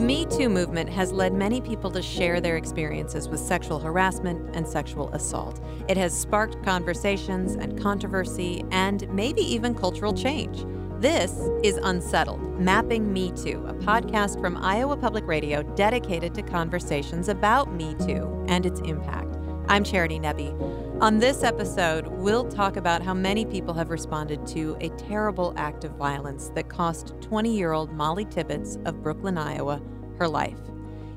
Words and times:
The 0.00 0.06
Me 0.06 0.24
Too 0.24 0.48
movement 0.48 0.88
has 0.88 1.12
led 1.12 1.34
many 1.34 1.60
people 1.60 1.90
to 1.90 2.00
share 2.00 2.40
their 2.40 2.56
experiences 2.56 3.28
with 3.28 3.38
sexual 3.38 3.78
harassment 3.78 4.56
and 4.56 4.66
sexual 4.66 5.10
assault. 5.10 5.60
It 5.88 5.98
has 5.98 6.18
sparked 6.18 6.62
conversations 6.64 7.52
and 7.52 7.78
controversy 7.78 8.64
and 8.70 9.06
maybe 9.10 9.42
even 9.42 9.74
cultural 9.74 10.14
change. 10.14 10.64
This 11.00 11.50
is 11.62 11.76
Unsettled 11.82 12.58
Mapping 12.58 13.12
Me 13.12 13.30
Too, 13.32 13.62
a 13.68 13.74
podcast 13.74 14.40
from 14.40 14.56
Iowa 14.56 14.96
Public 14.96 15.26
Radio 15.26 15.62
dedicated 15.62 16.34
to 16.34 16.40
conversations 16.40 17.28
about 17.28 17.70
Me 17.74 17.94
Too 17.96 18.42
and 18.48 18.64
its 18.64 18.80
impact. 18.80 19.36
I'm 19.68 19.84
Charity 19.84 20.18
Nebbe. 20.18 20.80
On 21.00 21.18
this 21.18 21.42
episode, 21.42 22.06
we'll 22.08 22.48
talk 22.48 22.76
about 22.76 23.02
how 23.02 23.14
many 23.14 23.46
people 23.46 23.72
have 23.72 23.88
responded 23.88 24.46
to 24.48 24.76
a 24.80 24.90
terrible 24.90 25.54
act 25.56 25.84
of 25.84 25.92
violence 25.92 26.50
that 26.54 26.68
cost 26.68 27.14
20 27.22 27.56
year 27.56 27.72
old 27.72 27.92
Molly 27.92 28.26
Tibbetts 28.26 28.76
of 28.84 29.02
Brooklyn, 29.02 29.38
Iowa, 29.38 29.80
her 30.20 30.28
life. 30.28 30.58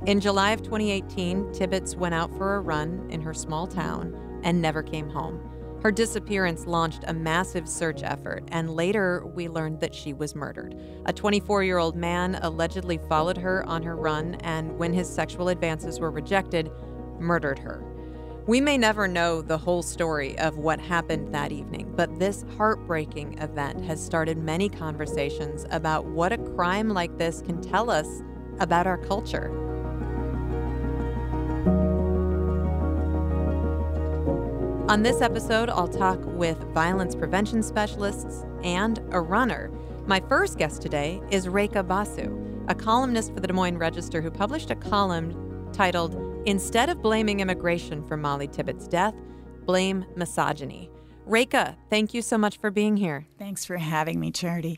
In 0.06 0.20
July 0.20 0.52
of 0.52 0.64
2018, 0.64 1.54
Tibbetts 1.54 1.96
went 1.96 2.16
out 2.16 2.36
for 2.38 2.56
a 2.56 2.62
run 2.62 3.06
in 3.10 3.22
her 3.22 3.34
small 3.34 3.68
town 3.68 4.42
and 4.44 4.62
never 4.62 4.82
came 4.82 5.10
home. 5.10 5.40
Her 5.84 5.92
disappearance 5.92 6.66
launched 6.66 7.04
a 7.08 7.14
massive 7.14 7.68
search 7.68 8.04
effort, 8.04 8.46
and 8.54 8.74
later 8.74 9.26
we 9.26 9.50
learned 9.50 9.82
that 9.82 9.94
she 9.94 10.14
was 10.14 10.34
murdered. 10.34 10.80
A 11.06 11.12
24 11.12 11.64
year 11.64 11.78
old 11.78 11.98
man 11.98 12.40
allegedly 12.42 12.98
followed 13.10 13.38
her 13.38 13.66
on 13.68 13.84
her 13.84 13.98
run, 13.98 14.36
and 14.36 14.78
when 14.80 14.94
his 14.94 15.10
sexual 15.10 15.50
advances 15.50 16.00
were 16.00 16.12
rejected, 16.12 16.72
murdered 17.20 17.60
her. 17.60 17.84
We 18.48 18.60
may 18.60 18.78
never 18.78 19.08
know 19.08 19.42
the 19.42 19.58
whole 19.58 19.84
story 19.84 20.38
of 20.40 20.58
what 20.58 20.80
happened 20.80 21.34
that 21.34 21.52
evening, 21.52 21.94
but 21.96 22.20
this 22.20 22.44
heartbreaking 22.58 23.38
event 23.40 23.84
has 23.86 24.04
started 24.04 24.38
many 24.38 24.70
conversations 24.70 25.66
about 25.72 26.06
what 26.06 26.34
a 26.34 26.38
crime 26.38 26.90
like 26.90 27.18
this 27.18 27.42
can 27.42 27.62
tell 27.62 27.90
us 27.90 28.22
about 28.60 28.88
our 28.88 28.98
culture. 28.98 29.52
On 34.90 35.02
this 35.02 35.22
episode, 35.22 35.70
I'll 35.70 35.88
talk 35.88 36.20
with 36.24 36.58
violence 36.74 37.16
prevention 37.16 37.64
specialists 37.64 38.46
and 38.64 39.00
a 39.12 39.22
runner. 39.22 39.72
My 40.06 40.20
first 40.20 40.58
guest 40.58 40.82
today 40.82 41.22
is 41.32 41.48
Rekha 41.48 41.88
Basu, 41.88 42.38
a 42.68 42.76
columnist 42.76 43.34
for 43.34 43.40
the 43.40 43.48
Des 43.48 43.54
Moines 43.54 43.78
Register 43.78 44.22
who 44.22 44.30
published 44.30 44.70
a 44.70 44.76
column 44.76 45.70
titled 45.72 46.16
Instead 46.46 46.90
of 46.90 47.02
blaming 47.02 47.40
immigration 47.40 48.06
for 48.06 48.18
Molly 48.18 48.50
Tibbetts' 48.50 48.88
death, 48.88 49.16
blame 49.66 50.06
misogyny. 50.18 50.90
Rekha, 51.28 51.78
thank 51.90 52.14
you 52.14 52.22
so 52.22 52.38
much 52.38 52.58
for 52.58 52.70
being 52.70 52.98
here. 52.98 53.26
Thanks 53.40 53.64
for 53.64 53.78
having 53.78 54.20
me, 54.20 54.30
Charity. 54.30 54.78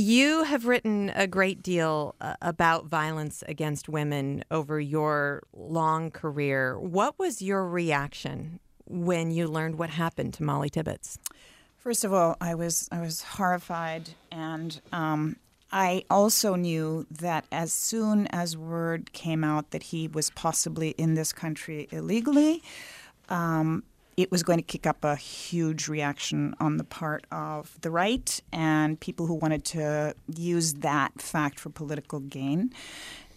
You 0.00 0.44
have 0.44 0.66
written 0.66 1.10
a 1.16 1.26
great 1.26 1.60
deal 1.60 2.14
uh, 2.20 2.34
about 2.40 2.86
violence 2.86 3.42
against 3.48 3.88
women 3.88 4.44
over 4.48 4.78
your 4.78 5.42
long 5.52 6.12
career. 6.12 6.78
What 6.78 7.18
was 7.18 7.42
your 7.42 7.66
reaction 7.66 8.60
when 8.86 9.32
you 9.32 9.48
learned 9.48 9.76
what 9.76 9.90
happened 9.90 10.34
to 10.34 10.44
Molly 10.44 10.70
Tibbetts? 10.70 11.18
First 11.78 12.04
of 12.04 12.12
all, 12.12 12.36
I 12.40 12.54
was 12.54 12.88
I 12.92 13.00
was 13.00 13.22
horrified, 13.22 14.10
and 14.30 14.80
um, 14.92 15.34
I 15.72 16.04
also 16.08 16.54
knew 16.54 17.04
that 17.10 17.46
as 17.50 17.72
soon 17.72 18.28
as 18.28 18.56
word 18.56 19.12
came 19.12 19.42
out 19.42 19.72
that 19.72 19.82
he 19.82 20.06
was 20.06 20.30
possibly 20.30 20.90
in 20.90 21.14
this 21.14 21.32
country 21.32 21.88
illegally, 21.90 22.62
um, 23.28 23.82
it 24.18 24.32
was 24.32 24.42
going 24.42 24.58
to 24.58 24.64
kick 24.64 24.84
up 24.84 25.04
a 25.04 25.14
huge 25.14 25.86
reaction 25.86 26.52
on 26.58 26.76
the 26.76 26.82
part 26.82 27.24
of 27.30 27.80
the 27.82 27.90
right 27.90 28.42
and 28.52 28.98
people 28.98 29.26
who 29.26 29.34
wanted 29.34 29.64
to 29.64 30.12
use 30.36 30.74
that 30.74 31.22
fact 31.22 31.60
for 31.60 31.70
political 31.70 32.18
gain. 32.18 32.74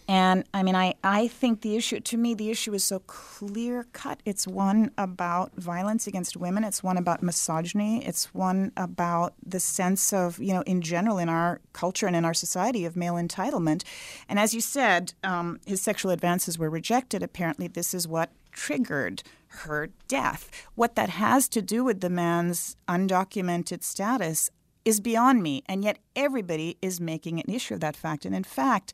And 0.08 0.42
I 0.52 0.64
mean, 0.64 0.74
I, 0.74 0.94
I 1.04 1.28
think 1.28 1.60
the 1.60 1.76
issue, 1.76 2.00
to 2.00 2.16
me, 2.16 2.34
the 2.34 2.50
issue 2.50 2.74
is 2.74 2.82
so 2.82 2.98
clear 2.98 3.86
cut. 3.92 4.18
It's 4.24 4.48
one 4.48 4.90
about 4.98 5.54
violence 5.54 6.08
against 6.08 6.36
women, 6.36 6.64
it's 6.64 6.82
one 6.82 6.96
about 6.96 7.22
misogyny, 7.22 8.04
it's 8.04 8.34
one 8.34 8.72
about 8.76 9.34
the 9.46 9.60
sense 9.60 10.12
of, 10.12 10.40
you 10.40 10.52
know, 10.52 10.62
in 10.62 10.80
general 10.82 11.18
in 11.18 11.28
our 11.28 11.60
culture 11.72 12.08
and 12.08 12.16
in 12.16 12.24
our 12.24 12.34
society 12.34 12.84
of 12.84 12.96
male 12.96 13.14
entitlement. 13.14 13.84
And 14.28 14.40
as 14.40 14.52
you 14.52 14.60
said, 14.60 15.14
um, 15.22 15.60
his 15.64 15.80
sexual 15.80 16.10
advances 16.10 16.58
were 16.58 16.68
rejected. 16.68 17.22
Apparently, 17.22 17.68
this 17.68 17.94
is 17.94 18.08
what 18.08 18.30
triggered 18.50 19.22
her 19.52 19.90
death. 20.08 20.50
What 20.74 20.94
that 20.96 21.10
has 21.10 21.48
to 21.50 21.62
do 21.62 21.84
with 21.84 22.00
the 22.00 22.10
man's 22.10 22.76
undocumented 22.88 23.82
status 23.82 24.50
is 24.84 25.00
beyond 25.00 25.42
me. 25.42 25.62
And 25.66 25.84
yet, 25.84 25.98
everybody 26.16 26.76
is 26.82 27.00
making 27.00 27.38
an 27.38 27.52
issue 27.52 27.74
of 27.74 27.80
that 27.80 27.96
fact. 27.96 28.24
And 28.24 28.34
in 28.34 28.44
fact, 28.44 28.92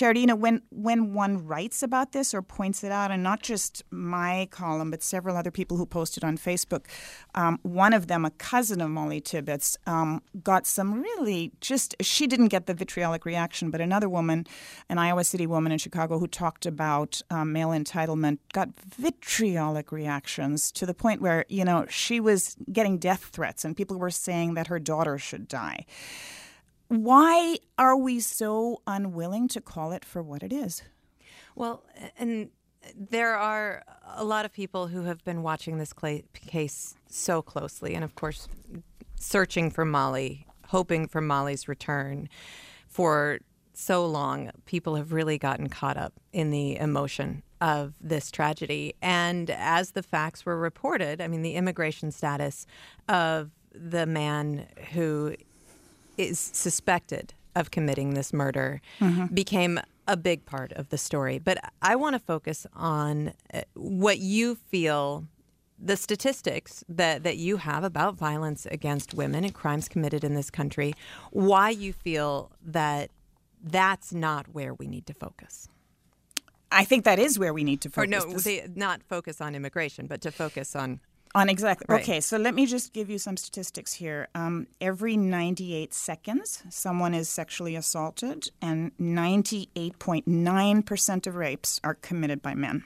Know, 0.00 0.36
when, 0.36 0.62
when 0.70 1.14
one 1.14 1.46
writes 1.46 1.82
about 1.82 2.12
this 2.12 2.34
or 2.34 2.42
points 2.42 2.84
it 2.84 2.92
out, 2.92 3.10
and 3.10 3.22
not 3.22 3.42
just 3.42 3.82
my 3.90 4.48
column, 4.50 4.90
but 4.90 5.02
several 5.02 5.36
other 5.36 5.50
people 5.50 5.76
who 5.76 5.86
posted 5.86 6.24
on 6.24 6.36
Facebook, 6.36 6.86
um, 7.34 7.58
one 7.62 7.92
of 7.92 8.06
them, 8.06 8.24
a 8.24 8.30
cousin 8.30 8.80
of 8.80 8.90
Molly 8.90 9.20
Tibbetts, 9.20 9.76
um, 9.86 10.22
got 10.42 10.66
some 10.66 11.00
really 11.00 11.52
just, 11.60 11.94
she 12.00 12.26
didn't 12.26 12.48
get 12.48 12.66
the 12.66 12.74
vitriolic 12.74 13.24
reaction, 13.24 13.70
but 13.70 13.80
another 13.80 14.08
woman, 14.08 14.46
an 14.88 14.98
Iowa 14.98 15.24
City 15.24 15.46
woman 15.46 15.72
in 15.72 15.78
Chicago 15.78 16.18
who 16.18 16.26
talked 16.26 16.66
about 16.66 17.22
um, 17.30 17.52
male 17.52 17.70
entitlement, 17.70 18.38
got 18.52 18.68
vitriolic 18.80 19.92
reactions 19.92 20.70
to 20.72 20.86
the 20.86 20.94
point 20.94 21.20
where, 21.20 21.44
you 21.48 21.64
know, 21.64 21.86
she 21.88 22.20
was 22.20 22.56
getting 22.72 22.98
death 22.98 23.30
threats 23.32 23.64
and 23.64 23.76
people 23.76 23.98
were 23.98 24.10
saying 24.10 24.54
that 24.54 24.66
her 24.66 24.78
daughter 24.78 25.18
should 25.18 25.48
die. 25.48 25.84
Why 26.88 27.58
are 27.78 27.96
we 27.96 28.20
so 28.20 28.82
unwilling 28.86 29.48
to 29.48 29.60
call 29.60 29.92
it 29.92 30.04
for 30.04 30.22
what 30.22 30.42
it 30.42 30.52
is? 30.52 30.82
Well, 31.54 31.84
and 32.18 32.50
there 32.94 33.34
are 33.34 33.82
a 34.14 34.24
lot 34.24 34.44
of 34.44 34.52
people 34.52 34.86
who 34.88 35.02
have 35.02 35.24
been 35.24 35.42
watching 35.42 35.78
this 35.78 35.92
case 36.32 36.94
so 37.08 37.42
closely, 37.42 37.94
and 37.94 38.04
of 38.04 38.14
course, 38.14 38.48
searching 39.16 39.70
for 39.70 39.84
Molly, 39.84 40.46
hoping 40.68 41.08
for 41.08 41.20
Molly's 41.20 41.66
return 41.66 42.28
for 42.86 43.40
so 43.72 44.06
long. 44.06 44.50
People 44.64 44.94
have 44.94 45.12
really 45.12 45.38
gotten 45.38 45.68
caught 45.68 45.96
up 45.96 46.14
in 46.32 46.50
the 46.50 46.76
emotion 46.76 47.42
of 47.60 47.94
this 48.00 48.30
tragedy. 48.30 48.94
And 49.02 49.50
as 49.50 49.92
the 49.92 50.02
facts 50.02 50.46
were 50.46 50.56
reported, 50.56 51.20
I 51.20 51.28
mean, 51.28 51.42
the 51.42 51.54
immigration 51.54 52.10
status 52.12 52.66
of 53.08 53.50
the 53.74 54.06
man 54.06 54.66
who 54.92 55.34
is 56.16 56.38
suspected 56.38 57.34
of 57.54 57.70
committing 57.70 58.14
this 58.14 58.32
murder 58.32 58.80
mm-hmm. 59.00 59.26
became 59.34 59.80
a 60.06 60.16
big 60.16 60.44
part 60.44 60.72
of 60.72 60.90
the 60.90 60.98
story. 60.98 61.38
But 61.38 61.58
I 61.82 61.96
want 61.96 62.14
to 62.14 62.20
focus 62.20 62.66
on 62.74 63.32
uh, 63.52 63.62
what 63.74 64.18
you 64.18 64.54
feel 64.54 65.26
the 65.78 65.96
statistics 65.96 66.84
that, 66.88 67.22
that 67.22 67.36
you 67.36 67.58
have 67.58 67.84
about 67.84 68.14
violence 68.14 68.66
against 68.66 69.14
women 69.14 69.44
and 69.44 69.54
crimes 69.54 69.88
committed 69.88 70.24
in 70.24 70.34
this 70.34 70.50
country, 70.50 70.94
why 71.32 71.70
you 71.70 71.92
feel 71.92 72.50
that 72.64 73.10
that's 73.62 74.12
not 74.12 74.48
where 74.54 74.72
we 74.72 74.86
need 74.86 75.06
to 75.06 75.14
focus. 75.14 75.68
I 76.72 76.84
think 76.84 77.04
that 77.04 77.18
is 77.18 77.38
where 77.38 77.52
we 77.52 77.62
need 77.62 77.80
to 77.82 77.90
focus. 77.90 78.24
Or 78.24 78.28
no, 78.28 78.38
they, 78.38 78.66
not 78.74 79.02
focus 79.02 79.40
on 79.40 79.54
immigration, 79.54 80.06
but 80.06 80.20
to 80.22 80.30
focus 80.30 80.74
on 80.74 81.00
on 81.36 81.48
exactly. 81.48 81.86
Right. 81.88 82.02
Okay, 82.02 82.20
so 82.20 82.36
let 82.38 82.54
me 82.54 82.66
just 82.66 82.92
give 82.92 83.10
you 83.10 83.18
some 83.18 83.36
statistics 83.36 83.92
here. 83.92 84.28
Um, 84.34 84.66
every 84.80 85.16
98 85.16 85.94
seconds, 85.94 86.64
someone 86.70 87.14
is 87.14 87.28
sexually 87.28 87.76
assaulted, 87.76 88.50
and 88.62 88.90
98.9% 88.98 91.26
of 91.26 91.36
rapes 91.36 91.80
are 91.84 91.94
committed 91.94 92.42
by 92.42 92.54
men. 92.54 92.82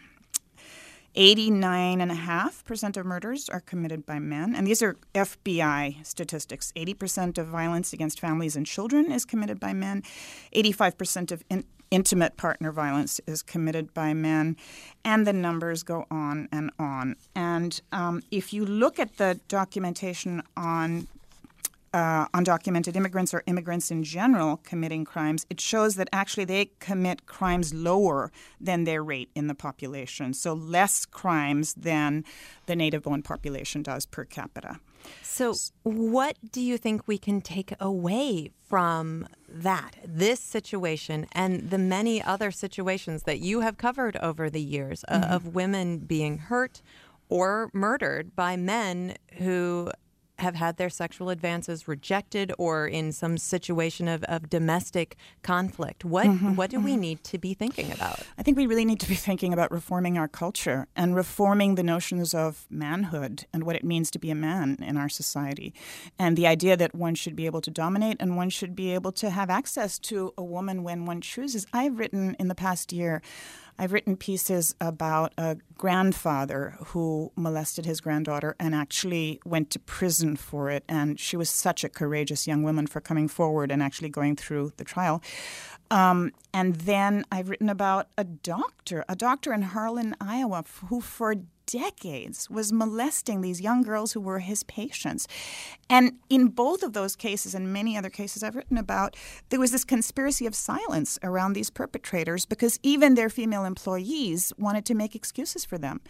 89.5% 1.16 2.96
of 2.96 3.04
murders 3.04 3.48
are 3.48 3.60
committed 3.60 4.06
by 4.06 4.18
men. 4.18 4.54
And 4.54 4.66
these 4.66 4.82
are 4.82 4.96
FBI 5.14 6.06
statistics. 6.06 6.72
80% 6.76 7.38
of 7.38 7.48
violence 7.48 7.92
against 7.92 8.20
families 8.20 8.54
and 8.54 8.64
children 8.64 9.10
is 9.10 9.24
committed 9.24 9.58
by 9.58 9.72
men. 9.72 10.04
85% 10.54 11.32
of 11.32 11.42
in- 11.50 11.64
intimate 11.91 12.37
partner 12.37 12.72
violence 12.72 13.21
is 13.27 13.42
committed 13.42 13.92
by 13.95 14.15
men, 14.15 14.57
and 15.04 15.27
the 15.27 15.33
numbers 15.33 15.83
go 15.83 16.07
on 16.10 16.48
and 16.53 16.71
on. 16.78 17.16
And 17.34 17.81
um, 17.92 18.22
if 18.31 18.53
you 18.53 18.65
look 18.65 18.98
at 18.98 19.16
the 19.16 19.41
documentation 19.48 20.42
on 20.57 21.09
uh, 21.92 22.28
undocumented 22.28 22.95
immigrants 22.95 23.34
or 23.34 23.42
immigrants 23.47 23.91
in 23.91 24.04
general 24.04 24.59
committing 24.59 25.04
crimes, 25.04 25.45
it 25.51 25.60
shows 25.60 25.97
that 25.97 26.09
actually 26.13 26.45
they 26.45 26.71
commit 26.78 27.27
crimes 27.27 27.75
lower 27.75 28.31
than 28.60 28.84
their 28.84 29.03
rate 29.03 29.28
in 29.34 29.48
the 29.48 29.54
population. 29.54 30.33
So 30.33 30.54
less 30.54 31.04
crimes 31.04 31.75
than 31.75 32.25
the 32.66 32.77
native 32.77 33.03
born 33.03 33.22
population 33.22 33.83
does 33.83 34.07
per 34.07 34.25
capita. 34.25 34.78
So, 35.22 35.54
what 35.82 36.36
do 36.50 36.60
you 36.60 36.76
think 36.76 37.06
we 37.06 37.18
can 37.18 37.41
take 37.41 37.72
away 37.80 38.50
from 38.68 39.26
that, 39.48 39.97
this 40.04 40.41
situation, 40.41 41.26
and 41.32 41.70
the 41.70 41.78
many 41.78 42.22
other 42.22 42.50
situations 42.50 43.24
that 43.24 43.41
you 43.41 43.60
have 43.60 43.78
covered 43.78 44.16
over 44.18 44.50
the 44.50 44.60
years 44.60 45.04
mm-hmm. 45.08 45.32
of 45.32 45.54
women 45.54 45.98
being 45.98 46.38
hurt 46.38 46.82
or 47.28 47.70
murdered 47.72 48.36
by 48.36 48.56
men 48.56 49.16
who 49.38 49.91
have 50.41 50.54
had 50.54 50.77
their 50.77 50.91
sexual 50.91 51.31
advances 51.31 51.87
rejected 51.87 52.53
or 52.59 52.87
in 52.87 53.13
some 53.13 53.39
situation 53.39 54.09
of, 54.09 54.25
of 54.25 54.51
domestic 54.51 55.16
conflict. 55.42 56.04
What 56.04 56.27
mm-hmm. 56.27 56.54
what 56.54 56.71
do 56.71 56.81
we 56.81 56.92
mm-hmm. 56.92 57.01
need 57.01 57.25
to 57.25 57.39
be 57.39 57.54
thinking 57.54 57.92
about? 57.92 58.21
I 58.39 58.42
think 58.42 58.57
we 58.57 58.66
really 58.66 58.84
need 58.84 59.01
to 59.01 59.09
be 59.09 59.15
thinking 59.15 59.53
about 59.53 59.71
reforming 59.71 60.19
our 60.19 60.28
culture 60.28 60.87
and 60.97 61.15
reforming 61.15 61.75
the 61.75 61.83
notions 61.83 62.34
of 62.34 62.66
manhood 62.71 63.47
and 63.53 63.65
what 63.65 63.77
it 63.77 63.84
means 63.84 64.10
to 64.13 64.19
be 64.19 64.31
a 64.31 64.34
man 64.34 64.78
in 64.81 64.97
our 64.97 65.09
society. 65.09 65.75
And 66.19 66.37
the 66.37 66.47
idea 66.47 66.77
that 66.77 66.95
one 66.95 67.15
should 67.15 67.37
be 67.37 67.47
able 67.47 67.60
to 67.63 67.71
dominate 67.71 68.16
and 68.21 68.37
one 68.37 68.51
should 68.51 68.75
be 68.75 68.92
able 68.95 69.13
to 69.13 69.31
have 69.31 69.51
access 69.51 69.98
to 70.01 70.33
a 70.37 70.45
woman 70.45 70.83
when 70.83 71.07
one 71.07 71.21
chooses. 71.21 71.66
I've 71.72 71.98
written 71.98 72.37
in 72.39 72.48
the 72.48 72.54
past 72.54 72.92
year 72.92 73.22
I've 73.80 73.94
written 73.94 74.15
pieces 74.15 74.74
about 74.78 75.32
a 75.38 75.56
grandfather 75.78 76.77
who 76.88 77.32
molested 77.34 77.86
his 77.86 78.03
granddaughter 78.03 78.54
and 78.60 78.74
actually 78.74 79.41
went 79.47 79.71
to 79.71 79.78
prison 79.78 80.36
for 80.36 80.68
it. 80.68 80.84
And 80.86 81.18
she 81.18 81.34
was 81.34 81.48
such 81.48 81.82
a 81.82 81.88
courageous 81.88 82.47
young 82.47 82.62
woman 82.62 82.86
for 82.86 83.00
coming 83.00 83.27
forward 83.27 83.72
and 83.72 83.82
actually 83.82 84.10
going 84.10 84.36
through 84.36 84.74
the 84.77 84.84
trial. 84.84 85.22
Um, 85.91 86.32
and 86.53 86.74
then 86.74 87.24
I've 87.32 87.48
written 87.48 87.71
about 87.71 88.09
a 88.18 88.24
doctor, 88.24 89.03
a 89.09 89.16
doctor 89.16 89.50
in 89.50 89.62
Harlan, 89.62 90.15
Iowa, 90.21 90.62
who 90.88 91.00
for 91.00 91.36
decades 91.72 92.48
was 92.50 92.72
molesting 92.72 93.40
these 93.40 93.60
young 93.60 93.82
girls 93.82 94.12
who 94.12 94.20
were 94.20 94.40
his 94.40 94.62
patients. 94.64 95.26
And 95.88 96.18
in 96.28 96.48
both 96.48 96.82
of 96.82 96.92
those 96.92 97.16
cases 97.16 97.54
and 97.54 97.72
many 97.72 97.96
other 97.96 98.10
cases 98.10 98.42
I've 98.42 98.56
written 98.56 98.78
about, 98.78 99.16
there 99.48 99.60
was 99.60 99.72
this 99.72 99.84
conspiracy 99.84 100.46
of 100.46 100.54
silence 100.54 101.18
around 101.22 101.52
these 101.52 101.70
perpetrators 101.70 102.46
because 102.46 102.78
even 102.82 103.14
their 103.14 103.30
female 103.30 103.64
employees 103.64 104.52
wanted 104.58 104.84
to 104.86 104.94
make 104.94 105.14
excuses 105.14 105.64
for 105.64 105.78
them. 105.78 106.00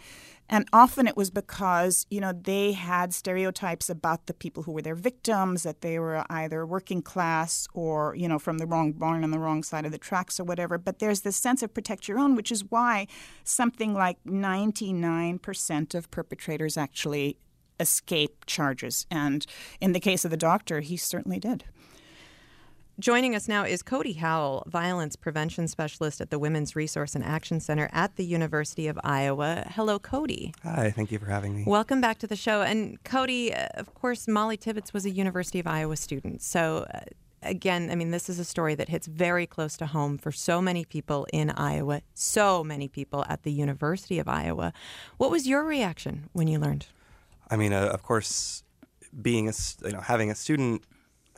And 0.51 0.67
often 0.73 1.07
it 1.07 1.15
was 1.15 1.31
because, 1.31 2.05
you 2.09 2.19
know, 2.19 2.33
they 2.33 2.73
had 2.73 3.13
stereotypes 3.13 3.89
about 3.89 4.25
the 4.25 4.33
people 4.33 4.63
who 4.63 4.73
were 4.73 4.81
their 4.81 4.95
victims, 4.95 5.63
that 5.63 5.79
they 5.79 5.97
were 5.97 6.25
either 6.29 6.65
working 6.65 7.01
class 7.01 7.69
or, 7.73 8.13
you 8.15 8.27
know, 8.27 8.37
from 8.37 8.57
the 8.57 8.67
wrong 8.67 8.91
barn 8.91 9.23
on 9.23 9.31
the 9.31 9.39
wrong 9.39 9.63
side 9.63 9.85
of 9.85 9.93
the 9.93 9.97
tracks 9.97 10.41
or 10.41 10.43
whatever. 10.43 10.77
But 10.77 10.99
there's 10.99 11.21
this 11.21 11.37
sense 11.37 11.63
of 11.63 11.73
protect 11.73 12.09
your 12.09 12.19
own, 12.19 12.35
which 12.35 12.51
is 12.51 12.69
why 12.69 13.07
something 13.45 13.93
like 13.93 14.17
99% 14.25 15.95
of 15.95 16.11
perpetrators 16.11 16.75
actually 16.75 17.37
escape 17.79 18.45
charges. 18.45 19.05
And 19.09 19.45
in 19.79 19.93
the 19.93 20.01
case 20.01 20.25
of 20.25 20.31
the 20.31 20.37
doctor, 20.37 20.81
he 20.81 20.97
certainly 20.97 21.39
did. 21.39 21.63
Joining 23.01 23.35
us 23.35 23.47
now 23.47 23.63
is 23.63 23.81
Cody 23.81 24.13
Howell, 24.13 24.65
violence 24.67 25.15
prevention 25.15 25.67
specialist 25.67 26.21
at 26.21 26.29
the 26.29 26.37
Women's 26.37 26.75
Resource 26.75 27.15
and 27.15 27.23
Action 27.23 27.59
Center 27.59 27.89
at 27.91 28.15
the 28.15 28.23
University 28.23 28.87
of 28.87 28.99
Iowa. 29.03 29.65
Hello, 29.71 29.97
Cody. 29.97 30.53
Hi, 30.61 30.91
thank 30.91 31.11
you 31.11 31.17
for 31.17 31.25
having 31.25 31.55
me. 31.55 31.63
Welcome 31.65 31.99
back 31.99 32.19
to 32.19 32.27
the 32.27 32.35
show. 32.35 32.61
And 32.61 33.03
Cody, 33.03 33.55
uh, 33.55 33.69
of 33.73 33.91
course, 33.95 34.27
Molly 34.27 34.55
Tibbetts 34.55 34.93
was 34.93 35.03
a 35.03 35.09
University 35.09 35.59
of 35.59 35.65
Iowa 35.65 35.95
student. 35.95 36.43
So, 36.43 36.85
uh, 36.93 36.99
again, 37.41 37.89
I 37.89 37.95
mean, 37.95 38.11
this 38.11 38.29
is 38.29 38.37
a 38.37 38.45
story 38.45 38.75
that 38.75 38.87
hits 38.87 39.07
very 39.07 39.47
close 39.47 39.77
to 39.77 39.87
home 39.87 40.19
for 40.19 40.31
so 40.31 40.61
many 40.61 40.85
people 40.85 41.25
in 41.33 41.49
Iowa, 41.49 42.03
so 42.13 42.63
many 42.63 42.87
people 42.87 43.25
at 43.27 43.41
the 43.41 43.51
University 43.51 44.19
of 44.19 44.27
Iowa. 44.27 44.73
What 45.17 45.31
was 45.31 45.47
your 45.47 45.63
reaction 45.63 46.29
when 46.33 46.47
you 46.47 46.59
learned? 46.59 46.85
I 47.49 47.55
mean, 47.55 47.73
uh, 47.73 47.87
of 47.87 48.03
course, 48.03 48.61
being 49.19 49.49
a 49.49 49.53
you 49.83 49.91
know 49.91 50.01
having 50.01 50.29
a 50.29 50.35
student 50.35 50.83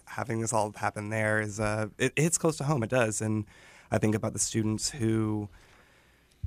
having 0.05 0.41
this 0.41 0.53
all 0.53 0.71
happen 0.75 1.09
there 1.09 1.41
is 1.41 1.59
uh, 1.59 1.87
it, 1.97 2.13
it 2.15 2.21
hits 2.21 2.37
close 2.37 2.57
to 2.57 2.63
home. 2.63 2.83
It 2.83 2.89
does, 2.89 3.21
and 3.21 3.45
I 3.91 3.97
think 3.97 4.15
about 4.15 4.33
the 4.33 4.39
students 4.39 4.89
who 4.91 5.49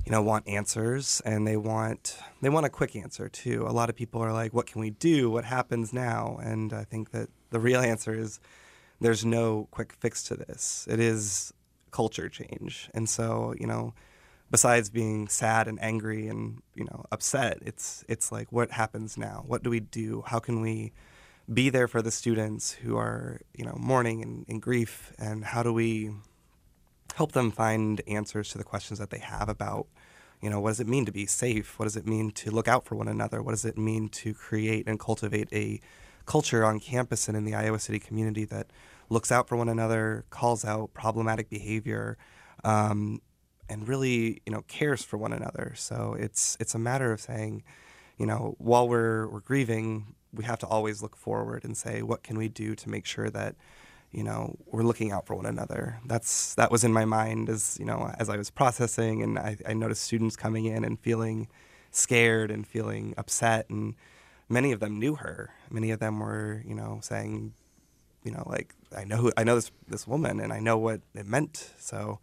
you 0.05 0.11
know 0.11 0.21
want 0.21 0.47
answers 0.47 1.21
and 1.25 1.45
they 1.47 1.57
want 1.57 2.17
they 2.41 2.49
want 2.49 2.65
a 2.65 2.69
quick 2.69 2.95
answer 2.95 3.29
too. 3.29 3.65
A 3.67 3.71
lot 3.71 3.89
of 3.89 3.95
people 3.95 4.21
are 4.21 4.33
like, 4.33 4.53
"What 4.53 4.67
can 4.67 4.81
we 4.81 4.91
do? 4.91 5.29
What 5.29 5.45
happens 5.45 5.93
now?" 5.93 6.39
And 6.41 6.73
I 6.73 6.83
think 6.83 7.11
that 7.11 7.29
the 7.49 7.59
real 7.59 7.81
answer 7.81 8.13
is 8.13 8.39
there's 8.99 9.25
no 9.25 9.67
quick 9.71 9.93
fix 9.93 10.23
to 10.23 10.35
this. 10.35 10.87
It 10.89 10.99
is 10.99 11.53
culture 11.91 12.29
change, 12.29 12.89
and 12.93 13.09
so 13.09 13.53
you 13.59 13.67
know 13.67 13.93
besides 14.49 14.89
being 14.89 15.27
sad 15.27 15.67
and 15.67 15.77
angry 15.81 16.27
and 16.27 16.61
you 16.73 16.85
know 16.85 17.05
upset 17.11 17.57
it's 17.61 18.03
it's 18.07 18.31
like 18.31 18.51
what 18.51 18.71
happens 18.71 19.17
now 19.17 19.43
what 19.45 19.63
do 19.63 19.69
we 19.69 19.79
do 19.79 20.23
how 20.27 20.39
can 20.39 20.61
we 20.61 20.91
be 21.51 21.69
there 21.69 21.87
for 21.87 22.01
the 22.01 22.11
students 22.11 22.73
who 22.73 22.97
are 22.97 23.41
you 23.53 23.65
know 23.65 23.75
mourning 23.77 24.21
and 24.21 24.45
in 24.47 24.59
grief? 24.59 25.13
And 25.17 25.45
how 25.45 25.63
do 25.63 25.73
we 25.73 26.11
help 27.15 27.31
them 27.31 27.51
find 27.51 28.01
answers 28.07 28.49
to 28.49 28.57
the 28.57 28.63
questions 28.63 28.99
that 28.99 29.09
they 29.09 29.19
have 29.19 29.49
about 29.49 29.87
you 30.41 30.49
know 30.49 30.59
what 30.59 30.69
does 30.69 30.79
it 30.79 30.87
mean 30.87 31.05
to 31.05 31.11
be 31.11 31.25
safe? 31.25 31.79
What 31.79 31.85
does 31.85 31.95
it 31.95 32.05
mean 32.05 32.31
to 32.31 32.51
look 32.51 32.67
out 32.67 32.85
for 32.85 32.95
one 32.95 33.07
another? 33.07 33.41
What 33.41 33.51
does 33.51 33.65
it 33.65 33.77
mean 33.77 34.09
to 34.09 34.33
create 34.33 34.87
and 34.87 34.99
cultivate 34.99 35.49
a 35.51 35.79
culture 36.25 36.63
on 36.63 36.79
campus 36.79 37.27
and 37.27 37.35
in 37.35 37.45
the 37.45 37.55
iowa 37.55 37.79
city 37.79 37.99
community 37.99 38.45
that 38.45 38.67
looks 39.09 39.31
out 39.31 39.47
for 39.47 39.55
one 39.55 39.69
another 39.69 40.25
calls 40.29 40.65
out 40.65 40.93
problematic 40.93 41.49
behavior 41.49 42.17
um, 42.63 43.21
and 43.69 43.87
really 43.87 44.41
you 44.45 44.51
know 44.51 44.61
cares 44.67 45.03
for 45.03 45.17
one 45.17 45.33
another? 45.33 45.73
So 45.75 46.15
it's 46.19 46.55
it's 46.59 46.75
a 46.75 46.79
matter 46.79 47.11
of 47.11 47.19
saying 47.19 47.63
you 48.17 48.27
know 48.27 48.55
while 48.59 48.87
we're 48.87 49.27
we're 49.29 49.39
grieving 49.39 50.13
we 50.33 50.43
have 50.43 50.59
to 50.59 50.67
always 50.67 51.01
look 51.01 51.15
forward 51.15 51.63
and 51.63 51.75
say, 51.75 52.01
what 52.01 52.23
can 52.23 52.37
we 52.37 52.47
do 52.47 52.75
to 52.75 52.89
make 52.89 53.05
sure 53.05 53.29
that 53.29 53.55
you 54.11 54.23
know 54.23 54.55
we're 54.67 54.83
looking 54.83 55.11
out 55.11 55.25
for 55.25 55.35
one 55.35 55.45
another. 55.45 55.99
That's 56.05 56.55
that 56.55 56.71
was 56.71 56.83
in 56.83 56.93
my 56.93 57.05
mind 57.05 57.49
as 57.49 57.77
you 57.79 57.85
know 57.85 58.13
as 58.17 58.29
I 58.29 58.37
was 58.37 58.49
processing, 58.49 59.21
and 59.21 59.37
I, 59.37 59.57
I 59.67 59.73
noticed 59.73 60.03
students 60.03 60.35
coming 60.35 60.65
in 60.65 60.83
and 60.83 60.99
feeling 60.99 61.47
scared 61.91 62.51
and 62.51 62.65
feeling 62.65 63.13
upset, 63.17 63.69
and 63.69 63.95
many 64.49 64.71
of 64.71 64.79
them 64.79 64.99
knew 64.99 65.15
her. 65.15 65.51
Many 65.69 65.91
of 65.91 65.99
them 65.99 66.19
were 66.19 66.63
you 66.65 66.75
know 66.75 66.99
saying, 67.01 67.53
you 68.23 68.31
know, 68.31 68.43
like 68.45 68.73
I 68.95 69.03
know 69.03 69.17
who, 69.17 69.31
I 69.37 69.43
know 69.43 69.55
this 69.55 69.71
this 69.87 70.07
woman, 70.07 70.39
and 70.39 70.53
I 70.53 70.59
know 70.59 70.77
what 70.77 71.01
it 71.13 71.25
meant. 71.25 71.73
So 71.77 72.19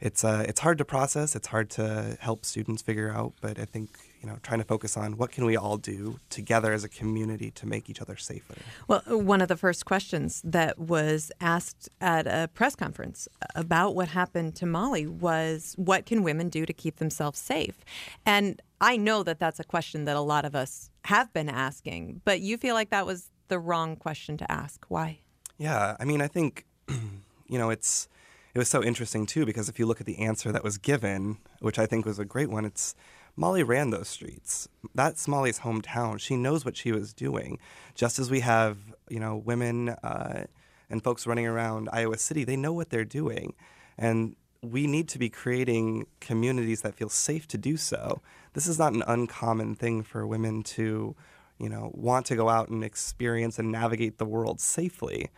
it's 0.00 0.24
uh, 0.24 0.44
it's 0.48 0.60
hard 0.60 0.78
to 0.78 0.84
process. 0.84 1.34
It's 1.34 1.48
hard 1.48 1.70
to 1.70 2.16
help 2.20 2.44
students 2.44 2.82
figure 2.82 3.10
out, 3.10 3.34
but 3.40 3.58
I 3.58 3.64
think 3.64 3.90
you 4.20 4.28
know 4.28 4.38
trying 4.42 4.60
to 4.60 4.64
focus 4.64 4.96
on 4.96 5.16
what 5.16 5.30
can 5.30 5.44
we 5.44 5.56
all 5.56 5.76
do 5.76 6.18
together 6.28 6.72
as 6.72 6.84
a 6.84 6.88
community 6.88 7.50
to 7.52 7.66
make 7.66 7.88
each 7.88 8.00
other 8.00 8.16
safer. 8.16 8.54
Well, 8.88 9.02
one 9.06 9.40
of 9.40 9.48
the 9.48 9.56
first 9.56 9.84
questions 9.84 10.42
that 10.44 10.78
was 10.78 11.32
asked 11.40 11.88
at 12.00 12.26
a 12.26 12.48
press 12.52 12.76
conference 12.76 13.28
about 13.54 13.94
what 13.94 14.08
happened 14.08 14.54
to 14.56 14.66
Molly 14.66 15.06
was, 15.06 15.74
"What 15.76 16.06
can 16.06 16.22
women 16.22 16.48
do 16.48 16.66
to 16.66 16.72
keep 16.72 16.96
themselves 16.96 17.38
safe?" 17.38 17.84
And 18.26 18.60
I 18.80 18.96
know 18.96 19.22
that 19.22 19.38
that's 19.38 19.60
a 19.60 19.64
question 19.64 20.04
that 20.04 20.16
a 20.16 20.20
lot 20.20 20.44
of 20.44 20.54
us 20.54 20.90
have 21.04 21.32
been 21.32 21.48
asking, 21.48 22.20
but 22.24 22.40
you 22.40 22.56
feel 22.56 22.74
like 22.74 22.90
that 22.90 23.06
was 23.06 23.30
the 23.48 23.58
wrong 23.58 23.96
question 23.96 24.36
to 24.38 24.50
ask. 24.50 24.84
Why? 24.88 25.18
Yeah, 25.58 25.96
I 25.98 26.04
mean, 26.04 26.22
I 26.22 26.28
think 26.28 26.64
you 26.88 27.58
know 27.58 27.70
it's 27.70 28.08
it 28.54 28.58
was 28.58 28.68
so 28.68 28.82
interesting 28.82 29.26
too 29.26 29.46
because 29.46 29.68
if 29.68 29.78
you 29.78 29.86
look 29.86 30.00
at 30.00 30.06
the 30.06 30.18
answer 30.18 30.50
that 30.52 30.64
was 30.64 30.78
given, 30.78 31.38
which 31.60 31.78
I 31.78 31.86
think 31.86 32.04
was 32.04 32.18
a 32.18 32.24
great 32.24 32.50
one, 32.50 32.64
it's 32.64 32.94
Molly 33.40 33.62
ran 33.62 33.88
those 33.88 34.06
streets. 34.06 34.68
That's 34.94 35.26
Molly's 35.26 35.60
hometown. 35.60 36.20
She 36.20 36.36
knows 36.36 36.62
what 36.62 36.76
she 36.76 36.92
was 36.92 37.14
doing. 37.14 37.58
Just 37.94 38.18
as 38.18 38.30
we 38.30 38.40
have, 38.40 38.76
you 39.08 39.18
know, 39.18 39.34
women 39.34 39.88
uh, 39.88 40.44
and 40.90 41.02
folks 41.02 41.26
running 41.26 41.46
around 41.46 41.88
Iowa 41.90 42.18
City, 42.18 42.44
they 42.44 42.56
know 42.56 42.74
what 42.74 42.90
they're 42.90 43.02
doing, 43.02 43.54
and 43.96 44.36
we 44.62 44.86
need 44.86 45.08
to 45.08 45.18
be 45.18 45.30
creating 45.30 46.06
communities 46.20 46.82
that 46.82 46.94
feel 46.94 47.08
safe 47.08 47.48
to 47.48 47.56
do 47.56 47.78
so. 47.78 48.20
This 48.52 48.66
is 48.66 48.78
not 48.78 48.92
an 48.92 49.02
uncommon 49.06 49.74
thing 49.74 50.02
for 50.02 50.26
women 50.26 50.62
to, 50.74 51.16
you 51.58 51.68
know, 51.70 51.92
want 51.94 52.26
to 52.26 52.36
go 52.36 52.50
out 52.50 52.68
and 52.68 52.84
experience 52.84 53.58
and 53.58 53.72
navigate 53.72 54.18
the 54.18 54.26
world 54.26 54.60
safely. 54.60 55.30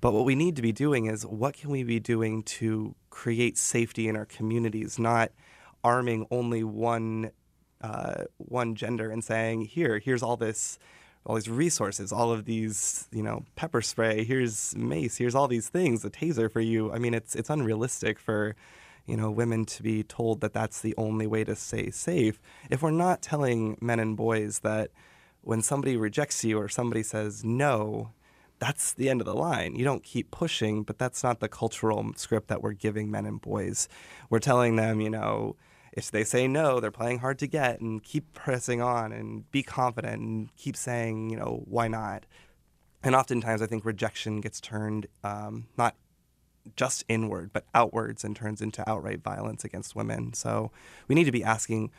But 0.00 0.14
what 0.14 0.24
we 0.24 0.34
need 0.34 0.56
to 0.56 0.62
be 0.62 0.72
doing 0.72 1.04
is 1.04 1.26
what 1.26 1.52
can 1.52 1.68
we 1.68 1.82
be 1.82 2.00
doing 2.00 2.44
to 2.44 2.94
create 3.10 3.58
safety 3.58 4.08
in 4.08 4.16
our 4.16 4.24
communities, 4.24 4.98
not 4.98 5.32
arming 5.84 6.26
only 6.30 6.64
one 6.64 7.30
uh, 7.82 8.24
one 8.36 8.74
gender 8.74 9.10
and 9.10 9.22
saying, 9.22 9.62
here, 9.62 9.98
here's 9.98 10.22
all 10.22 10.36
this 10.36 10.78
all 11.24 11.36
these 11.36 11.48
resources, 11.48 12.12
all 12.12 12.32
of 12.32 12.46
these, 12.46 13.06
you 13.12 13.22
know, 13.22 13.44
pepper 13.54 13.80
spray, 13.80 14.24
here's 14.24 14.74
mace, 14.74 15.16
here's 15.16 15.34
all 15.34 15.46
these 15.46 15.68
things, 15.68 16.04
a 16.04 16.10
taser 16.10 16.50
for 16.50 16.60
you. 16.60 16.92
I 16.92 16.98
mean, 16.98 17.14
it's 17.14 17.36
it's 17.36 17.50
unrealistic 17.50 18.18
for, 18.18 18.56
you 19.06 19.16
know, 19.16 19.30
women 19.30 19.64
to 19.66 19.82
be 19.82 20.02
told 20.02 20.40
that 20.40 20.52
that's 20.52 20.80
the 20.80 20.94
only 20.96 21.26
way 21.26 21.44
to 21.44 21.54
stay 21.54 21.90
safe. 21.90 22.40
If 22.70 22.82
we're 22.82 22.90
not 22.90 23.22
telling 23.22 23.78
men 23.80 24.00
and 24.00 24.16
boys 24.16 24.60
that 24.60 24.90
when 25.42 25.62
somebody 25.62 25.96
rejects 25.96 26.44
you 26.44 26.58
or 26.58 26.68
somebody 26.68 27.02
says 27.02 27.44
no, 27.44 28.10
that's 28.58 28.92
the 28.92 29.08
end 29.08 29.20
of 29.20 29.26
the 29.26 29.34
line. 29.34 29.74
You 29.74 29.84
don't 29.84 30.04
keep 30.04 30.30
pushing, 30.30 30.82
but 30.82 30.98
that's 30.98 31.24
not 31.24 31.40
the 31.40 31.48
cultural 31.48 32.12
script 32.16 32.48
that 32.48 32.62
we're 32.62 32.72
giving 32.72 33.10
men 33.10 33.26
and 33.26 33.40
boys. 33.40 33.88
We're 34.30 34.38
telling 34.38 34.76
them, 34.76 35.00
you 35.00 35.10
know, 35.10 35.56
if 35.92 36.10
they 36.10 36.24
say 36.24 36.48
no, 36.48 36.80
they're 36.80 36.90
playing 36.90 37.18
hard 37.18 37.38
to 37.40 37.46
get 37.46 37.80
and 37.80 38.02
keep 38.02 38.32
pressing 38.32 38.80
on 38.80 39.12
and 39.12 39.50
be 39.50 39.62
confident 39.62 40.22
and 40.22 40.56
keep 40.56 40.76
saying, 40.76 41.30
you 41.30 41.36
know, 41.36 41.62
why 41.66 41.88
not? 41.88 42.24
And 43.02 43.14
oftentimes 43.14 43.60
I 43.60 43.66
think 43.66 43.84
rejection 43.84 44.40
gets 44.40 44.60
turned 44.60 45.06
um, 45.22 45.66
not 45.76 45.96
just 46.76 47.04
inward, 47.08 47.50
but 47.52 47.64
outwards 47.74 48.24
and 48.24 48.34
turns 48.34 48.62
into 48.62 48.88
outright 48.88 49.22
violence 49.22 49.64
against 49.64 49.96
women. 49.96 50.32
So 50.32 50.70
we 51.08 51.14
need 51.14 51.24
to 51.24 51.32
be 51.32 51.44
asking, 51.44 51.90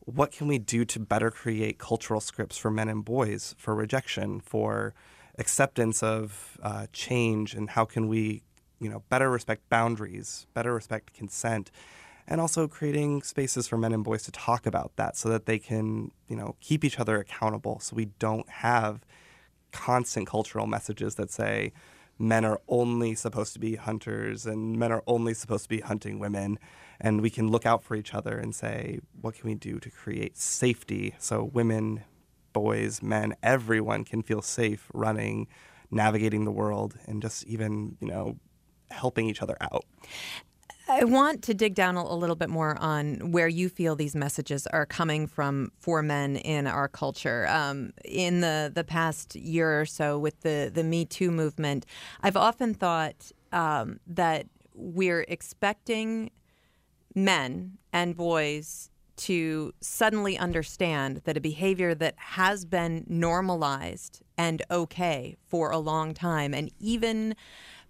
what 0.00 0.32
can 0.32 0.46
we 0.46 0.58
do 0.58 0.84
to 0.84 0.98
better 0.98 1.30
create 1.30 1.78
cultural 1.78 2.20
scripts 2.20 2.56
for 2.56 2.70
men 2.70 2.88
and 2.88 3.04
boys 3.04 3.54
for 3.58 3.74
rejection, 3.74 4.40
for 4.40 4.94
acceptance 5.38 6.02
of 6.02 6.58
uh, 6.62 6.86
change 6.92 7.54
and 7.54 7.70
how 7.70 7.84
can 7.84 8.08
we, 8.08 8.42
you 8.80 8.88
know, 8.88 9.02
better 9.08 9.30
respect 9.30 9.68
boundaries, 9.68 10.46
better 10.54 10.74
respect 10.74 11.14
consent, 11.14 11.70
and 12.26 12.40
also 12.40 12.68
creating 12.68 13.22
spaces 13.22 13.66
for 13.68 13.76
men 13.76 13.92
and 13.92 14.04
boys 14.04 14.22
to 14.22 14.32
talk 14.32 14.66
about 14.66 14.92
that 14.96 15.16
so 15.16 15.28
that 15.28 15.46
they 15.46 15.58
can, 15.58 16.10
you 16.28 16.36
know, 16.36 16.56
keep 16.60 16.84
each 16.84 16.98
other 16.98 17.18
accountable 17.18 17.80
so 17.80 17.96
we 17.96 18.06
don't 18.18 18.48
have 18.48 19.00
constant 19.72 20.26
cultural 20.26 20.66
messages 20.66 21.14
that 21.16 21.30
say 21.30 21.72
men 22.18 22.44
are 22.44 22.60
only 22.68 23.14
supposed 23.14 23.52
to 23.52 23.58
be 23.58 23.76
hunters 23.76 24.46
and 24.46 24.78
men 24.78 24.92
are 24.92 25.02
only 25.06 25.34
supposed 25.34 25.64
to 25.64 25.68
be 25.68 25.80
hunting 25.80 26.18
women. 26.18 26.58
And 27.00 27.20
we 27.20 27.30
can 27.30 27.50
look 27.50 27.66
out 27.66 27.82
for 27.82 27.96
each 27.96 28.14
other 28.14 28.38
and 28.38 28.54
say 28.54 29.00
what 29.20 29.34
can 29.34 29.48
we 29.48 29.54
do 29.54 29.80
to 29.80 29.90
create 29.90 30.36
safety 30.36 31.14
so 31.18 31.42
women 31.42 32.04
boys 32.52 33.02
men 33.02 33.34
everyone 33.42 34.04
can 34.04 34.22
feel 34.22 34.42
safe 34.42 34.90
running 34.92 35.48
navigating 35.90 36.44
the 36.44 36.50
world 36.50 36.98
and 37.06 37.22
just 37.22 37.44
even 37.46 37.96
you 38.00 38.06
know 38.06 38.36
helping 38.90 39.28
each 39.28 39.42
other 39.42 39.56
out 39.60 39.84
I 40.92 41.04
want 41.04 41.42
to 41.44 41.54
dig 41.54 41.74
down 41.74 41.96
a 41.96 42.14
little 42.14 42.36
bit 42.36 42.50
more 42.50 42.76
on 42.78 43.32
where 43.32 43.48
you 43.48 43.70
feel 43.70 43.96
these 43.96 44.14
messages 44.14 44.66
are 44.66 44.84
coming 44.84 45.26
from 45.26 45.72
for 45.78 46.02
men 46.02 46.36
in 46.36 46.66
our 46.66 46.86
culture. 46.86 47.46
Um, 47.48 47.94
in 48.04 48.42
the, 48.42 48.70
the 48.72 48.84
past 48.84 49.34
year 49.34 49.80
or 49.80 49.86
so, 49.86 50.18
with 50.18 50.42
the, 50.42 50.70
the 50.72 50.84
Me 50.84 51.06
Too 51.06 51.30
movement, 51.30 51.86
I've 52.22 52.36
often 52.36 52.74
thought 52.74 53.32
um, 53.52 54.00
that 54.06 54.48
we're 54.74 55.24
expecting 55.28 56.30
men 57.14 57.78
and 57.94 58.14
boys 58.14 58.90
to 59.16 59.72
suddenly 59.80 60.36
understand 60.36 61.22
that 61.24 61.38
a 61.38 61.40
behavior 61.40 61.94
that 61.94 62.16
has 62.18 62.66
been 62.66 63.06
normalized 63.08 64.20
and 64.36 64.62
okay 64.70 65.36
for 65.46 65.70
a 65.70 65.78
long 65.78 66.12
time, 66.12 66.52
and 66.52 66.70
even 66.78 67.34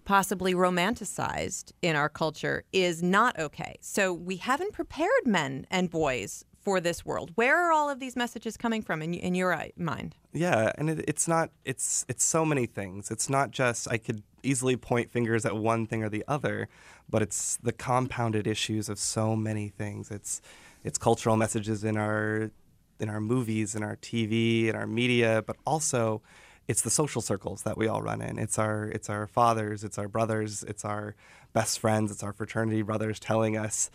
possibly 0.05 0.53
romanticized 0.53 1.71
in 1.81 1.95
our 1.95 2.09
culture 2.09 2.63
is 2.71 3.01
not 3.01 3.37
okay. 3.39 3.77
So 3.81 4.13
we 4.13 4.37
haven't 4.37 4.73
prepared 4.73 5.25
men 5.25 5.65
and 5.69 5.89
boys 5.89 6.45
for 6.63 6.79
this 6.79 7.05
world. 7.05 7.31
Where 7.35 7.57
are 7.57 7.71
all 7.71 7.89
of 7.89 7.99
these 7.99 8.15
messages 8.15 8.55
coming 8.55 8.81
from 8.81 9.01
in, 9.01 9.13
in 9.13 9.35
your 9.35 9.67
mind? 9.77 10.15
Yeah, 10.31 10.71
and 10.77 10.89
it, 10.89 11.03
it's 11.07 11.27
not. 11.27 11.51
It's 11.65 12.05
it's 12.07 12.23
so 12.23 12.45
many 12.45 12.65
things. 12.65 13.11
It's 13.11 13.29
not 13.29 13.51
just 13.51 13.87
I 13.91 13.97
could 13.97 14.23
easily 14.43 14.77
point 14.77 15.11
fingers 15.11 15.45
at 15.45 15.55
one 15.55 15.85
thing 15.85 16.03
or 16.03 16.09
the 16.09 16.23
other, 16.27 16.69
but 17.09 17.21
it's 17.21 17.57
the 17.57 17.71
compounded 17.71 18.47
issues 18.47 18.89
of 18.89 18.97
so 18.97 19.35
many 19.35 19.69
things. 19.69 20.09
It's 20.09 20.41
it's 20.83 20.97
cultural 20.97 21.35
messages 21.35 21.83
in 21.83 21.97
our 21.97 22.51
in 22.99 23.09
our 23.09 23.19
movies, 23.19 23.75
in 23.75 23.83
our 23.83 23.97
TV, 23.97 24.67
in 24.67 24.75
our 24.75 24.87
media, 24.87 25.43
but 25.45 25.57
also 25.65 26.21
it's 26.67 26.81
the 26.81 26.89
social 26.89 27.21
circles 27.21 27.63
that 27.63 27.77
we 27.77 27.87
all 27.87 28.01
run 28.01 28.21
in. 28.21 28.39
It's 28.39 28.57
our 28.57 28.85
it's 28.85 29.09
our 29.09 29.27
fathers, 29.27 29.83
it's 29.83 29.97
our 29.97 30.07
brothers, 30.07 30.63
it's 30.63 30.85
our 30.85 31.15
best 31.53 31.79
friends, 31.79 32.11
it's 32.11 32.23
our 32.23 32.33
fraternity 32.33 32.81
brothers 32.81 33.19
telling 33.19 33.57
us 33.57 33.91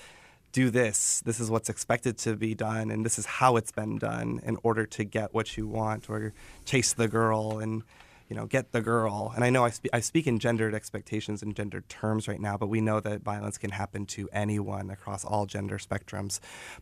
do 0.52 0.70
this. 0.70 1.20
This 1.24 1.40
is 1.40 1.50
what's 1.50 1.68
expected 1.68 2.18
to 2.18 2.36
be 2.36 2.54
done, 2.54 2.90
and 2.90 3.04
this 3.04 3.18
is 3.18 3.26
how 3.26 3.56
it's 3.56 3.72
been 3.72 3.98
done 3.98 4.40
in 4.44 4.56
order 4.62 4.86
to 4.86 5.04
get 5.04 5.34
what 5.34 5.56
you 5.56 5.66
want, 5.66 6.08
or 6.08 6.32
chase 6.64 6.92
the 6.92 7.08
girl 7.08 7.58
and 7.58 7.82
you 8.28 8.36
know 8.36 8.46
get 8.46 8.72
the 8.72 8.80
girl. 8.80 9.32
And 9.34 9.44
I 9.44 9.50
know 9.50 9.64
I, 9.64 9.70
spe- 9.70 9.92
I 9.92 10.00
speak 10.00 10.26
in 10.26 10.38
gendered 10.38 10.74
expectations 10.74 11.42
and 11.42 11.54
gendered 11.54 11.88
terms 11.88 12.28
right 12.28 12.40
now, 12.40 12.56
but 12.56 12.68
we 12.68 12.80
know 12.80 13.00
that 13.00 13.22
violence 13.22 13.58
can 13.58 13.70
happen 13.70 14.06
to 14.06 14.28
anyone 14.32 14.90
across 14.90 15.24
all 15.24 15.46
gender 15.46 15.78
spectrums. 15.78 16.40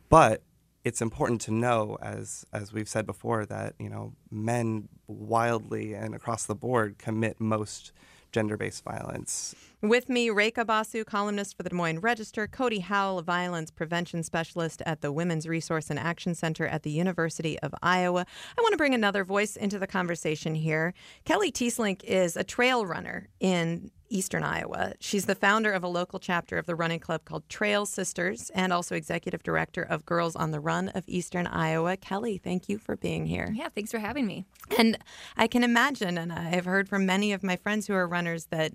But 0.09 0.43
it's 0.87 1.03
important 1.03 1.41
to 1.41 1.51
know, 1.51 1.99
as 2.01 2.47
as 2.53 2.73
we've 2.73 2.89
said 2.89 3.07
before, 3.07 3.45
that 3.47 3.75
you 3.81 3.91
know 3.91 4.13
men 4.31 4.89
wildly 5.09 5.95
and 5.95 6.15
across 6.15 6.47
the 6.47 6.55
board 6.55 6.97
commit 6.97 7.41
most 7.41 7.91
gender-based 8.31 8.85
violence. 8.85 9.55
With 9.83 10.09
me, 10.09 10.29
Rekha 10.29 10.65
Basu, 10.65 11.05
columnist 11.05 11.57
for 11.57 11.63
the 11.65 11.71
Des 11.71 11.75
Moines 11.75 12.01
Register, 12.01 12.47
Cody 12.47 12.81
Howell, 12.81 13.23
violence 13.23 13.71
prevention 13.71 14.23
specialist 14.23 14.81
at 14.87 15.01
the 15.01 15.11
Women's 15.11 15.49
Resource 15.49 15.91
and 15.91 15.99
Action 15.99 16.35
Center 16.35 16.67
at 16.67 16.83
the 16.83 16.91
University 16.91 17.59
of 17.61 17.75
Iowa. 17.83 18.25
I 18.57 18.61
want 18.61 18.73
to 18.73 18.79
bring 18.79 18.95
another 18.95 19.25
voice 19.25 19.57
into 19.57 19.79
the 19.79 19.87
conversation 19.87 20.55
here. 20.55 20.95
Kelly 21.25 21.51
Teeslink 21.51 22.05
is 22.05 22.37
a 22.37 22.45
trail 22.45 22.87
runner 22.87 23.29
in 23.41 23.91
Eastern 24.09 24.43
Iowa. 24.43 24.95
She's 25.01 25.27
the 25.27 25.35
founder 25.35 25.73
of 25.73 25.83
a 25.83 25.89
local 25.89 26.19
chapter 26.19 26.59
of 26.59 26.67
the 26.67 26.75
running 26.75 27.01
club 27.01 27.25
called 27.25 27.49
Trail 27.49 27.87
Sisters 27.87 28.51
and 28.55 28.73
also 28.73 28.95
executive 28.95 29.43
director 29.43 29.83
of 29.83 30.07
Girls 30.07 30.37
on 30.37 30.51
the 30.51 30.61
Run 30.61 30.89
of 30.91 31.05
Eastern 31.07 31.47
Iowa. 31.47 31.97
Kelly, 31.97 32.39
thank 32.39 32.69
you 32.69 32.79
for 32.79 32.97
being 32.97 33.27
here. 33.27 33.53
Yeah, 33.55 33.69
thanks 33.69 33.91
for 33.91 33.99
having 33.99 34.27
me. 34.27 34.47
And 34.79 34.99
I 35.37 35.47
can 35.47 35.65
imagine, 35.65 36.19
and 36.19 36.33
I've 36.33 36.65
heard 36.65 36.89
from 36.89 37.07
many 37.07 37.33
of 37.33 37.43
my 37.43 37.57
friends 37.57 37.87
who 37.87 37.95
are 37.95 38.07
runners, 38.07 38.47
that 38.47 38.73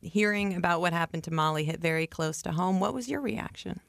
hearing 0.00 0.54
about 0.54 0.80
what 0.80 0.92
happened 0.92 1.24
to 1.24 1.30
Molly 1.30 1.64
hit 1.64 1.80
very 1.80 2.06
close 2.06 2.42
to 2.42 2.52
home. 2.52 2.80
What 2.80 2.94
was 2.94 3.08
your 3.08 3.20
reaction? 3.20 3.80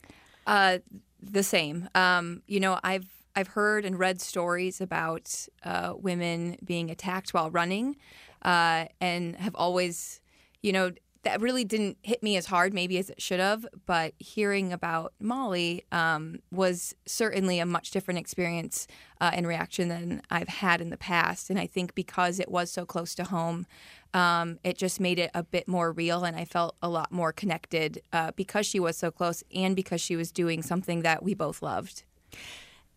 Uh, 0.45 0.79
the 1.21 1.43
same. 1.43 1.89
Um, 1.95 2.41
you 2.47 2.59
know, 2.59 2.79
I've 2.83 3.07
I've 3.35 3.49
heard 3.49 3.85
and 3.85 3.97
read 3.97 4.19
stories 4.19 4.81
about 4.81 5.47
uh, 5.63 5.93
women 5.95 6.57
being 6.65 6.89
attacked 6.91 7.33
while 7.33 7.49
running, 7.49 7.95
uh, 8.41 8.85
and 8.99 9.35
have 9.37 9.55
always 9.55 10.19
you 10.61 10.71
know, 10.71 10.91
that 11.23 11.39
really 11.39 11.63
didn't 11.63 11.97
hit 12.01 12.23
me 12.23 12.35
as 12.35 12.47
hard 12.47 12.73
maybe 12.73 12.97
as 12.97 13.09
it 13.09 13.21
should 13.21 13.39
have 13.39 13.65
but 13.85 14.13
hearing 14.17 14.73
about 14.73 15.13
molly 15.19 15.85
um, 15.91 16.39
was 16.51 16.95
certainly 17.05 17.59
a 17.59 17.65
much 17.65 17.91
different 17.91 18.19
experience 18.19 18.87
uh, 19.19 19.31
and 19.33 19.47
reaction 19.47 19.87
than 19.87 20.21
i've 20.29 20.47
had 20.47 20.81
in 20.81 20.89
the 20.89 20.97
past. 20.97 21.49
And 21.49 21.59
i 21.59 21.67
think 21.67 21.95
because 21.95 22.39
it 22.39 22.49
was 22.49 22.71
so 22.71 22.85
close 22.85 23.15
to 23.15 23.23
home 23.25 23.65
um, 24.13 24.59
it 24.63 24.77
just 24.77 24.99
made 24.99 25.19
it 25.19 25.31
a 25.33 25.43
bit 25.43 25.67
more 25.67 25.91
real 25.91 26.23
and 26.23 26.35
i 26.35 26.45
felt 26.45 26.75
a 26.81 26.89
lot 26.89 27.11
more 27.11 27.31
connected 27.31 28.01
uh, 28.11 28.31
because 28.35 28.65
she 28.65 28.79
was 28.79 28.97
so 28.97 29.11
close 29.11 29.43
and 29.53 29.75
because 29.75 30.01
she 30.01 30.15
was 30.15 30.31
doing 30.31 30.61
something 30.61 31.01
that 31.01 31.23
we 31.23 31.33
both 31.33 31.61
loved. 31.61 32.03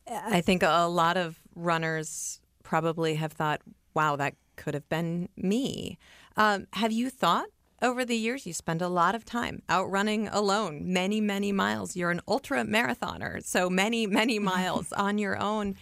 I 0.06 0.42
think 0.42 0.62
a 0.62 0.86
lot 0.86 1.16
of 1.16 1.38
runners 1.54 2.40
probably 2.62 3.14
have 3.14 3.32
thought 3.32 3.62
wow 3.94 4.16
that 4.16 4.34
could 4.56 4.74
have 4.74 4.88
been 4.88 5.28
me. 5.36 5.98
Um, 6.36 6.66
have 6.74 6.92
you 6.92 7.10
thought 7.10 7.46
over 7.84 8.04
the 8.04 8.16
years, 8.16 8.46
you 8.46 8.52
spend 8.52 8.82
a 8.82 8.88
lot 8.88 9.14
of 9.14 9.24
time 9.24 9.62
out 9.68 9.90
running 9.90 10.26
alone, 10.28 10.92
many, 10.92 11.20
many 11.20 11.52
miles. 11.52 11.94
You're 11.94 12.10
an 12.10 12.22
ultra 12.26 12.64
marathoner, 12.64 13.44
so 13.44 13.68
many, 13.68 14.06
many 14.06 14.38
miles 14.52 14.92
on 14.92 15.18
your 15.18 15.38
own. 15.38 15.76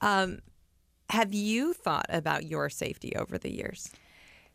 Um, 0.00 0.38
have 1.10 1.34
you 1.34 1.72
thought 1.72 2.06
about 2.08 2.46
your 2.46 2.70
safety 2.70 3.14
over 3.16 3.36
the 3.38 3.52
years? 3.52 3.90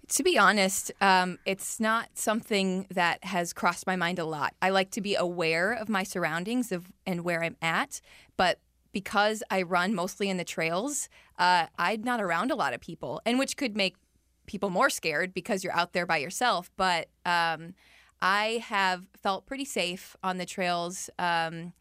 To 0.10 0.24
be 0.24 0.38
honest, 0.38 0.92
um, 1.02 1.40
it's 1.46 1.80
not 1.80 2.10
something 2.14 2.88
that 2.90 3.24
has 3.24 3.54
crossed 3.54 3.88
my 3.88 3.96
mind 3.96 4.20
a 4.20 4.26
lot. 4.26 4.54
I 4.62 4.70
like 4.70 4.92
to 4.92 5.02
be 5.02 5.16
aware 5.16 5.74
of 5.74 5.90
my 5.90 6.04
surroundings 6.04 6.72
of, 6.72 6.88
and 7.06 7.24
where 7.24 7.44
I'm 7.44 7.58
at, 7.62 8.02
but 8.38 8.60
because 8.92 9.44
I 9.50 9.64
run 9.64 9.96
mostly 9.96 10.30
in 10.30 10.38
the 10.38 10.44
trails, 10.44 11.10
uh, 11.40 11.66
I'm 11.78 12.04
not 12.04 12.22
around 12.22 12.52
a 12.52 12.56
lot 12.56 12.74
of 12.74 12.80
people, 12.80 13.22
and 13.26 13.40
which 13.40 13.58
could 13.58 13.76
make 13.76 13.96
people 14.46 14.70
more 14.70 14.90
scared 14.90 15.34
because 15.34 15.64
you're 15.64 15.76
out 15.76 15.94
there 15.94 16.06
by 16.06 16.18
yourself. 16.18 16.70
But 16.78 17.08
um, 17.26 17.74
I 18.22 18.64
have 18.66 19.08
felt 19.22 19.46
pretty 19.46 19.66
safe 19.66 20.16
on 20.24 20.38
the 20.38 20.46
trails 20.46 21.10
um, 21.20 21.74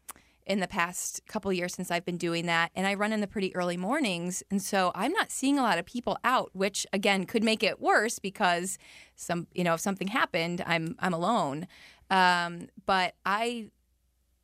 in 0.45 0.59
the 0.59 0.67
past 0.67 1.25
couple 1.25 1.51
years 1.53 1.73
since 1.73 1.89
I've 1.89 2.05
been 2.05 2.17
doing 2.17 2.45
that. 2.47 2.71
And 2.75 2.85
I 2.85 2.95
run 2.95 3.13
in 3.13 3.21
the 3.21 3.27
pretty 3.27 3.55
early 3.55 3.77
mornings. 3.77 4.43
And 4.51 4.61
so 4.61 4.91
I'm 4.93 5.13
not 5.13 5.31
seeing 5.31 5.57
a 5.57 5.61
lot 5.61 5.77
of 5.77 5.85
people 5.85 6.17
out, 6.23 6.49
which 6.53 6.85
again 6.91 7.25
could 7.25 7.43
make 7.43 7.63
it 7.63 7.81
worse 7.81 8.19
because 8.19 8.77
some, 9.15 9.47
you 9.53 9.63
know, 9.63 9.75
if 9.75 9.79
something 9.79 10.07
happened, 10.07 10.63
I'm, 10.65 10.95
I'm 10.99 11.13
alone. 11.13 11.67
Um, 12.09 12.67
but 12.85 13.15
I, 13.25 13.69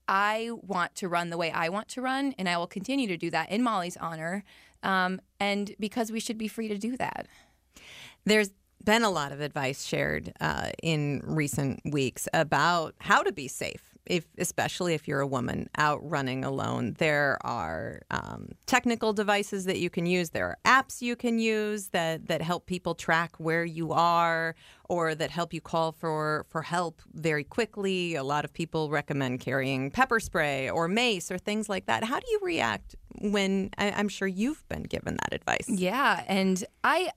I 0.08 0.52
want 0.54 0.96
to 0.96 1.08
run 1.08 1.30
the 1.30 1.38
way 1.38 1.52
I 1.52 1.70
want 1.70 1.88
to 1.90 2.02
run, 2.02 2.34
and 2.40 2.50
I 2.50 2.58
will 2.58 2.66
continue 2.66 3.08
to 3.08 3.18
do 3.18 3.30
that 3.30 3.52
in 3.52 3.62
Molly's 3.62 3.96
honor. 3.98 4.44
Um, 4.82 5.22
and 5.40 5.76
because 5.80 6.12
we 6.12 6.20
should 6.20 6.38
be 6.38 6.48
free 6.48 6.68
to 6.68 6.78
do 6.78 6.98
that. 6.98 7.28
There's 8.30 8.52
been 8.84 9.04
a 9.04 9.10
lot 9.10 9.32
of 9.32 9.42
advice 9.42 9.84
shared 9.84 10.32
uh, 10.40 10.70
in 10.84 11.22
recent 11.26 11.82
weeks 11.84 12.28
about 12.32 12.94
how 13.00 13.24
to 13.24 13.32
be 13.32 13.48
safe. 13.48 13.82
If, 14.06 14.26
especially 14.40 14.94
if 14.96 15.08
you're 15.08 15.20
a 15.20 15.28
woman 15.28 15.70
out 15.78 16.00
running 16.02 16.44
alone, 16.44 16.96
there 16.98 17.38
are 17.42 18.02
um, 18.10 18.50
technical 18.66 19.14
devices 19.14 19.66
that 19.66 19.78
you 19.78 19.90
can 19.90 20.08
use. 20.08 20.32
There 20.32 20.48
are 20.48 20.58
apps 20.66 21.02
you 21.02 21.16
can 21.16 21.38
use 21.38 21.90
that, 21.90 22.28
that 22.28 22.42
help 22.42 22.66
people 22.66 22.96
track 22.96 23.36
where 23.38 23.66
you 23.66 23.92
are 23.92 24.56
or 24.88 25.14
that 25.14 25.30
help 25.30 25.54
you 25.54 25.62
call 25.62 25.92
for, 25.92 26.46
for 26.50 26.64
help 26.64 27.02
very 27.14 27.44
quickly. 27.44 28.16
A 28.16 28.24
lot 28.24 28.46
of 28.46 28.54
people 28.54 28.90
recommend 28.90 29.42
carrying 29.42 29.92
pepper 29.92 30.20
spray 30.20 30.70
or 30.70 30.88
mace 30.88 31.32
or 31.32 31.38
things 31.38 31.70
like 31.70 31.86
that. 31.86 32.04
How 32.04 32.20
do 32.20 32.26
you 32.32 32.40
react 32.42 32.96
when 33.22 33.70
I, 33.78 33.92
I'm 33.92 34.10
sure 34.10 34.28
you've 34.28 34.68
been 34.70 34.84
given 34.84 35.18
that 35.18 35.34
advice? 35.34 35.68
Yeah, 35.68 36.24
and 36.28 36.64
I 36.84 37.12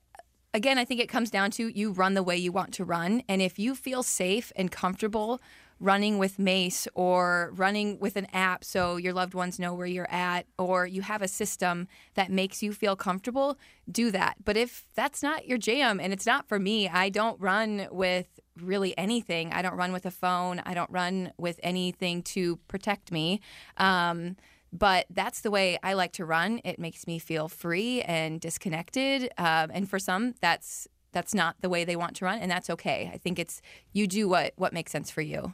again, 0.53 0.77
I 0.77 0.85
think 0.85 0.99
it 0.99 1.09
comes 1.09 1.29
down 1.29 1.51
to 1.51 1.67
you 1.67 1.91
run 1.91 2.13
the 2.13 2.23
way 2.23 2.37
you 2.37 2.51
want 2.51 2.73
to 2.75 2.85
run. 2.85 3.23
And 3.27 3.41
if 3.41 3.57
you 3.57 3.75
feel 3.75 4.03
safe 4.03 4.51
and 4.55 4.71
comfortable 4.71 5.41
running 5.79 6.17
with 6.17 6.39
Mace 6.39 6.87
or 6.93 7.51
running 7.55 7.99
with 7.99 8.15
an 8.15 8.27
app 8.31 8.63
so 8.63 8.95
your 8.95 9.11
loved 9.11 9.33
ones 9.33 9.59
know 9.59 9.73
where 9.73 9.87
you're 9.87 10.09
at, 10.09 10.45
or 10.57 10.85
you 10.85 11.01
have 11.01 11.21
a 11.21 11.27
system 11.27 11.87
that 12.13 12.31
makes 12.31 12.63
you 12.63 12.71
feel 12.71 12.95
comfortable, 12.95 13.57
do 13.91 14.09
that. 14.11 14.37
But 14.45 14.55
if 14.55 14.85
that's 14.95 15.21
not 15.21 15.47
your 15.47 15.57
jam 15.57 15.99
and 15.99 16.13
it's 16.13 16.25
not 16.25 16.47
for 16.47 16.57
me, 16.57 16.87
I 16.87 17.09
don't 17.09 17.39
run 17.41 17.87
with 17.91 18.27
really 18.61 18.97
anything. 18.97 19.51
I 19.51 19.61
don't 19.61 19.75
run 19.75 19.91
with 19.91 20.05
a 20.05 20.11
phone. 20.11 20.61
I 20.65 20.73
don't 20.73 20.91
run 20.91 21.33
with 21.37 21.59
anything 21.63 22.21
to 22.23 22.57
protect 22.67 23.11
me. 23.11 23.41
Um, 23.77 24.37
but 24.73 25.05
that's 25.11 25.41
the 25.41 25.51
way 25.51 25.77
I 25.83 25.93
like 25.93 26.13
to 26.13 26.25
run. 26.25 26.59
It 26.63 26.79
makes 26.79 27.05
me 27.05 27.19
feel 27.19 27.47
free 27.47 28.01
and 28.01 28.41
disconnected. 28.41 29.31
Um, 29.37 29.69
and 29.71 29.87
for 29.87 29.99
some, 29.99 30.33
that's 30.41 30.87
that's 31.11 31.35
not 31.35 31.55
the 31.61 31.69
way 31.69 31.85
they 31.85 31.95
want 31.95 32.15
to 32.17 32.25
run, 32.25 32.39
and 32.39 32.49
that's 32.49 32.71
okay. 32.71 33.11
I 33.13 33.17
think 33.19 33.37
it's 33.37 33.61
you 33.93 34.07
do 34.07 34.27
what 34.27 34.53
what 34.55 34.73
makes 34.73 34.91
sense 34.91 35.11
for 35.11 35.21
you. 35.21 35.53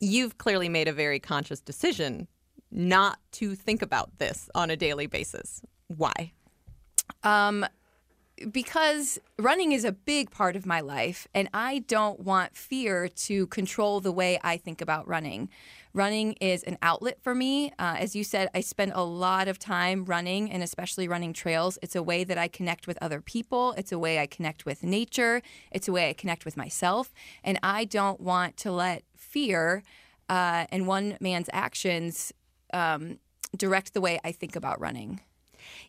You've 0.00 0.36
clearly 0.36 0.68
made 0.68 0.88
a 0.88 0.92
very 0.92 1.20
conscious 1.20 1.60
decision 1.60 2.26
not 2.72 3.20
to 3.32 3.54
think 3.54 3.82
about 3.82 4.18
this 4.18 4.50
on 4.54 4.68
a 4.68 4.76
daily 4.76 5.06
basis. 5.06 5.62
Why? 5.86 6.32
Um, 7.22 7.64
because 8.50 9.20
running 9.38 9.70
is 9.70 9.84
a 9.84 9.92
big 9.92 10.32
part 10.32 10.56
of 10.56 10.66
my 10.66 10.80
life, 10.80 11.28
and 11.34 11.48
I 11.54 11.84
don't 11.86 12.18
want 12.18 12.56
fear 12.56 13.06
to 13.08 13.46
control 13.46 14.00
the 14.00 14.10
way 14.10 14.40
I 14.42 14.56
think 14.56 14.80
about 14.80 15.06
running. 15.06 15.50
Running 15.94 16.32
is 16.34 16.64
an 16.64 16.76
outlet 16.82 17.22
for 17.22 17.36
me. 17.36 17.70
Uh, 17.78 17.94
as 18.00 18.16
you 18.16 18.24
said, 18.24 18.48
I 18.52 18.60
spend 18.62 18.90
a 18.96 19.04
lot 19.04 19.46
of 19.46 19.60
time 19.60 20.04
running 20.04 20.50
and 20.50 20.60
especially 20.60 21.06
running 21.06 21.32
trails. 21.32 21.78
It's 21.82 21.94
a 21.94 22.02
way 22.02 22.24
that 22.24 22.36
I 22.36 22.48
connect 22.48 22.88
with 22.88 22.98
other 23.00 23.20
people, 23.20 23.74
it's 23.78 23.92
a 23.92 23.98
way 23.98 24.18
I 24.18 24.26
connect 24.26 24.66
with 24.66 24.82
nature, 24.82 25.40
it's 25.70 25.86
a 25.86 25.92
way 25.92 26.10
I 26.10 26.12
connect 26.12 26.44
with 26.44 26.56
myself. 26.56 27.14
And 27.44 27.60
I 27.62 27.84
don't 27.84 28.20
want 28.20 28.56
to 28.58 28.72
let 28.72 29.04
fear 29.16 29.84
uh, 30.28 30.66
and 30.70 30.88
one 30.88 31.16
man's 31.20 31.48
actions 31.52 32.32
um, 32.72 33.20
direct 33.56 33.94
the 33.94 34.00
way 34.00 34.18
I 34.24 34.32
think 34.32 34.56
about 34.56 34.80
running. 34.80 35.20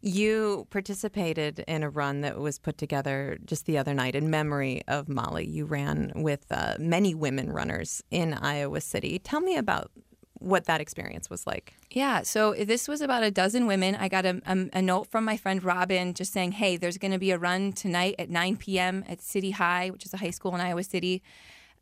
You 0.02 0.68
participated 0.70 1.64
in 1.68 1.84
a 1.84 1.90
run 1.90 2.22
that 2.22 2.40
was 2.40 2.60
put 2.60 2.78
together 2.78 3.38
just 3.46 3.66
the 3.66 3.78
other 3.78 3.94
night 3.94 4.16
in 4.16 4.30
memory 4.30 4.82
of 4.88 5.10
Molly. 5.10 5.48
You 5.48 5.66
ran 5.66 6.12
with 6.16 6.46
uh, 6.52 6.76
many 6.80 7.14
women 7.14 7.52
runners 7.52 8.04
in 8.12 8.34
Iowa 8.34 8.82
City. 8.82 9.20
Tell 9.20 9.42
me 9.42 9.58
about 9.58 9.92
what 10.40 10.66
that 10.66 10.82
experience 10.82 11.30
was 11.30 11.48
like. 11.48 11.74
Yeah, 11.90 12.22
so 12.22 12.54
this 12.54 12.88
was 12.88 13.02
about 13.02 13.24
a 13.24 13.32
dozen 13.32 13.68
women. 13.68 13.96
I 13.96 14.10
got 14.10 14.26
a, 14.26 14.42
a, 14.46 14.70
a 14.74 14.82
note 14.82 15.08
from 15.08 15.24
my 15.26 15.38
friend 15.38 15.64
Robin 15.64 16.14
just 16.14 16.34
saying, 16.34 16.54
hey, 16.54 16.78
there's 16.78 16.98
going 16.98 17.12
to 17.12 17.18
be 17.18 17.32
a 17.32 17.38
run 17.38 17.74
tonight 17.74 18.16
at 18.20 18.30
9 18.30 18.58
p.m. 18.58 19.04
at 19.08 19.22
City 19.22 19.52
High, 19.52 19.90
which 19.90 20.06
is 20.06 20.14
a 20.14 20.18
high 20.18 20.30
school 20.32 20.54
in 20.54 20.62
Iowa 20.62 20.84
City. 20.84 21.24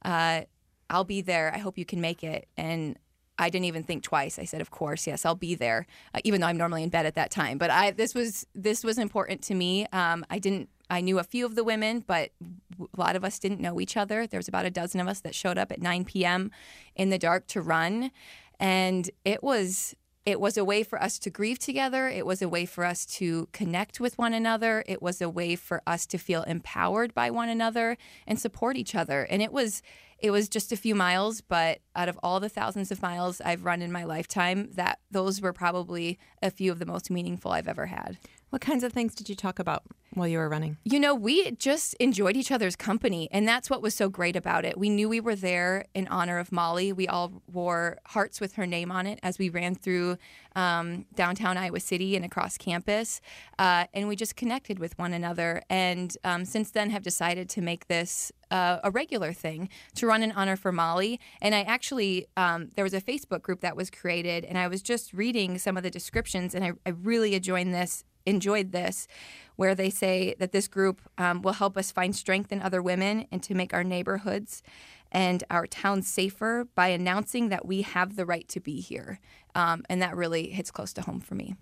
Uh, 0.04 0.42
I'll 0.90 1.04
be 1.04 1.22
there. 1.22 1.52
I 1.54 1.58
hope 1.58 1.78
you 1.78 1.86
can 1.86 2.00
make 2.00 2.24
it. 2.24 2.48
And 2.56 2.98
I 3.38 3.50
didn't 3.50 3.66
even 3.66 3.84
think 3.84 4.04
twice. 4.04 4.38
I 4.38 4.46
said, 4.46 4.62
"Of 4.62 4.72
course, 4.72 5.08
yes, 5.08 5.26
I'll 5.26 5.36
be 5.36 5.56
there," 5.56 5.88
uh, 6.14 6.20
even 6.24 6.42
though 6.42 6.48
I'm 6.48 6.58
normally 6.58 6.84
in 6.84 6.90
bed 6.90 7.06
at 7.06 7.16
that 7.16 7.32
time. 7.32 7.58
But 7.58 7.72
I 7.72 7.92
this 7.92 8.14
was 8.14 8.46
this 8.54 8.84
was 8.84 8.98
important 8.98 9.42
to 9.44 9.56
me. 9.56 9.88
Um, 9.88 10.26
I 10.30 10.40
didn't. 10.40 10.70
I 10.90 11.02
knew 11.02 11.18
a 11.18 11.24
few 11.24 11.46
of 11.46 11.56
the 11.56 11.64
women, 11.64 12.04
but 12.06 12.32
a 12.80 13.00
lot 13.02 13.16
of 13.16 13.24
us 13.24 13.40
didn't 13.40 13.60
know 13.60 13.80
each 13.80 13.98
other. 13.98 14.28
There 14.28 14.38
was 14.38 14.48
about 14.48 14.66
a 14.66 14.70
dozen 14.70 15.02
of 15.02 15.08
us 15.08 15.22
that 15.22 15.34
showed 15.34 15.58
up 15.58 15.72
at 15.72 15.82
9 15.82 16.06
p.m. 16.06 16.52
in 16.96 17.10
the 17.10 17.18
dark 17.18 17.48
to 17.48 17.62
run, 17.62 18.12
and 18.60 19.10
it 19.26 19.42
was 19.42 19.96
it 20.26 20.40
was 20.40 20.58
a 20.58 20.64
way 20.64 20.84
for 20.84 21.02
us 21.02 21.20
to 21.20 21.30
grieve 21.30 21.60
together. 21.60 22.08
It 22.08 22.26
was 22.26 22.42
a 22.42 22.48
way 22.48 22.66
for 22.66 22.86
us 22.86 23.06
to 23.18 23.50
connect 23.52 24.00
with 24.00 24.18
one 24.18 24.34
another. 24.34 24.84
It 24.88 25.02
was 25.02 25.22
a 25.22 25.30
way 25.30 25.56
for 25.56 25.82
us 25.86 26.06
to 26.08 26.18
feel 26.18 26.44
empowered 26.44 27.14
by 27.14 27.30
one 27.30 27.50
another 27.50 27.98
and 28.26 28.40
support 28.40 28.78
each 28.78 28.96
other. 28.96 29.24
And 29.24 29.42
it 29.42 29.52
was 29.52 29.82
it 30.24 30.32
was 30.32 30.48
just 30.48 30.72
a 30.72 30.78
few 30.78 30.96
miles, 30.96 31.42
but 31.42 31.80
out 31.98 32.08
of 32.08 32.18
all 32.24 32.40
the 32.40 32.48
thousands 32.48 32.92
of 32.92 33.02
miles 33.02 33.42
I've 33.42 33.66
run 33.66 33.82
in 33.82 33.92
my 33.92 34.06
lifetime, 34.06 34.70
that 34.76 35.00
those 35.12 35.42
were 35.42 35.52
probably 35.52 36.18
a 36.42 36.50
few 36.50 36.72
of 36.72 36.80
the 36.80 36.86
most 36.86 37.12
meaningful 37.12 37.52
I've 37.52 37.68
ever 37.68 37.88
had. 37.88 38.18
What 38.54 38.62
kinds 38.62 38.84
of 38.84 38.94
things 38.94 39.16
did 39.16 39.30
you 39.30 39.36
talk 39.36 39.58
about 39.58 39.82
while 40.14 40.28
you 40.28 40.38
were 40.38 40.48
running? 40.48 40.78
You 40.84 41.00
know, 41.00 41.16
we 41.16 41.54
just 41.54 41.96
enjoyed 41.96 42.38
each 42.38 42.52
other's 42.52 42.76
company, 42.76 43.28
and 43.32 43.48
that's 43.48 43.68
what 43.68 43.82
was 43.82 43.96
so 43.96 44.10
great 44.10 44.36
about 44.36 44.64
it. 44.64 44.78
We 44.78 44.90
knew 44.90 45.10
we 45.10 45.20
were 45.20 45.36
there 45.36 45.86
in 45.96 46.08
honor 46.10 46.38
of 46.38 46.52
Molly. 46.52 46.94
We 46.94 47.08
all 47.08 47.42
wore 47.52 47.98
hearts 48.06 48.40
with 48.40 48.54
her 48.54 48.68
name 48.68 48.92
on 48.92 49.08
it 49.08 49.18
as 49.24 49.40
we 49.40 49.50
ran 49.50 49.74
through 49.74 50.20
um, 50.56 51.08
downtown 51.16 51.58
Iowa 51.58 51.80
City 51.80 52.16
and 52.16 52.24
across 52.24 52.60
campus, 52.60 53.22
uh, 53.58 53.86
and 53.92 54.08
we 54.08 54.16
just 54.16 54.36
connected 54.36 54.78
with 54.78 54.96
one 55.00 55.14
another. 55.14 55.64
And 55.68 56.16
um, 56.24 56.46
since 56.46 56.70
then, 56.70 56.92
have 56.92 57.02
decided 57.02 57.50
to 57.50 57.62
make 57.62 57.88
this 57.88 58.32
uh, 58.52 58.82
a 58.84 58.92
regular 58.92 59.34
thing 59.34 59.68
to 59.96 60.06
run 60.06 60.22
in 60.22 60.32
honor 60.32 60.58
for 60.58 60.72
Molly. 60.72 61.20
And 61.42 61.56
I 61.56 61.62
actually, 61.64 62.28
um, 62.38 62.70
there 62.76 62.84
was 62.84 62.94
a 62.94 63.02
Facebook 63.02 63.42
group 63.42 63.62
that 63.62 63.76
was 63.76 63.90
created, 63.90 64.46
and 64.46 64.60
I 64.60 64.68
was 64.68 64.84
just 64.84 65.12
reading 65.12 65.58
some 65.58 65.76
of 65.76 65.82
the 65.82 65.90
descriptions, 65.90 66.54
and 66.54 66.64
I, 66.64 66.74
I 66.86 66.92
really 66.92 67.34
enjoyed 67.34 67.66
this 67.66 68.04
enjoyed 68.26 68.72
this, 68.72 69.08
where 69.56 69.76
they 69.76 69.90
say 69.90 70.36
that 70.40 70.52
this 70.52 70.68
group 70.68 71.02
um, 71.18 71.42
will 71.42 71.54
help 71.54 71.78
us 71.78 71.92
find 71.92 72.16
strength 72.16 72.52
in 72.52 72.62
other 72.62 72.82
women 72.82 73.28
and 73.32 73.44
to 73.44 73.54
make 73.54 73.74
our 73.74 73.84
neighborhoods 73.84 74.64
and 75.12 75.44
our 75.50 75.68
towns 75.68 76.08
safer 76.08 76.68
by 76.74 76.88
announcing 76.88 77.50
that 77.50 77.66
we 77.66 77.84
have 77.84 78.16
the 78.16 78.26
right 78.26 78.48
to 78.48 78.60
be 78.60 78.82
here. 78.82 79.20
Um, 79.54 79.84
and 79.90 80.02
that 80.02 80.16
really 80.16 80.50
hits 80.50 80.72
close 80.72 80.92
to 80.94 81.02
home 81.02 81.20
for 81.20 81.36
me. 81.36 81.56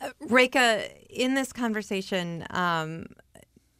Uh, 0.00 0.10
Rekha, 0.28 0.90
in 1.08 1.34
this 1.34 1.52
conversation, 1.52 2.44
um, 2.50 3.06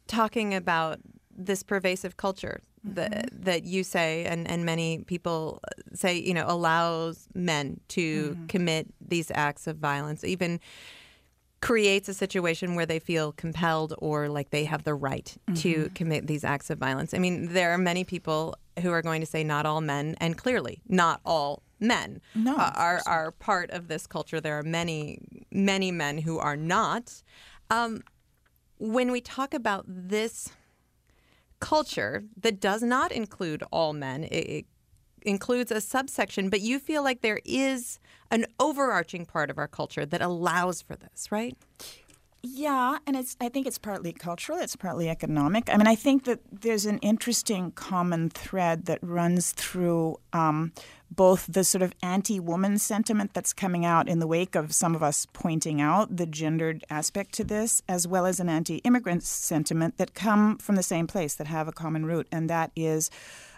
talking 0.07 0.55
about 0.55 0.99
this 1.37 1.63
pervasive 1.63 2.17
culture 2.17 2.61
that 2.83 3.11
mm-hmm. 3.11 3.43
that 3.43 3.63
you 3.65 3.83
say 3.83 4.25
and, 4.25 4.47
and 4.49 4.65
many 4.65 4.99
people 4.99 5.59
say 5.93 6.17
you 6.17 6.33
know 6.33 6.45
allows 6.47 7.27
men 7.33 7.79
to 7.87 8.31
mm-hmm. 8.31 8.45
commit 8.45 8.87
these 9.01 9.31
acts 9.33 9.67
of 9.67 9.77
violence 9.77 10.23
even 10.23 10.59
creates 11.61 12.07
a 12.07 12.13
situation 12.13 12.75
where 12.75 12.85
they 12.85 12.99
feel 12.99 13.31
compelled 13.31 13.93
or 13.97 14.29
like 14.29 14.51
they 14.51 14.65
have 14.65 14.83
the 14.83 14.93
right 14.93 15.35
mm-hmm. 15.47 15.55
to 15.55 15.89
commit 15.95 16.27
these 16.27 16.43
acts 16.43 16.69
of 16.69 16.77
violence. 16.77 17.13
I 17.13 17.17
mean, 17.17 17.53
there 17.53 17.71
are 17.71 17.77
many 17.77 18.03
people 18.03 18.55
who 18.81 18.91
are 18.91 19.01
going 19.01 19.21
to 19.21 19.27
say 19.27 19.43
not 19.43 19.65
all 19.65 19.81
men, 19.81 20.15
and 20.19 20.37
clearly 20.37 20.81
not 20.87 21.21
all 21.25 21.63
men 21.79 22.21
no, 22.33 22.55
uh, 22.55 22.71
are 22.75 23.01
are 23.05 23.31
part 23.31 23.69
of 23.71 23.87
this 23.87 24.07
culture. 24.07 24.39
There 24.39 24.57
are 24.57 24.63
many 24.63 25.19
many 25.51 25.91
men 25.91 26.19
who 26.19 26.39
are 26.39 26.57
not. 26.57 27.23
Um, 27.69 28.03
when 28.77 29.11
we 29.11 29.21
talk 29.21 29.53
about 29.53 29.85
this 29.87 30.49
culture 31.59 32.23
that 32.37 32.59
does 32.59 32.83
not 32.83 33.11
include 33.11 33.63
all 33.71 33.93
men, 33.93 34.25
it, 34.25 34.27
it 34.35 34.65
includes 35.21 35.71
a 35.71 35.81
subsection, 35.81 36.49
but 36.49 36.61
you 36.61 36.79
feel 36.79 37.03
like 37.03 37.21
there 37.21 37.39
is 37.45 37.99
an 38.31 38.45
overarching 38.59 39.25
part 39.25 39.49
of 39.49 39.57
our 39.57 39.67
culture 39.67 40.05
that 40.05 40.21
allows 40.21 40.81
for 40.81 40.95
this, 40.95 41.31
right? 41.31 41.57
Yeah, 42.47 42.99
and 43.07 43.15
it's 43.15 43.35
I 43.41 43.49
think 43.49 43.65
it's 43.65 43.79
partly 43.79 44.13
cultural, 44.13 44.59
it's 44.59 44.75
partly 44.75 45.09
economic. 45.09 45.67
I 45.67 45.77
mean, 45.77 45.87
I 45.87 45.95
think 45.95 46.25
that 46.25 46.41
there's 46.51 46.85
an 46.85 46.99
interesting 46.99 47.71
common 47.71 48.29
thread 48.29 48.85
that 48.85 48.99
runs 49.01 49.51
through 49.51 50.19
um, 50.31 50.71
both 51.09 51.47
the 51.47 51.63
sort 51.63 51.81
of 51.81 51.93
anti-woman 52.03 52.77
sentiment 52.77 53.33
that's 53.33 53.51
coming 53.51 53.83
out 53.83 54.07
in 54.07 54.19
the 54.19 54.27
wake 54.27 54.53
of 54.53 54.75
some 54.75 54.93
of 54.93 55.01
us 55.01 55.25
pointing 55.33 55.81
out 55.81 56.17
the 56.17 56.27
gendered 56.27 56.83
aspect 56.87 57.33
to 57.33 57.43
this, 57.43 57.81
as 57.89 58.07
well 58.07 58.27
as 58.27 58.39
an 58.39 58.47
anti-immigrant 58.47 59.23
sentiment 59.23 59.97
that 59.97 60.13
come 60.13 60.59
from 60.59 60.75
the 60.75 60.83
same 60.83 61.07
place, 61.07 61.33
that 61.33 61.47
have 61.47 61.67
a 61.67 61.71
common 61.71 62.05
root, 62.05 62.27
and 62.31 62.47
that 62.47 62.69
is 62.75 63.09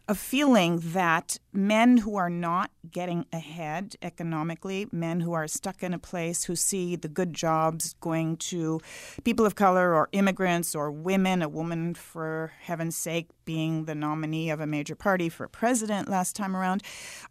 a 0.10 0.16
feeling 0.16 0.80
that 0.82 1.38
men 1.52 1.98
who 1.98 2.16
are 2.16 2.30
not 2.30 2.72
getting 2.90 3.26
ahead 3.34 3.96
economically, 4.02 4.88
men 4.92 5.20
who 5.20 5.34
are 5.34 5.48
stuck 5.48 5.84
in 5.84 5.94
a 5.94 6.00
place 6.00 6.46
who 6.46 6.56
see 6.56 6.96
the 6.96 7.10
good 7.10 7.34
jobs 7.34 7.94
going 8.00 8.38
to 8.38 8.80
people 9.26 9.46
of 9.46 9.56
color 9.56 9.94
or 9.94 10.08
immigrants 10.14 10.74
or 10.74 10.90
women, 10.92 11.42
a 11.42 11.50
woman, 11.50 11.94
for 11.94 12.54
heaven's 12.62 12.96
sake, 12.96 13.28
being 13.44 13.86
the 13.86 13.96
nominee 13.96 14.50
of 14.50 14.62
a 14.62 14.68
major 14.68 14.96
party 14.96 15.28
for 15.28 15.48
president 15.48 16.08
last 16.08 16.36
time 16.36 16.56
around, 16.56 16.84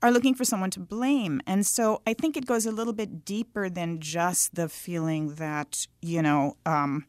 are 0.02 0.10
looking 0.10 0.34
for 0.34 0.44
someone 0.44 0.70
to 0.70 0.80
blame. 0.80 1.40
And 1.46 1.64
so 1.64 2.02
I 2.06 2.12
think 2.12 2.36
it 2.36 2.46
goes 2.46 2.66
a 2.66 2.72
little 2.72 2.92
bit 2.92 3.24
deeper 3.24 3.70
than 3.70 4.00
just 4.00 4.54
the 4.54 4.68
feeling 4.68 5.36
that, 5.36 5.86
you 6.02 6.20
know, 6.20 6.56
um, 6.66 7.06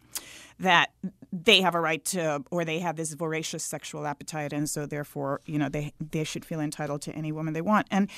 that 0.60 0.91
they 1.32 1.62
have 1.62 1.76
a 1.76 1.80
right 1.80 2.04
to 2.06 2.44
or 2.52 2.63
they 2.63 2.80
have 2.80 2.96
this 2.96 3.13
voracious 3.13 3.63
sexual 3.63 4.08
appetite 4.08 4.54
and 4.54 4.70
so 4.70 4.86
therefore 4.86 5.42
you 5.46 5.58
know 5.58 5.70
they 5.70 5.94
they 6.00 6.24
should 6.24 6.46
feel 6.46 6.60
entitled 6.60 7.02
to 7.02 7.12
any 7.13 7.32
woman 7.32 7.54
they 7.54 7.62
want 7.62 7.88
and 7.92 8.10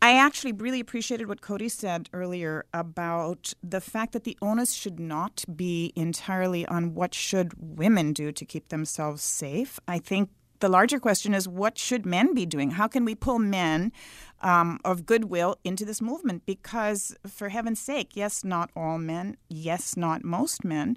I 0.00 0.16
actually 0.16 0.52
really 0.52 0.78
appreciated 0.78 1.28
what 1.28 1.40
Cody 1.40 1.68
said 1.68 2.08
earlier 2.12 2.64
about 2.72 3.52
the 3.64 3.80
fact 3.80 4.12
that 4.12 4.22
the 4.22 4.38
onus 4.40 4.72
should 4.72 5.00
not 5.00 5.44
be 5.56 5.92
entirely 5.96 6.64
on 6.66 6.94
what 6.94 7.14
should 7.14 7.52
women 7.58 8.12
do 8.12 8.30
to 8.30 8.44
keep 8.44 8.68
themselves 8.68 9.22
safe. 9.24 9.80
I 9.88 9.98
think 9.98 10.30
the 10.60 10.68
larger 10.68 11.00
question 11.00 11.34
is 11.34 11.48
what 11.48 11.78
should 11.78 12.06
men 12.06 12.32
be 12.32 12.46
doing? 12.46 12.72
How 12.72 12.86
can 12.86 13.04
we 13.04 13.16
pull 13.16 13.40
men 13.40 13.92
um, 14.40 14.78
of 14.84 15.04
goodwill 15.04 15.56
into 15.64 15.84
this 15.84 16.00
movement? 16.00 16.46
Because, 16.46 17.14
for 17.26 17.48
heaven's 17.48 17.80
sake, 17.80 18.10
yes, 18.14 18.44
not 18.44 18.70
all 18.76 18.98
men, 18.98 19.36
yes, 19.48 19.96
not 19.96 20.24
most 20.24 20.64
men, 20.64 20.96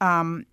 um, 0.00 0.46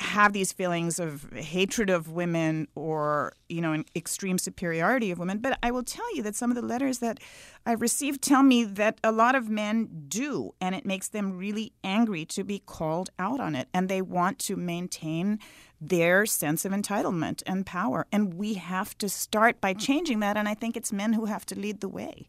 have 0.00 0.32
these 0.32 0.50
feelings 0.50 0.98
of 0.98 1.30
hatred 1.34 1.90
of 1.90 2.10
women 2.10 2.66
or 2.74 3.34
you 3.50 3.60
know 3.60 3.72
an 3.72 3.84
extreme 3.94 4.38
superiority 4.38 5.10
of 5.10 5.18
women 5.18 5.38
but 5.38 5.58
i 5.62 5.70
will 5.70 5.82
tell 5.82 6.16
you 6.16 6.22
that 6.22 6.34
some 6.34 6.50
of 6.50 6.56
the 6.56 6.62
letters 6.62 6.98
that 7.00 7.20
i've 7.66 7.82
received 7.82 8.22
tell 8.22 8.42
me 8.42 8.64
that 8.64 8.98
a 9.04 9.12
lot 9.12 9.34
of 9.34 9.50
men 9.50 10.06
do 10.08 10.54
and 10.58 10.74
it 10.74 10.86
makes 10.86 11.08
them 11.08 11.36
really 11.36 11.72
angry 11.84 12.24
to 12.24 12.42
be 12.42 12.58
called 12.58 13.10
out 13.18 13.40
on 13.40 13.54
it 13.54 13.68
and 13.74 13.88
they 13.88 14.00
want 14.00 14.38
to 14.38 14.56
maintain 14.56 15.38
their 15.80 16.24
sense 16.24 16.64
of 16.64 16.72
entitlement 16.72 17.42
and 17.44 17.66
power 17.66 18.06
and 18.10 18.34
we 18.34 18.54
have 18.54 18.96
to 18.96 19.06
start 19.06 19.60
by 19.60 19.74
changing 19.74 20.20
that 20.20 20.36
and 20.36 20.48
i 20.48 20.54
think 20.54 20.78
it's 20.78 20.92
men 20.92 21.12
who 21.12 21.26
have 21.26 21.44
to 21.44 21.54
lead 21.54 21.80
the 21.80 21.88
way 21.88 22.26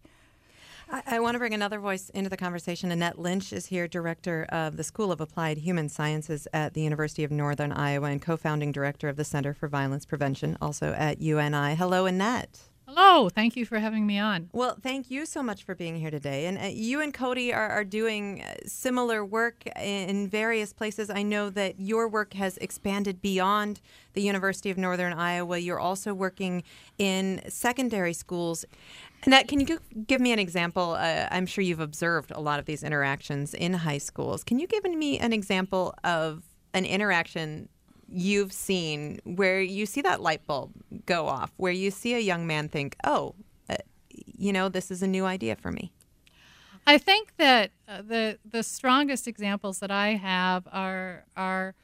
I, 0.91 1.03
I 1.07 1.19
want 1.19 1.35
to 1.35 1.39
bring 1.39 1.53
another 1.53 1.79
voice 1.79 2.09
into 2.09 2.29
the 2.29 2.37
conversation. 2.37 2.91
Annette 2.91 3.17
Lynch 3.17 3.53
is 3.53 3.67
here, 3.67 3.87
director 3.87 4.45
of 4.49 4.75
the 4.75 4.83
School 4.83 5.11
of 5.11 5.21
Applied 5.21 5.59
Human 5.59 5.87
Sciences 5.87 6.47
at 6.53 6.73
the 6.73 6.81
University 6.81 7.23
of 7.23 7.31
Northern 7.31 7.71
Iowa 7.71 8.07
and 8.07 8.21
co 8.21 8.35
founding 8.35 8.71
director 8.71 9.07
of 9.07 9.15
the 9.15 9.23
Center 9.23 9.53
for 9.53 9.69
Violence 9.69 10.05
Prevention, 10.05 10.57
also 10.61 10.93
at 10.93 11.21
UNI. 11.21 11.75
Hello, 11.75 12.05
Annette. 12.05 12.59
Hello, 12.93 13.29
thank 13.29 13.55
you 13.55 13.65
for 13.65 13.79
having 13.79 14.05
me 14.05 14.19
on. 14.19 14.49
Well, 14.51 14.75
thank 14.81 15.09
you 15.09 15.25
so 15.25 15.41
much 15.41 15.63
for 15.63 15.75
being 15.75 15.95
here 15.95 16.11
today. 16.11 16.45
And 16.45 16.57
uh, 16.57 16.63
you 16.73 16.99
and 16.99 17.13
Cody 17.13 17.53
are, 17.53 17.69
are 17.69 17.85
doing 17.85 18.41
uh, 18.41 18.55
similar 18.65 19.23
work 19.23 19.65
in 19.79 20.27
various 20.27 20.73
places. 20.73 21.09
I 21.09 21.23
know 21.23 21.49
that 21.51 21.79
your 21.79 22.09
work 22.09 22.33
has 22.33 22.57
expanded 22.57 23.21
beyond 23.21 23.79
the 24.11 24.21
University 24.21 24.71
of 24.71 24.77
Northern 24.77 25.13
Iowa. 25.13 25.57
You're 25.57 25.79
also 25.79 26.13
working 26.13 26.63
in 26.97 27.41
secondary 27.47 28.11
schools. 28.11 28.65
Annette, 29.23 29.47
can 29.47 29.59
you 29.59 29.79
give 30.07 30.19
me 30.19 30.31
an 30.31 30.39
example? 30.39 30.95
Uh, 30.97 31.27
I'm 31.29 31.45
sure 31.45 31.63
you've 31.63 31.79
observed 31.79 32.31
a 32.31 32.41
lot 32.41 32.59
of 32.59 32.65
these 32.65 32.83
interactions 32.83 33.53
in 33.53 33.73
high 33.73 33.99
schools. 33.99 34.43
Can 34.43 34.57
you 34.57 34.65
give 34.65 34.83
me 34.83 35.19
an 35.19 35.31
example 35.31 35.93
of 36.03 36.43
an 36.73 36.85
interaction 36.85 37.69
you've 38.07 38.51
seen 38.51 39.19
where 39.23 39.61
you 39.61 39.85
see 39.85 40.01
that 40.01 40.21
light 40.21 40.45
bulb 40.47 40.71
go 41.05 41.27
off, 41.27 41.53
where 41.57 41.71
you 41.71 41.91
see 41.91 42.15
a 42.15 42.19
young 42.19 42.47
man 42.47 42.67
think, 42.67 42.95
oh, 43.03 43.35
uh, 43.69 43.75
you 44.09 44.51
know, 44.51 44.69
this 44.69 44.89
is 44.89 45.03
a 45.03 45.07
new 45.07 45.25
idea 45.25 45.55
for 45.55 45.71
me? 45.71 45.93
I 46.87 46.97
think 46.97 47.33
that 47.37 47.71
uh, 47.87 48.01
the 48.01 48.39
the 48.43 48.63
strongest 48.63 49.27
examples 49.27 49.79
that 49.79 49.91
I 49.91 50.15
have 50.15 50.67
are 50.71 51.25
are 51.37 51.75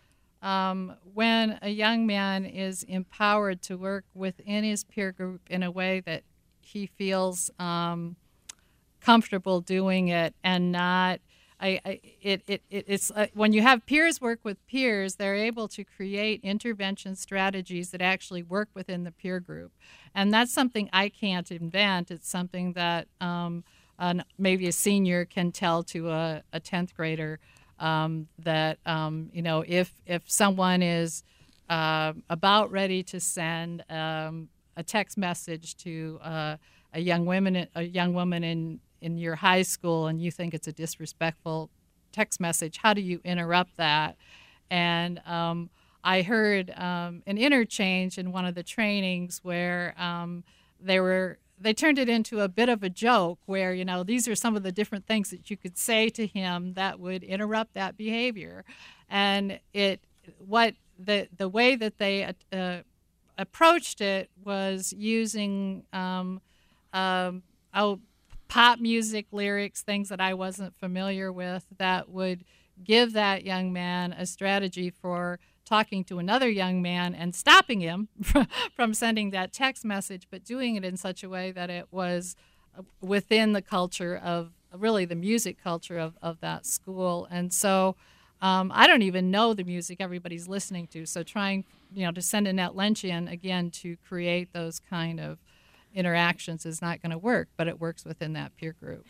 um, 0.42 0.96
when 1.14 1.60
a 1.62 1.70
young 1.70 2.08
man 2.08 2.46
is 2.46 2.84
empowered 2.84 3.62
to 3.64 3.78
work 3.78 4.06
within 4.16 4.64
his 4.64 4.84
peer 4.84 5.12
group 5.12 5.42
in 5.50 5.62
a 5.62 5.70
way 5.70 6.02
that 6.02 6.24
he 6.68 6.86
feels 6.86 7.50
um, 7.60 8.16
comfortable 9.00 9.62
doing 9.62 10.10
it 10.10 10.36
and 10.44 10.72
not. 10.72 11.20
I, 11.60 11.80
I 11.84 12.00
it, 12.22 12.44
it, 12.46 12.62
it's 12.70 13.10
uh, 13.10 13.28
when 13.34 13.52
you 13.52 13.64
have 13.64 13.84
peers 13.88 14.22
work 14.22 14.42
with 14.44 14.58
peers, 14.68 15.16
they're 15.16 15.34
able 15.34 15.68
to 15.70 15.84
create 15.84 16.42
intervention 16.44 17.16
strategies 17.16 17.90
that 17.92 18.02
actually 18.02 18.44
work 18.44 18.70
within 18.76 19.06
the 19.06 19.12
peer 19.12 19.40
group, 19.40 19.72
and 20.14 20.32
that's 20.32 20.54
something 20.54 20.88
I 20.94 21.10
can't 21.10 21.50
invent. 21.50 22.12
It's 22.12 22.30
something 22.30 22.74
that 22.74 23.08
um, 23.20 23.64
an, 23.98 24.24
maybe 24.38 24.68
a 24.68 24.72
senior 24.72 25.26
can 25.26 25.52
tell 25.52 25.82
to 25.86 26.12
a, 26.12 26.44
a 26.54 26.60
10th 26.60 26.94
grader 26.94 27.40
um, 27.80 28.28
that 28.38 28.78
um, 28.86 29.30
you 29.34 29.42
know 29.42 29.64
if 29.68 29.92
if 30.06 30.30
someone 30.30 30.84
is 30.84 31.24
uh, 31.70 32.14
about 32.30 32.72
ready 32.72 33.02
to 33.04 33.20
send 33.20 33.84
um, 33.90 34.50
a 34.78 34.84
text 34.84 35.18
message 35.18 35.76
to 35.78 36.20
uh, 36.24 36.56
a 36.94 37.02
young 37.02 37.26
woman 37.26 37.68
a 37.76 37.84
young 37.84 38.14
woman 38.14 38.44
in 38.44 38.80
in 39.02 39.18
your 39.18 39.36
high 39.36 39.64
school 39.64 40.08
and 40.08 40.22
you 40.22 40.32
think 40.32 40.54
it's 40.54 40.68
a 40.68 40.72
disrespectful 40.72 41.70
text 42.12 42.40
message. 42.40 42.78
How 42.78 42.94
do 42.94 43.02
you 43.02 43.20
interrupt 43.24 43.78
that? 43.78 44.16
And 44.70 45.22
um, 45.26 45.70
i 46.04 46.22
heard 46.22 46.72
um, 46.78 47.22
an 47.28 47.38
interchange 47.38 48.18
in 48.18 48.32
one 48.32 48.46
of 48.46 48.56
the 48.56 48.64
trainings 48.64 49.40
where 49.44 49.94
um, 49.98 50.44
they 50.80 51.00
were 51.00 51.38
they 51.60 51.74
turned 51.74 51.98
it 51.98 52.08
into 52.08 52.40
a 52.42 52.48
bit 52.48 52.70
of 52.70 52.84
a 52.84 52.90
joke 52.90 53.40
where 53.46 53.74
you 53.74 53.84
know 53.84 54.04
these 54.04 54.28
are 54.28 54.36
some 54.36 54.56
of 54.56 54.64
the 54.64 54.72
different 54.72 55.06
things 55.08 55.32
that 55.32 55.50
you 55.50 55.58
could 55.58 55.78
say 55.78 56.10
to 56.10 56.28
him 56.28 56.74
that 56.74 57.00
would 57.00 57.24
interrupt 57.24 57.74
that 57.74 57.98
behavior. 57.98 58.64
And 59.10 59.60
it 59.74 60.02
what 60.40 60.76
the 61.00 61.28
the 61.36 61.50
way 61.50 61.76
that 61.76 61.98
they 61.98 62.34
uh, 62.52 62.78
approached 63.38 64.02
it 64.02 64.30
was 64.44 64.94
using 64.94 65.84
um, 65.94 66.42
um, 66.94 67.44
oh, 67.74 68.00
pop 68.48 68.80
music 68.80 69.28
lyrics, 69.32 69.82
things 69.82 70.10
that 70.10 70.22
I 70.22 70.34
wasn't 70.34 70.76
familiar 70.78 71.32
with, 71.32 71.66
that 71.78 72.10
would 72.10 72.44
give 72.84 73.14
that 73.14 73.44
young 73.44 73.74
man 73.74 74.14
a 74.14 74.26
strategy 74.26 74.90
for 74.90 75.40
talking 75.66 76.04
to 76.06 76.18
another 76.20 76.50
young 76.50 76.82
man 76.82 77.14
and 77.14 77.36
stopping 77.36 77.82
him 77.82 78.08
from 78.76 78.94
sending 78.94 79.32
that 79.32 79.52
text 79.52 79.84
message, 79.84 80.28
but 80.32 80.44
doing 80.44 80.76
it 80.76 80.86
in 80.86 80.96
such 80.96 81.24
a 81.24 81.30
way 81.30 81.52
that 81.52 81.70
it 81.70 81.88
was 81.92 82.36
uh, 82.78 82.84
within 83.02 83.52
the 83.52 83.62
culture 83.62 84.16
of 84.16 84.52
really 84.74 85.06
the 85.06 85.16
music 85.16 85.62
culture 85.62 85.98
of, 85.98 86.18
of 86.22 86.40
that 86.40 86.66
school. 86.66 87.28
And 87.30 87.54
so 87.54 87.96
um, 88.42 88.72
I 88.74 88.88
don't 88.88 89.02
even 89.02 89.32
know 89.32 89.54
the 89.54 89.64
music 89.64 89.98
everybody's 90.00 90.48
listening 90.48 90.88
to. 90.88 91.06
So 91.06 91.24
trying, 91.24 91.66
you 91.94 92.06
know, 92.06 92.12
to 92.12 92.22
send 92.22 92.48
Annette 92.48 92.76
Lynch 92.76 93.04
in 93.04 93.28
again 93.28 93.72
to 93.72 93.98
create 94.08 94.54
those 94.54 94.80
kind 94.80 95.20
of 95.20 95.40
interactions 95.96 96.66
is 96.66 96.82
not 96.82 97.02
going 97.02 97.12
to 97.12 97.18
work, 97.18 97.48
but 97.58 97.68
it 97.68 97.80
works 97.82 98.06
within 98.06 98.34
that 98.34 98.56
peer 98.58 98.74
group. 98.80 99.06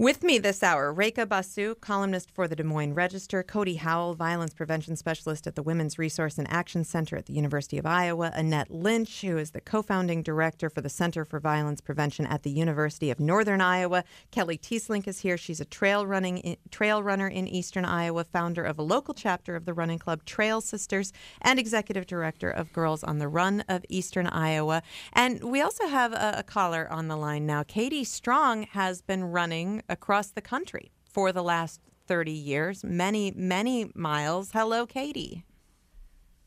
With 0.00 0.22
me 0.22 0.38
this 0.38 0.62
hour, 0.62 0.94
Rekha 0.94 1.28
Basu, 1.28 1.74
columnist 1.74 2.30
for 2.30 2.48
the 2.48 2.56
Des 2.56 2.64
Moines 2.64 2.94
Register, 2.94 3.42
Cody 3.42 3.74
Howell, 3.74 4.14
violence 4.14 4.54
prevention 4.54 4.96
specialist 4.96 5.46
at 5.46 5.56
the 5.56 5.62
Women's 5.62 5.98
Resource 5.98 6.38
and 6.38 6.50
Action 6.50 6.84
Center 6.84 7.18
at 7.18 7.26
the 7.26 7.34
University 7.34 7.76
of 7.76 7.84
Iowa, 7.84 8.32
Annette 8.34 8.70
Lynch, 8.70 9.20
who 9.20 9.36
is 9.36 9.50
the 9.50 9.60
co-founding 9.60 10.22
director 10.22 10.70
for 10.70 10.80
the 10.80 10.88
Center 10.88 11.26
for 11.26 11.38
Violence 11.38 11.82
Prevention 11.82 12.24
at 12.24 12.44
the 12.44 12.50
University 12.50 13.10
of 13.10 13.20
Northern 13.20 13.60
Iowa. 13.60 14.02
Kelly 14.30 14.56
Teeslink 14.56 15.06
is 15.06 15.18
here. 15.18 15.36
She's 15.36 15.60
a 15.60 15.66
trail 15.66 16.06
running 16.06 16.56
trail 16.70 17.02
runner 17.02 17.28
in 17.28 17.46
Eastern 17.46 17.84
Iowa, 17.84 18.24
founder 18.24 18.64
of 18.64 18.78
a 18.78 18.82
local 18.82 19.12
chapter 19.12 19.54
of 19.54 19.66
the 19.66 19.74
running 19.74 19.98
club 19.98 20.24
Trail 20.24 20.62
Sisters, 20.62 21.12
and 21.42 21.58
executive 21.58 22.06
director 22.06 22.48
of 22.48 22.72
Girls 22.72 23.04
on 23.04 23.18
the 23.18 23.28
Run 23.28 23.64
of 23.68 23.84
Eastern 23.90 24.28
Iowa. 24.28 24.82
And 25.12 25.44
we 25.44 25.60
also 25.60 25.88
have 25.88 26.14
a, 26.14 26.36
a 26.38 26.42
caller 26.42 26.88
on 26.90 27.08
the 27.08 27.18
line 27.18 27.44
now. 27.44 27.64
Katie 27.64 28.04
Strong 28.04 28.62
has 28.72 29.02
been 29.02 29.24
running 29.24 29.82
across 29.90 30.28
the 30.28 30.40
country 30.40 30.90
for 31.04 31.32
the 31.32 31.42
last 31.42 31.80
30 32.06 32.32
years, 32.32 32.82
many, 32.82 33.32
many 33.36 33.90
miles. 33.94 34.52
Hello, 34.52 34.86
Katie. 34.86 35.44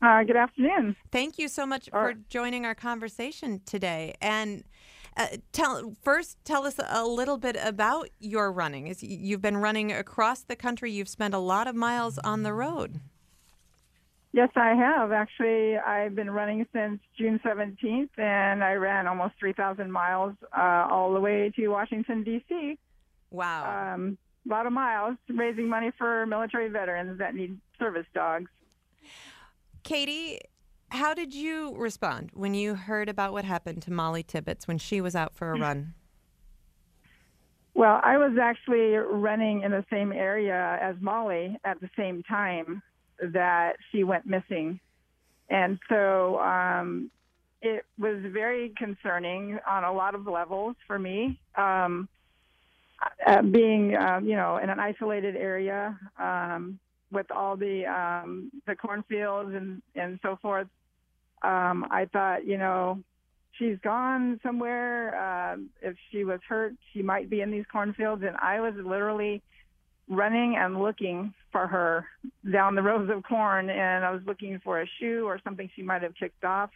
Uh, 0.02 0.22
good 0.24 0.36
afternoon. 0.36 0.96
Thank 1.10 1.38
you 1.38 1.48
so 1.48 1.64
much 1.64 1.88
for 1.88 2.14
joining 2.28 2.66
our 2.66 2.74
conversation 2.74 3.60
today. 3.64 4.14
And 4.20 4.64
uh, 5.16 5.28
tell 5.52 5.94
first, 6.02 6.36
tell 6.44 6.66
us 6.66 6.78
a 6.86 7.06
little 7.06 7.38
bit 7.38 7.56
about 7.62 8.10
your 8.18 8.52
running. 8.52 8.88
Is 8.88 9.02
you've 9.02 9.40
been 9.40 9.56
running 9.56 9.92
across 9.92 10.42
the 10.42 10.56
country. 10.56 10.92
You've 10.92 11.08
spent 11.08 11.32
a 11.32 11.38
lot 11.38 11.66
of 11.66 11.74
miles 11.74 12.18
on 12.18 12.42
the 12.42 12.52
road. 12.52 13.00
Yes, 14.32 14.50
I 14.56 14.74
have. 14.74 15.12
Actually, 15.12 15.78
I've 15.78 16.16
been 16.16 16.28
running 16.28 16.66
since 16.72 17.00
June 17.16 17.38
17th, 17.44 18.18
and 18.18 18.64
I 18.64 18.72
ran 18.72 19.06
almost 19.06 19.34
3,000 19.38 19.90
miles 19.92 20.34
uh, 20.52 20.88
all 20.90 21.14
the 21.14 21.20
way 21.20 21.52
to 21.54 21.68
Washington, 21.68 22.24
D.C. 22.24 22.76
Wow. 23.34 23.94
Um, 23.94 24.16
a 24.46 24.48
lot 24.48 24.66
of 24.66 24.72
miles 24.72 25.16
raising 25.28 25.68
money 25.68 25.90
for 25.98 26.24
military 26.26 26.68
veterans 26.68 27.18
that 27.18 27.34
need 27.34 27.58
service 27.80 28.06
dogs. 28.14 28.48
Katie, 29.82 30.38
how 30.90 31.14
did 31.14 31.34
you 31.34 31.74
respond 31.76 32.30
when 32.32 32.54
you 32.54 32.76
heard 32.76 33.08
about 33.08 33.32
what 33.32 33.44
happened 33.44 33.82
to 33.82 33.92
Molly 33.92 34.22
Tibbetts 34.22 34.68
when 34.68 34.78
she 34.78 35.00
was 35.00 35.16
out 35.16 35.34
for 35.34 35.50
a 35.50 35.58
run? 35.58 35.94
Well, 37.74 38.00
I 38.04 38.18
was 38.18 38.38
actually 38.40 38.94
running 38.94 39.62
in 39.62 39.72
the 39.72 39.84
same 39.90 40.12
area 40.12 40.78
as 40.80 40.94
Molly 41.00 41.58
at 41.64 41.80
the 41.80 41.90
same 41.96 42.22
time 42.22 42.82
that 43.20 43.72
she 43.90 44.04
went 44.04 44.26
missing. 44.26 44.78
And 45.50 45.80
so 45.88 46.38
um, 46.38 47.10
it 47.62 47.84
was 47.98 48.22
very 48.28 48.72
concerning 48.78 49.58
on 49.68 49.82
a 49.82 49.92
lot 49.92 50.14
of 50.14 50.28
levels 50.28 50.76
for 50.86 51.00
me. 51.00 51.40
Um, 51.56 52.08
uh, 53.26 53.42
being 53.42 53.96
um, 53.96 54.26
you 54.26 54.36
know 54.36 54.58
in 54.58 54.70
an 54.70 54.80
isolated 54.80 55.36
area 55.36 55.98
um, 56.18 56.78
with 57.10 57.30
all 57.30 57.56
the 57.56 57.84
um, 57.86 58.50
the 58.66 58.74
cornfields 58.74 59.54
and 59.54 59.82
and 59.94 60.18
so 60.22 60.38
forth, 60.40 60.68
um, 61.42 61.86
I 61.90 62.08
thought 62.12 62.46
you 62.46 62.58
know 62.58 63.02
she's 63.58 63.78
gone 63.82 64.40
somewhere. 64.42 65.14
Uh, 65.16 65.56
if 65.82 65.96
she 66.10 66.24
was 66.24 66.40
hurt, 66.48 66.74
she 66.92 67.02
might 67.02 67.30
be 67.30 67.40
in 67.40 67.50
these 67.50 67.64
cornfields, 67.70 68.22
and 68.22 68.36
I 68.36 68.60
was 68.60 68.74
literally 68.76 69.42
running 70.08 70.56
and 70.56 70.80
looking 70.82 71.32
for 71.50 71.66
her 71.66 72.06
down 72.52 72.74
the 72.74 72.82
rows 72.82 73.08
of 73.10 73.22
corn, 73.22 73.70
and 73.70 74.04
I 74.04 74.10
was 74.10 74.20
looking 74.26 74.60
for 74.62 74.82
a 74.82 74.86
shoe 74.98 75.24
or 75.26 75.40
something 75.42 75.70
she 75.74 75.82
might 75.82 76.02
have 76.02 76.14
kicked 76.14 76.44
off. 76.44 76.70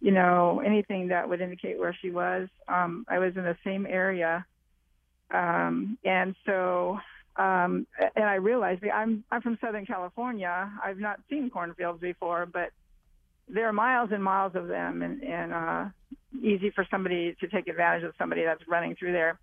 You 0.00 0.12
know, 0.12 0.62
anything 0.64 1.08
that 1.08 1.28
would 1.28 1.40
indicate 1.40 1.78
where 1.78 1.96
she 2.00 2.10
was. 2.10 2.48
Um, 2.68 3.04
I 3.08 3.18
was 3.18 3.36
in 3.36 3.42
the 3.42 3.56
same 3.64 3.84
area 3.84 4.44
um, 5.30 5.98
and 6.04 6.34
so 6.46 6.98
um, 7.38 7.86
and 8.16 8.24
I 8.24 8.34
realized 8.34 8.82
I'm 8.92 9.24
I'm 9.30 9.42
from 9.42 9.58
Southern 9.60 9.86
California. 9.86 10.70
I've 10.84 10.98
not 10.98 11.20
seen 11.30 11.50
cornfields 11.50 12.00
before, 12.00 12.46
but 12.46 12.70
there 13.48 13.68
are 13.68 13.72
miles 13.72 14.10
and 14.12 14.22
miles 14.22 14.52
of 14.56 14.66
them, 14.66 15.02
and 15.02 15.22
and 15.22 15.52
uh, 15.52 15.84
easy 16.42 16.70
for 16.70 16.86
somebody 16.90 17.36
to 17.40 17.48
take 17.48 17.68
advantage 17.68 18.02
of 18.02 18.14
somebody 18.18 18.44
that's 18.44 18.66
running 18.68 18.96
through 18.96 19.12
there. 19.12 19.38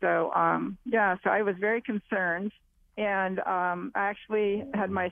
So 0.00 0.32
um, 0.34 0.76
yeah, 0.84 1.16
so 1.24 1.30
I 1.30 1.42
was 1.42 1.56
very 1.58 1.80
concerned, 1.80 2.52
and 2.98 3.40
um, 3.40 3.92
I 3.94 4.10
actually 4.10 4.64
had 4.74 4.90
my 4.90 5.10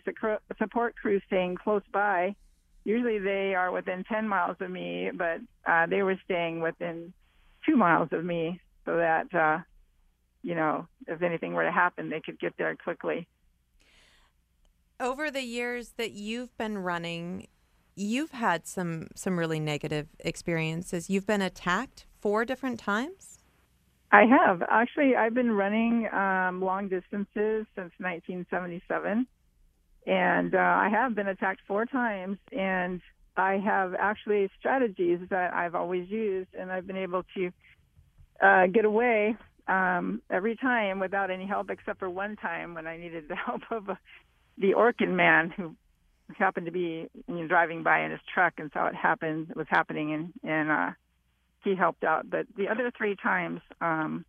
support 0.58 0.94
crew 0.96 1.20
staying 1.26 1.56
close 1.56 1.82
by. 1.92 2.34
Usually 2.84 3.18
they 3.18 3.54
are 3.56 3.72
within 3.72 4.04
10 4.04 4.28
miles 4.28 4.56
of 4.60 4.70
me, 4.70 5.10
but 5.12 5.40
uh, 5.66 5.86
they 5.86 6.02
were 6.04 6.16
staying 6.24 6.60
within 6.60 7.12
two 7.66 7.76
miles 7.76 8.10
of 8.12 8.24
me, 8.24 8.60
so 8.84 8.96
that 8.96 9.34
uh, 9.34 9.58
you 10.46 10.54
know, 10.54 10.86
if 11.08 11.22
anything 11.22 11.54
were 11.54 11.64
to 11.64 11.72
happen, 11.72 12.08
they 12.08 12.20
could 12.20 12.38
get 12.38 12.54
there 12.56 12.76
quickly. 12.76 13.26
Over 15.00 15.28
the 15.28 15.42
years 15.42 15.94
that 15.96 16.12
you've 16.12 16.56
been 16.56 16.78
running, 16.78 17.48
you've 17.96 18.30
had 18.30 18.64
some 18.64 19.08
some 19.16 19.36
really 19.40 19.58
negative 19.58 20.06
experiences. 20.20 21.10
You've 21.10 21.26
been 21.26 21.42
attacked 21.42 22.06
four 22.20 22.44
different 22.44 22.78
times. 22.78 23.40
I 24.12 24.22
have 24.26 24.62
actually. 24.70 25.16
I've 25.16 25.34
been 25.34 25.50
running 25.50 26.08
um, 26.12 26.62
long 26.62 26.88
distances 26.88 27.66
since 27.74 27.92
1977, 27.98 29.26
and 30.06 30.54
uh, 30.54 30.58
I 30.58 30.88
have 30.92 31.16
been 31.16 31.26
attacked 31.26 31.62
four 31.66 31.86
times. 31.86 32.38
And 32.52 33.00
I 33.36 33.54
have 33.54 33.94
actually 33.94 34.48
strategies 34.60 35.18
that 35.30 35.52
I've 35.52 35.74
always 35.74 36.08
used, 36.08 36.50
and 36.56 36.70
I've 36.70 36.86
been 36.86 36.96
able 36.96 37.24
to 37.34 37.50
uh, 38.40 38.66
get 38.68 38.84
away 38.84 39.36
um, 39.68 40.22
every 40.30 40.56
time 40.56 41.00
without 41.00 41.30
any 41.30 41.46
help, 41.46 41.70
except 41.70 41.98
for 41.98 42.08
one 42.10 42.36
time 42.36 42.74
when 42.74 42.86
I 42.86 42.96
needed 42.96 43.28
the 43.28 43.36
help 43.46 43.62
of 43.70 43.88
a, 43.88 43.98
the 44.58 44.74
Orkin 44.74 45.14
man 45.14 45.50
who 45.50 45.74
happened 46.38 46.66
to 46.66 46.72
be 46.72 47.08
you 47.28 47.34
know, 47.34 47.46
driving 47.46 47.82
by 47.82 48.00
in 48.00 48.10
his 48.10 48.20
truck 48.32 48.54
and 48.58 48.70
saw 48.72 48.86
it 48.86 48.94
happen 48.94 49.46
it 49.50 49.56
was 49.56 49.66
happening, 49.68 50.12
and 50.12 50.32
and 50.42 50.70
uh, 50.70 50.90
he 51.64 51.74
helped 51.74 52.04
out. 52.04 52.28
But 52.28 52.46
the 52.56 52.68
other 52.68 52.92
three 52.96 53.16
times, 53.16 53.60
um, 53.80 54.24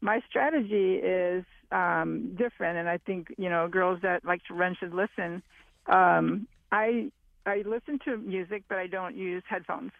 my 0.00 0.20
strategy 0.28 0.94
is 0.94 1.44
um, 1.70 2.36
different, 2.36 2.78
and 2.78 2.88
I 2.88 2.98
think 2.98 3.28
you 3.38 3.50
know 3.50 3.68
girls 3.68 4.00
that 4.02 4.24
like 4.24 4.44
to 4.44 4.54
run 4.54 4.76
should 4.78 4.94
listen. 4.94 5.42
Um, 5.86 6.48
I 6.72 7.10
I 7.44 7.62
listen 7.66 7.98
to 8.04 8.16
music, 8.16 8.64
but 8.68 8.78
I 8.78 8.86
don't 8.86 9.16
use 9.16 9.42
headphones. 9.48 9.92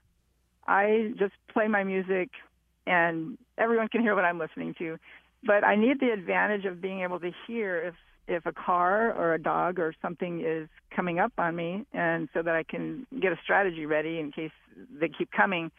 I 0.67 1.13
just 1.17 1.35
play 1.53 1.69
my 1.69 1.85
music 1.85 2.31
and 2.87 3.39
everyone 3.59 3.89
can 3.89 4.01
hear 4.01 4.15
what 4.15 4.25
I'm 4.25 4.39
listening 4.39 4.75
to. 4.79 4.99
But 5.45 5.65
I 5.65 5.77
need 5.77 6.01
the 6.01 6.11
advantage 6.13 6.65
of 6.65 6.81
being 6.81 7.01
able 7.03 7.21
to 7.21 7.31
hear 7.47 7.83
if 7.83 7.95
if 8.29 8.45
a 8.45 8.53
car 8.53 9.13
or 9.13 9.35
a 9.35 9.39
dog 9.41 9.79
or 9.79 9.95
something 10.03 10.43
is 10.45 10.69
coming 10.95 11.21
up 11.21 11.33
on 11.39 11.55
me, 11.55 11.87
and 11.93 12.29
so 12.35 12.43
that 12.43 12.57
I 12.57 12.65
can 12.65 13.07
get 13.21 13.33
a 13.33 13.37
strategy 13.43 13.87
ready 13.87 14.19
in 14.19 14.33
case 14.33 14.51
they 15.01 15.09
keep 15.09 15.31
coming 15.31 15.71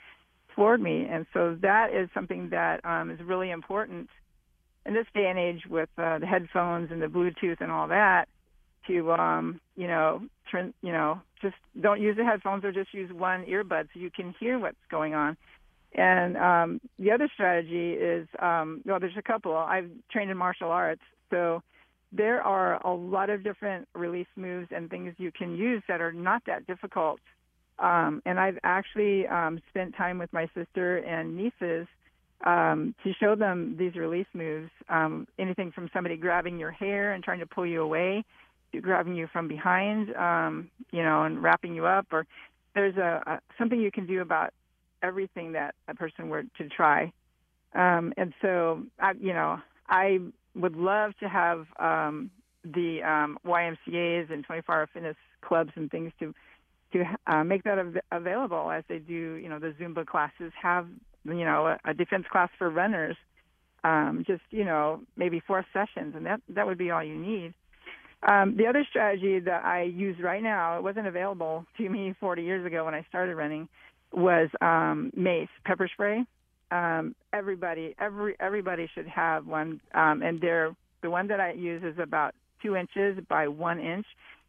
toward 0.56 0.82
me. 0.82 1.06
And 1.10 1.26
so 1.34 1.58
that 1.62 1.94
is 1.94 2.10
something 2.14 2.50
that 2.52 2.84
um, 2.86 3.12
is 3.12 3.20
really 3.22 3.52
important 3.52 4.10
in 4.86 4.94
this 4.94 5.06
day 5.14 5.28
and 5.30 5.38
age 5.38 5.64
with 5.70 5.90
uh, 5.98 6.20
the 6.20 6.26
headphones 6.26 6.90
and 6.90 7.02
the 7.02 7.08
Bluetooth 7.08 7.60
and 7.60 7.72
all 7.72 7.90
that. 7.90 8.28
To 8.88 9.12
um, 9.12 9.60
you 9.76 9.88
know, 9.88 10.22
turn, 10.50 10.74
you 10.82 10.94
know, 10.94 11.20
just 11.42 11.56
don't 11.82 12.02
use 12.02 12.16
the 12.16 12.24
headphones 12.24 12.64
or 12.64 12.72
just 12.72 12.94
use 12.94 13.12
one 13.12 13.44
earbud 13.46 13.90
so 13.94 14.00
you 14.00 14.10
can 14.10 14.34
hear 14.40 14.58
what's 14.58 14.78
going 14.90 15.14
on. 15.14 15.36
And 15.94 16.38
um, 16.38 16.82
the 17.00 17.12
other 17.12 17.30
strategy 17.34 17.94
is 17.94 18.28
um, 18.40 18.82
well, 18.86 19.00
there's 19.00 19.18
a 19.18 19.22
couple. 19.22 19.56
I've 19.56 19.90
trained 20.12 20.30
in 20.30 20.38
martial 20.38 20.70
arts, 20.70 21.02
so 21.30 21.62
there 22.12 22.42
are 22.42 22.82
a 22.86 22.94
lot 22.94 23.30
of 23.30 23.44
different 23.44 23.88
release 23.94 24.28
moves 24.36 24.68
and 24.72 24.90
things 24.90 25.14
you 25.18 25.32
can 25.32 25.56
use 25.56 25.84
that 25.88 26.02
are 26.02 26.14
not 26.14 26.44
that 26.46 26.68
difficult. 26.68 27.20
Um, 27.80 28.22
and 28.26 28.40
I've 28.40 28.58
actually 28.64 29.28
um, 29.28 29.60
spent 29.70 29.96
time 29.96 30.18
with 30.18 30.32
my 30.34 30.50
sister 30.56 30.98
and 30.98 31.36
nieces 31.38 31.88
um, 32.46 32.96
to 33.04 33.14
show 33.20 33.36
them 33.36 33.76
these 33.78 33.96
release 33.96 34.28
moves. 34.34 34.72
Um, 34.90 35.28
anything 35.38 35.72
from 35.72 35.90
somebody 35.94 36.18
grabbing 36.18 36.58
your 36.60 36.72
hair 36.72 37.14
and 37.14 37.24
trying 37.24 37.40
to 37.40 37.46
pull 37.46 37.66
you 37.66 37.82
away, 37.82 38.24
to 38.72 38.82
grabbing 38.82 39.16
you 39.16 39.28
from 39.32 39.48
behind, 39.48 40.16
um, 40.16 40.70
you 40.92 41.04
know, 41.04 41.24
and 41.24 41.42
wrapping 41.42 41.76
you 41.76 41.86
up, 41.86 42.08
or 42.12 42.26
there's 42.74 42.98
a, 42.98 43.24
a 43.26 43.40
something 43.58 43.80
you 43.80 43.92
can 43.92 44.06
do 44.06 44.22
about 44.22 44.54
everything 45.04 45.54
that 45.54 45.76
a 45.88 45.96
person 45.96 46.30
were 46.30 46.44
to 46.44 46.70
try. 46.70 47.12
Um, 47.74 48.14
and 48.18 48.34
so, 48.42 48.84
I, 49.00 49.12
you 49.20 49.34
know, 49.34 49.60
I 49.88 50.20
would 50.56 50.76
love 50.76 51.12
to 51.20 51.30
have 51.30 51.66
um, 51.80 52.32
the 52.64 53.02
um, 53.04 53.38
YMCA's 53.46 54.30
and 54.32 54.48
24-hour 54.48 54.90
fitness 54.94 55.16
clubs 55.42 55.72
and 55.76 55.90
things 55.90 56.12
to 56.20 56.34
to 56.94 57.04
uh, 57.28 57.44
make 57.44 57.64
that 57.64 57.78
av- 57.78 57.98
available 58.14 58.72
as 58.72 58.82
they 58.88 59.00
do. 59.00 59.34
You 59.34 59.50
know, 59.50 59.60
the 59.60 59.74
Zumba 59.80 60.06
classes 60.06 60.54
have 60.62 60.88
you 61.26 61.44
know 61.44 61.68
a, 61.68 61.92
a 61.92 61.94
defense 61.94 62.26
class 62.32 62.50
for 62.58 62.70
runners. 62.70 63.18
Um, 63.84 64.24
just 64.26 64.42
you 64.52 64.64
know 64.64 65.02
maybe 65.18 65.42
four 65.46 65.66
sessions, 65.74 66.16
and 66.16 66.26
that 66.26 66.42
that 66.50 66.66
would 66.66 66.78
be 66.78 66.92
all 66.92 67.04
you 67.04 67.16
need. 67.16 67.54
Um, 68.28 68.56
the 68.58 68.66
other 68.66 68.86
strategy 68.90 69.40
that 69.40 69.64
I 69.64 69.84
use 69.84 70.18
right 70.22 70.42
now, 70.42 70.78
it 70.78 70.84
wasn't 70.84 71.08
available 71.08 71.66
to 71.78 71.88
me 71.88 72.16
40 72.20 72.42
years 72.42 72.66
ago 72.66 72.86
when 72.86 72.96
I 72.96 73.06
started 73.08 73.36
running, 73.36 73.70
was 74.12 74.50
um, 74.62 75.12
mace 75.16 75.50
pepper 75.66 75.90
spray. 75.92 76.26
Um, 76.70 77.16
everybody, 77.32 77.96
every 78.00 78.36
everybody 78.40 78.90
should 78.94 79.08
have 79.08 79.48
one, 79.48 79.80
um, 79.94 80.22
and 80.22 80.42
they're 80.42 80.76
the 81.02 81.10
one 81.10 81.28
that 81.28 81.40
I 81.40 81.54
use 81.54 81.84
is 81.84 81.98
about 82.00 82.36
two 82.62 82.76
inches 82.76 83.18
by 83.30 83.48
one 83.48 83.80
inch. 83.80 84.06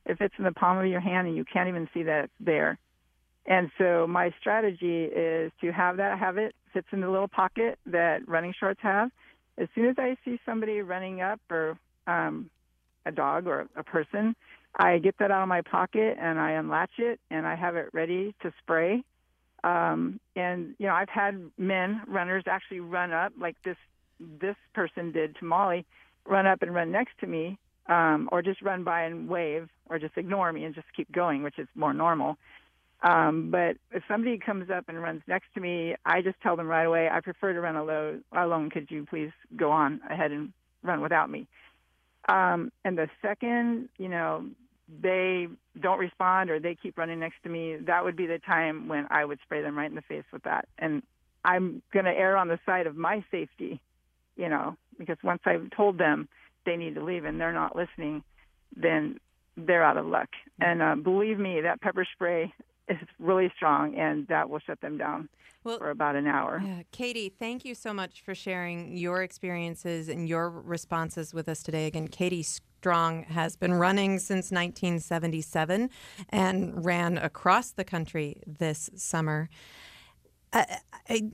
It 0.06 0.18
fits 0.18 0.34
in 0.38 0.44
the 0.44 0.52
palm 0.52 0.78
of 0.78 0.86
your 0.86 1.00
hand, 1.00 1.28
and 1.28 1.36
you 1.36 1.44
can't 1.44 1.68
even 1.68 1.88
see 1.92 2.02
that 2.04 2.24
it's 2.24 2.32
there. 2.40 2.78
And 3.46 3.70
so 3.78 4.06
my 4.06 4.32
strategy 4.40 5.04
is 5.04 5.52
to 5.60 5.72
have 5.72 5.96
that 5.98 6.18
have 6.18 6.38
it 6.38 6.54
fits 6.72 6.88
in 6.92 7.00
the 7.00 7.08
little 7.08 7.28
pocket 7.28 7.78
that 7.86 8.26
running 8.28 8.54
shorts 8.58 8.80
have. 8.82 9.10
As 9.56 9.68
soon 9.74 9.86
as 9.86 9.96
I 9.98 10.16
see 10.24 10.38
somebody 10.44 10.82
running 10.82 11.20
up 11.20 11.40
or 11.50 11.78
um, 12.06 12.50
a 13.06 13.12
dog 13.12 13.46
or 13.46 13.66
a 13.76 13.82
person, 13.82 14.36
I 14.76 14.98
get 14.98 15.16
that 15.18 15.30
out 15.30 15.42
of 15.42 15.48
my 15.48 15.62
pocket 15.62 16.16
and 16.20 16.38
I 16.38 16.52
unlatch 16.52 16.98
it 16.98 17.20
and 17.30 17.46
I 17.46 17.54
have 17.54 17.76
it 17.76 17.88
ready 17.92 18.34
to 18.42 18.52
spray 18.62 19.02
um, 19.64 20.20
and 20.36 20.74
you 20.78 20.86
know, 20.86 20.94
I've 20.94 21.08
had 21.08 21.50
men 21.58 22.02
runners 22.06 22.44
actually 22.46 22.80
run 22.80 23.12
up 23.12 23.32
like 23.38 23.56
this 23.64 23.76
this 24.40 24.56
person 24.74 25.12
did 25.12 25.36
to 25.36 25.44
Molly, 25.44 25.86
run 26.26 26.46
up 26.46 26.62
and 26.62 26.74
run 26.74 26.90
next 26.90 27.12
to 27.20 27.26
me, 27.26 27.58
um, 27.88 28.28
or 28.32 28.42
just 28.42 28.62
run 28.62 28.84
by 28.84 29.02
and 29.02 29.28
wave, 29.28 29.68
or 29.88 29.98
just 29.98 30.16
ignore 30.16 30.52
me 30.52 30.64
and 30.64 30.74
just 30.74 30.86
keep 30.96 31.10
going, 31.12 31.42
which 31.42 31.58
is 31.58 31.68
more 31.74 31.94
normal. 31.94 32.36
Um, 33.02 33.50
but 33.50 33.76
if 33.92 34.02
somebody 34.08 34.38
comes 34.38 34.70
up 34.70 34.84
and 34.88 35.00
runs 35.00 35.22
next 35.28 35.46
to 35.54 35.60
me, 35.60 35.94
I 36.04 36.20
just 36.20 36.40
tell 36.40 36.56
them 36.56 36.66
right 36.66 36.84
away, 36.84 37.08
I 37.08 37.20
prefer 37.20 37.52
to 37.52 37.60
run 37.60 37.76
alone. 37.76 38.24
Alone, 38.32 38.70
could 38.70 38.90
you 38.90 39.06
please 39.08 39.30
go 39.56 39.70
on 39.70 40.00
ahead 40.10 40.32
and 40.32 40.52
run 40.82 41.00
without 41.00 41.30
me? 41.30 41.46
Um, 42.28 42.72
and 42.84 42.98
the 42.98 43.08
second, 43.22 43.88
you 43.98 44.08
know, 44.08 44.46
they 44.88 45.48
don't 45.81 45.98
respond 45.98 46.51
or 46.51 46.59
they 46.59 46.74
keep 46.74 46.96
running 46.96 47.20
next 47.20 47.37
to 47.42 47.48
me, 47.48 47.77
that 47.87 48.05
would 48.05 48.16
be 48.16 48.27
the 48.27 48.38
time 48.38 48.88
when 48.88 49.07
I 49.11 49.24
would 49.24 49.38
spray 49.42 49.62
them 49.62 49.77
right 49.77 49.88
in 49.88 49.94
the 49.94 50.03
face 50.03 50.24
with 50.33 50.42
that. 50.44 50.66
And 50.79 51.03
I'm 51.44 51.83
going 51.92 52.07
to 52.07 52.11
err 52.11 52.37
on 52.37 52.48
the 52.48 52.59
side 52.64 52.87
of 52.87 52.96
my 52.96 53.24
safety, 53.31 53.81
you 54.37 54.48
know, 54.48 54.77
because 54.98 55.18
once 55.22 55.42
I've 55.44 55.70
told 55.77 55.98
them 55.98 56.29
they 56.64 56.77
need 56.77 56.94
to 56.94 57.05
leave 57.05 57.24
and 57.24 57.40
they're 57.40 57.53
not 57.53 57.77
listening, 57.77 58.22
then 58.77 59.18
they're 59.57 59.85
out 59.85 59.96
of 59.96 60.07
luck. 60.07 60.29
And 60.61 60.83
uh, 60.83 60.94
believe 60.96 61.38
me, 61.38 61.61
that 61.61 61.81
pepper 61.81 62.07
spray 62.12 62.53
is 62.88 62.96
really 63.18 63.53
strong 63.57 63.94
and 63.96 64.27
that 64.29 64.48
will 64.48 64.61
shut 64.61 64.81
them 64.81 64.96
down 64.96 65.29
well, 65.64 65.79
for 65.79 65.90
about 65.90 66.16
an 66.16 66.27
hour. 66.27 66.62
Yeah. 66.64 66.83
Katie, 66.92 67.29
thank 67.29 67.64
you 67.64 67.74
so 67.74 67.92
much 67.92 68.22
for 68.22 68.35
sharing 68.35 68.96
your 68.96 69.22
experiences 69.22 70.09
and 70.09 70.29
your 70.29 70.51
responses 70.51 71.35
with 71.35 71.48
us 71.48 71.62
today. 71.62 71.87
Again, 71.87 72.09
Katie 72.09 72.42
Strong 72.78 73.24
has 73.24 73.56
been 73.56 73.74
running 73.74 74.20
since 74.20 74.52
1977 74.52 75.90
and 76.28 76.84
ran 76.84 77.18
across 77.18 77.72
the 77.72 77.82
country 77.82 78.40
this 78.46 78.88
summer. 78.94 79.50
Uh, 80.52 80.64
I, 81.08 81.32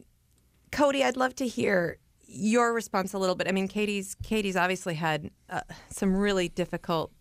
Cody, 0.72 1.04
I'd 1.04 1.18
love 1.18 1.35
to 1.37 1.46
hear 1.46 1.98
your 2.26 2.72
response 2.72 3.12
a 3.12 3.18
little 3.18 3.35
bit. 3.35 3.46
I 3.46 3.52
mean, 3.52 3.68
Katie's 3.68 4.16
Katie's 4.22 4.57
obviously 4.57 4.94
had 4.94 5.30
uh, 5.50 5.61
some 5.90 6.16
really 6.16 6.48
difficult 6.48 7.12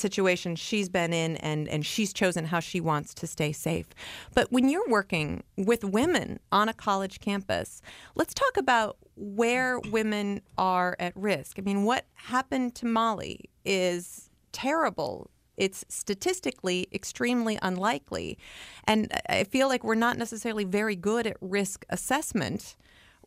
situation 0.00 0.56
she's 0.56 0.88
been 0.88 1.12
in 1.12 1.36
and, 1.36 1.68
and 1.68 1.84
she's 1.84 2.12
chosen 2.12 2.46
how 2.46 2.60
she 2.60 2.80
wants 2.80 3.14
to 3.14 3.26
stay 3.26 3.52
safe. 3.52 3.86
But 4.34 4.50
when 4.50 4.68
you're 4.68 4.88
working 4.88 5.42
with 5.56 5.84
women 5.84 6.40
on 6.50 6.68
a 6.68 6.74
college 6.74 7.20
campus, 7.20 7.82
let's 8.14 8.34
talk 8.34 8.56
about 8.56 8.96
where 9.16 9.78
women 9.78 10.40
are 10.56 10.96
at 10.98 11.14
risk. 11.14 11.58
I 11.58 11.62
mean, 11.62 11.84
what 11.84 12.06
happened 12.14 12.74
to 12.76 12.86
Molly 12.86 13.50
is 13.64 14.30
terrible. 14.52 15.30
It's 15.56 15.84
statistically 15.88 16.88
extremely 16.92 17.58
unlikely. 17.60 18.38
And 18.84 19.12
I 19.28 19.44
feel 19.44 19.68
like 19.68 19.84
we're 19.84 19.94
not 19.94 20.16
necessarily 20.16 20.64
very 20.64 20.96
good 20.96 21.26
at 21.26 21.36
risk 21.40 21.84
assessment 21.90 22.76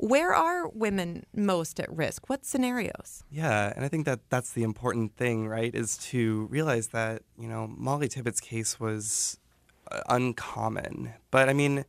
Where 0.04 0.36
are 0.36 0.68
women 0.68 1.26
most 1.34 1.80
at 1.80 1.90
risk? 1.90 2.28
What 2.28 2.46
scenarios? 2.46 3.24
Yeah, 3.32 3.72
and 3.74 3.86
I 3.86 3.88
think 3.88 4.06
that 4.06 4.20
that's 4.30 4.52
the 4.52 4.64
important 4.64 5.16
thing, 5.16 5.48
right? 5.48 5.74
Is 5.74 5.98
to 6.10 6.46
realize 6.48 6.90
that 6.90 7.22
you 7.40 7.48
know 7.48 7.68
Molly 7.68 8.10
Tibbetts' 8.10 8.42
case 8.42 8.82
was 8.82 9.40
uh, 9.90 10.02
uncommon, 10.10 11.14
but 11.32 11.48
I 11.48 11.54
mean, 11.54 11.86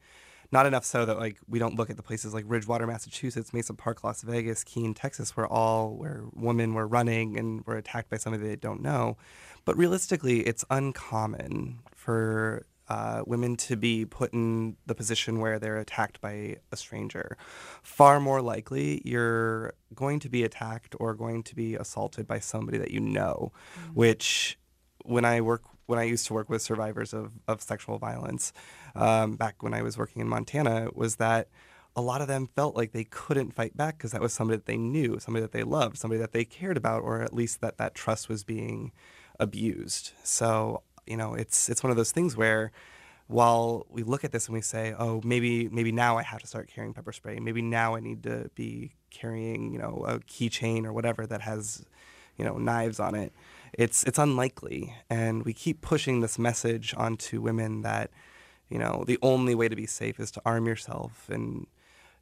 not 0.52 0.64
enough 0.64 0.84
so 0.84 1.04
that 1.04 1.18
like 1.18 1.38
we 1.48 1.58
don't 1.58 1.74
look 1.74 1.90
at 1.90 1.96
the 1.96 2.04
places 2.04 2.32
like 2.32 2.44
Ridgewater, 2.46 2.86
Massachusetts, 2.86 3.52
Mesa 3.52 3.74
Park, 3.74 4.04
Las 4.04 4.22
Vegas, 4.22 4.62
Keene, 4.62 4.94
Texas, 4.94 5.36
where 5.36 5.48
all 5.48 5.96
where 5.96 6.22
women 6.34 6.72
were 6.72 6.86
running 6.86 7.36
and 7.36 7.66
were 7.66 7.76
attacked 7.76 8.10
by 8.10 8.16
somebody 8.16 8.46
they 8.46 8.54
don't 8.54 8.80
know. 8.80 9.16
But 9.64 9.76
realistically, 9.76 10.42
it's 10.42 10.64
uncommon 10.70 11.80
for 11.96 12.64
uh, 12.88 13.22
women 13.26 13.56
to 13.56 13.76
be 13.76 14.04
put 14.04 14.32
in 14.32 14.76
the 14.86 14.94
position 14.94 15.40
where 15.40 15.58
they're 15.58 15.78
attacked 15.78 16.20
by 16.20 16.56
a 16.70 16.76
stranger. 16.76 17.36
Far 17.82 18.20
more 18.20 18.42
likely, 18.42 19.00
you're 19.04 19.74
going 19.94 20.20
to 20.20 20.28
be 20.28 20.44
attacked 20.44 20.94
or 21.00 21.14
going 21.14 21.42
to 21.44 21.54
be 21.54 21.74
assaulted 21.74 22.26
by 22.26 22.38
somebody 22.38 22.78
that 22.78 22.90
you 22.90 23.00
know, 23.00 23.52
mm-hmm. 23.78 23.94
which 23.94 24.58
when 25.04 25.24
I 25.24 25.40
work 25.40 25.62
when 25.86 25.98
I 25.98 26.04
used 26.04 26.26
to 26.28 26.34
work 26.34 26.48
with 26.48 26.62
survivors 26.62 27.12
of, 27.12 27.30
of 27.46 27.60
sexual 27.60 27.98
violence 27.98 28.54
um, 28.94 29.36
back 29.36 29.62
when 29.62 29.74
I 29.74 29.82
was 29.82 29.98
working 29.98 30.22
in 30.22 30.28
Montana 30.28 30.88
was 30.94 31.16
that 31.16 31.48
a 31.96 32.00
lot 32.00 32.20
of 32.20 32.28
them 32.28 32.48
felt 32.56 32.74
like 32.74 32.92
they 32.92 33.04
couldn't 33.04 33.54
fight 33.54 33.76
back 33.76 33.98
because 33.98 34.12
that 34.12 34.20
was 34.20 34.32
somebody 34.32 34.56
that 34.56 34.66
they 34.66 34.76
knew, 34.76 35.18
somebody 35.20 35.42
that 35.42 35.52
they 35.52 35.62
loved, 35.62 35.96
somebody 35.96 36.18
that 36.20 36.32
they 36.32 36.44
cared 36.44 36.76
about, 36.76 37.02
or 37.02 37.20
at 37.20 37.32
least 37.32 37.60
that 37.60 37.76
that 37.78 37.94
trust 37.94 38.28
was 38.28 38.42
being 38.44 38.92
abused. 39.38 40.12
So 40.22 40.82
you 41.06 41.16
know, 41.16 41.34
it's 41.34 41.68
it's 41.68 41.82
one 41.82 41.90
of 41.90 41.96
those 41.96 42.12
things 42.12 42.36
where 42.36 42.72
while 43.26 43.86
we 43.88 44.02
look 44.02 44.24
at 44.24 44.32
this 44.32 44.46
and 44.46 44.54
we 44.54 44.60
say, 44.60 44.94
oh, 44.98 45.20
maybe 45.24 45.68
maybe 45.68 45.92
now 45.92 46.18
I 46.18 46.22
have 46.22 46.40
to 46.40 46.46
start 46.46 46.68
carrying 46.68 46.92
pepper 46.92 47.12
spray. 47.12 47.38
Maybe 47.40 47.62
now 47.62 47.94
I 47.94 48.00
need 48.00 48.22
to 48.24 48.50
be 48.54 48.92
carrying, 49.10 49.72
you 49.72 49.78
know, 49.78 50.04
a 50.06 50.18
keychain 50.20 50.84
or 50.84 50.92
whatever 50.92 51.26
that 51.26 51.40
has, 51.40 51.84
you 52.36 52.44
know, 52.44 52.58
knives 52.58 53.00
on 53.00 53.14
it. 53.14 53.32
It's 53.72 54.04
it's 54.04 54.18
unlikely, 54.18 54.94
and 55.08 55.44
we 55.44 55.52
keep 55.52 55.80
pushing 55.80 56.20
this 56.20 56.38
message 56.38 56.94
onto 56.96 57.40
women 57.40 57.82
that, 57.82 58.10
you 58.68 58.78
know, 58.78 59.04
the 59.06 59.18
only 59.22 59.54
way 59.54 59.68
to 59.68 59.76
be 59.76 59.86
safe 59.86 60.20
is 60.20 60.30
to 60.32 60.42
arm 60.44 60.66
yourself, 60.66 61.28
and 61.30 61.66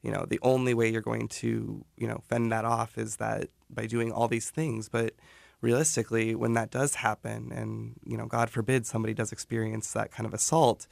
you 0.03 0.11
know, 0.11 0.25
the 0.29 0.40
only 0.42 0.75
way 0.75 0.90
you're 0.90 1.01
going 1.01 1.29
to, 1.29 1.85
you 1.97 2.09
know, 2.09 2.23
fend 2.29 2.51
that 2.53 2.64
off 2.64 2.99
is 2.99 3.16
that 3.16 3.49
by 3.71 3.87
doing 3.87 4.11
all 4.12 4.29
these 4.29 4.51
things, 4.51 4.88
but 4.88 5.14
realistically, 5.62 6.35
when 6.35 6.53
that 6.53 6.70
does 6.70 6.96
happen, 6.96 7.51
and 7.53 7.94
you 8.05 8.18
know, 8.18 8.27
God 8.27 8.51
forbid 8.51 8.87
somebody 8.87 9.14
does 9.14 9.33
experience 9.33 9.92
that 9.92 10.11
kind 10.11 10.27
of 10.27 10.35
assault, 10.35 10.87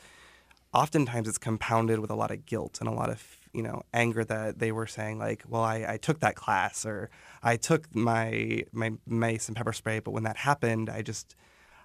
oftentimes 0.72 1.28
it's 1.28 1.38
compounded 1.38 1.98
with 1.98 2.10
a 2.10 2.14
lot 2.14 2.30
of 2.30 2.46
guilt 2.46 2.78
and 2.80 2.88
a 2.88 2.92
lot 2.92 3.10
of 3.10 3.38
you 3.52 3.62
know 3.62 3.82
anger 3.92 4.24
that 4.24 4.60
they 4.60 4.72
were 4.72 4.86
saying 4.86 5.18
like, 5.18 5.42
well, 5.48 5.62
I, 5.62 5.84
I 5.88 5.96
took 5.98 6.20
that 6.20 6.36
class 6.36 6.86
or 6.86 7.10
I 7.42 7.56
took 7.56 7.94
my 7.94 8.64
my 8.72 8.92
mace 9.06 9.48
and 9.48 9.56
pepper 9.56 9.72
spray, 9.72 9.98
but 9.98 10.12
when 10.12 10.22
that 10.22 10.38
happened, 10.38 10.88
I 10.88 11.02
just 11.02 11.34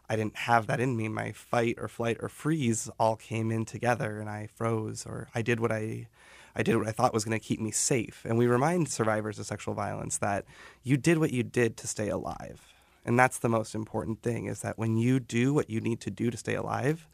I 0.08 0.16
didn't 0.16 0.38
have 0.38 0.68
that 0.68 0.80
in 0.80 0.96
me. 0.96 1.08
My 1.08 1.32
fight 1.32 1.78
or 1.80 1.88
flight 1.88 2.18
or 2.22 2.30
freeze 2.30 2.90
all 3.00 3.16
came 3.16 3.52
in 3.52 3.66
together, 3.66 4.20
and 4.20 4.30
I 4.30 4.48
froze 4.54 5.06
or 5.06 5.30
I 5.34 5.42
did 5.42 5.60
what 5.60 5.72
I 5.72 6.08
I 6.56 6.64
did 6.64 6.78
what 6.78 6.88
I 6.88 6.92
thought 6.92 7.14
was 7.14 7.26
going 7.26 7.38
to 7.38 7.46
keep 7.46 7.60
me 7.60 7.72
safe. 7.72 8.24
And 8.26 8.38
we 8.38 8.48
remind 8.48 8.88
survivors 8.88 9.40
of 9.40 9.46
sexual 9.46 9.74
violence 9.74 10.18
that 10.20 10.46
you 10.84 10.96
did 10.96 11.18
what 11.18 11.32
you 11.32 11.44
did 11.44 11.76
to 11.78 11.88
stay 11.88 12.10
alive. 12.10 12.75
And 13.06 13.18
that's 13.20 13.40
the 13.40 13.50
most 13.50 13.76
important 13.76 14.22
thing 14.22 14.48
is 14.48 14.62
that 14.62 14.78
when 14.78 14.98
you 14.98 15.20
do 15.20 15.54
what 15.54 15.70
you 15.70 15.80
need 15.80 16.02
to 16.02 16.12
do 16.12 16.32
to 16.32 16.38
stay 16.38 16.56
alive, 16.56 17.08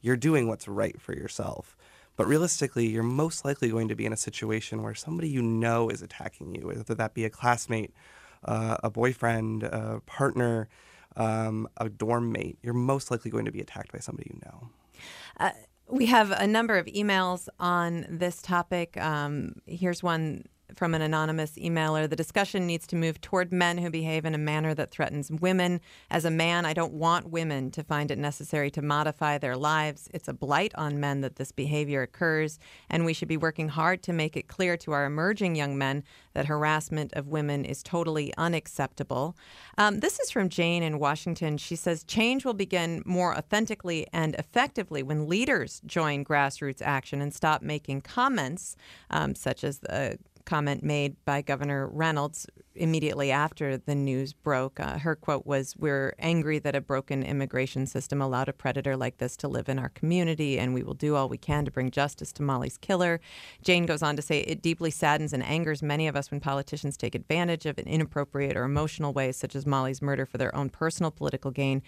you're 0.00 0.16
doing 0.16 0.48
what's 0.48 0.66
right 0.66 1.00
for 1.00 1.14
yourself. 1.14 1.76
But 2.16 2.26
realistically, 2.26 2.86
you're 2.86 3.02
most 3.02 3.44
likely 3.44 3.68
going 3.68 3.88
to 3.88 3.94
be 3.94 4.06
in 4.06 4.12
a 4.12 4.16
situation 4.16 4.82
where 4.82 4.94
somebody 4.94 5.28
you 5.28 5.42
know 5.42 5.88
is 5.88 6.02
attacking 6.02 6.54
you, 6.54 6.66
whether 6.66 6.94
that 6.94 7.14
be 7.14 7.24
a 7.24 7.30
classmate, 7.30 7.92
uh, 8.44 8.78
a 8.82 8.90
boyfriend, 8.90 9.62
a 9.62 10.00
partner, 10.06 10.68
um, 11.16 11.68
a 11.76 11.88
dorm 11.88 12.32
mate. 12.32 12.58
You're 12.62 12.74
most 12.74 13.10
likely 13.10 13.30
going 13.30 13.44
to 13.44 13.52
be 13.52 13.60
attacked 13.60 13.92
by 13.92 13.98
somebody 13.98 14.30
you 14.32 14.40
know. 14.44 14.70
Uh, 15.38 15.50
we 15.88 16.06
have 16.06 16.30
a 16.30 16.46
number 16.46 16.76
of 16.78 16.86
emails 16.86 17.48
on 17.60 18.06
this 18.08 18.42
topic. 18.42 18.96
Um, 18.96 19.56
here's 19.66 20.02
one 20.02 20.46
from 20.74 20.94
an 20.94 21.02
anonymous 21.02 21.52
emailer. 21.52 22.08
The 22.08 22.16
discussion 22.16 22.66
needs 22.66 22.86
to 22.88 22.96
move 22.96 23.20
toward 23.20 23.52
men 23.52 23.78
who 23.78 23.90
behave 23.90 24.24
in 24.24 24.34
a 24.34 24.38
manner 24.38 24.74
that 24.74 24.90
threatens 24.90 25.30
women. 25.30 25.80
As 26.10 26.24
a 26.24 26.30
man, 26.30 26.64
I 26.66 26.72
don't 26.72 26.92
want 26.92 27.30
women 27.30 27.70
to 27.72 27.84
find 27.84 28.10
it 28.10 28.18
necessary 28.18 28.70
to 28.72 28.82
modify 28.82 29.38
their 29.38 29.56
lives. 29.56 30.08
It's 30.12 30.28
a 30.28 30.32
blight 30.32 30.72
on 30.74 31.00
men 31.00 31.20
that 31.20 31.36
this 31.36 31.52
behavior 31.52 32.02
occurs, 32.02 32.58
and 32.90 33.04
we 33.04 33.12
should 33.12 33.28
be 33.28 33.36
working 33.36 33.68
hard 33.68 34.02
to 34.04 34.12
make 34.12 34.36
it 34.36 34.48
clear 34.48 34.76
to 34.78 34.92
our 34.92 35.04
emerging 35.04 35.56
young 35.56 35.78
men 35.78 36.04
that 36.34 36.46
harassment 36.46 37.12
of 37.14 37.28
women 37.28 37.64
is 37.64 37.82
totally 37.82 38.32
unacceptable. 38.36 39.36
Um, 39.78 40.00
this 40.00 40.20
is 40.20 40.30
from 40.30 40.48
Jane 40.48 40.82
in 40.82 40.98
Washington. 40.98 41.56
She 41.56 41.76
says 41.76 42.04
change 42.04 42.44
will 42.44 42.54
begin 42.54 43.02
more 43.06 43.36
authentically 43.36 44.06
and 44.12 44.34
effectively 44.34 45.02
when 45.02 45.28
leaders 45.28 45.80
join 45.86 46.24
grassroots 46.24 46.82
action 46.82 47.22
and 47.22 47.32
stop 47.32 47.62
making 47.62 48.02
comments 48.02 48.76
um, 49.10 49.34
such 49.34 49.64
as 49.64 49.78
the 49.78 50.18
comment 50.46 50.82
made 50.82 51.16
by 51.24 51.42
Governor 51.42 51.88
Reynolds 51.88 52.46
immediately 52.76 53.30
after 53.30 53.76
the 53.76 53.94
news 53.94 54.32
broke. 54.32 54.78
Uh, 54.78 54.98
her 54.98 55.14
quote 55.14 55.46
was 55.46 55.74
We're 55.76 56.14
angry 56.18 56.58
that 56.60 56.74
a 56.74 56.80
broken 56.80 57.22
immigration 57.22 57.86
system 57.86 58.22
allowed 58.22 58.48
a 58.48 58.52
predator 58.52 58.96
like 58.96 59.18
this 59.18 59.36
to 59.38 59.48
live 59.48 59.68
in 59.68 59.78
our 59.78 59.88
community, 59.90 60.58
and 60.58 60.74
we 60.74 60.82
will 60.82 60.94
do 60.94 61.16
all 61.16 61.28
we 61.28 61.38
can 61.38 61.64
to 61.64 61.70
bring 61.70 61.90
justice 61.90 62.32
to 62.34 62.42
Molly's 62.42 62.78
killer. 62.78 63.20
Jane 63.62 63.86
goes 63.86 64.02
on 64.02 64.16
to 64.16 64.22
say 64.22 64.40
It 64.40 64.62
deeply 64.62 64.90
saddens 64.90 65.32
and 65.32 65.42
angers 65.42 65.82
many 65.82 66.06
of 66.06 66.16
us 66.16 66.30
when 66.30 66.40
politicians 66.40 66.96
take 66.96 67.14
advantage 67.14 67.66
of 67.66 67.78
an 67.78 67.86
inappropriate 67.86 68.56
or 68.56 68.64
emotional 68.64 69.12
ways, 69.12 69.36
such 69.36 69.56
as 69.56 69.66
Molly's 69.66 70.02
murder, 70.02 70.26
for 70.26 70.38
their 70.38 70.54
own 70.54 70.70
personal 70.70 71.10
political 71.10 71.50
gain. 71.50 71.82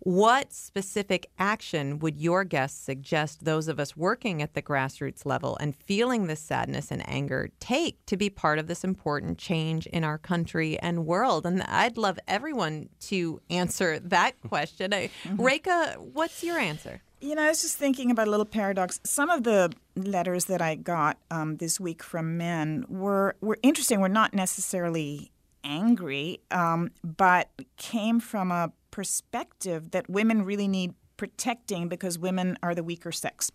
What 0.00 0.52
specific 0.52 1.28
action 1.38 1.98
would 1.98 2.16
your 2.16 2.44
guests 2.44 2.80
suggest 2.80 3.44
those 3.44 3.66
of 3.66 3.80
us 3.80 3.96
working 3.96 4.40
at 4.40 4.54
the 4.54 4.62
grassroots 4.62 5.26
level 5.26 5.56
and 5.60 5.74
feeling 5.74 6.26
this 6.26 6.40
sadness 6.40 6.92
and 6.92 7.06
anger 7.08 7.50
take 7.58 8.04
to 8.06 8.16
be 8.16 8.30
part 8.30 8.60
of 8.60 8.68
this 8.68 8.84
important 8.84 9.38
change 9.38 9.86
in 9.86 10.04
our 10.04 10.16
country 10.28 10.78
and 10.80 11.06
world? 11.06 11.46
And 11.46 11.62
I'd 11.62 11.96
love 11.96 12.18
everyone 12.28 12.90
to 13.10 13.40
answer 13.48 13.98
that 14.00 14.32
question. 14.48 14.90
mm-hmm. 14.90 15.36
Rekha, 15.36 15.96
what's 15.98 16.44
your 16.44 16.58
answer? 16.58 17.00
You 17.20 17.34
know, 17.34 17.42
I 17.42 17.48
was 17.48 17.62
just 17.62 17.78
thinking 17.78 18.10
about 18.10 18.28
a 18.28 18.30
little 18.30 18.46
paradox. 18.60 19.00
Some 19.04 19.30
of 19.30 19.42
the 19.42 19.72
letters 19.96 20.44
that 20.44 20.62
I 20.62 20.76
got 20.76 21.16
um, 21.30 21.56
this 21.56 21.80
week 21.80 22.02
from 22.02 22.36
men 22.36 22.84
were 22.88 23.34
were 23.40 23.58
interesting. 23.62 24.00
Were 24.00 24.16
not 24.22 24.34
necessarily 24.34 25.32
angry, 25.64 26.40
um, 26.50 26.90
but 27.02 27.48
came 27.76 28.20
from 28.20 28.52
a 28.52 28.70
perspective 28.90 29.90
that 29.90 30.08
women 30.08 30.44
really 30.44 30.68
need 30.68 30.94
protecting 31.18 31.88
because 31.88 32.18
women 32.18 32.56
are 32.62 32.74
the 32.74 32.82
weaker 32.82 33.12
sex. 33.12 33.52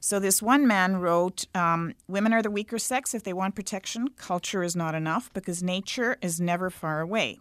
So 0.00 0.18
this 0.18 0.40
one 0.40 0.66
man 0.66 0.96
wrote, 0.96 1.44
um, 1.54 1.92
"Women 2.08 2.32
are 2.32 2.40
the 2.40 2.50
weaker 2.50 2.78
sex. 2.78 3.12
If 3.12 3.24
they 3.24 3.34
want 3.34 3.54
protection, 3.54 4.08
culture 4.16 4.62
is 4.62 4.74
not 4.74 4.94
enough 4.94 5.30
because 5.34 5.62
nature 5.62 6.16
is 6.22 6.40
never 6.40 6.70
far 6.70 7.00
away. 7.00 7.38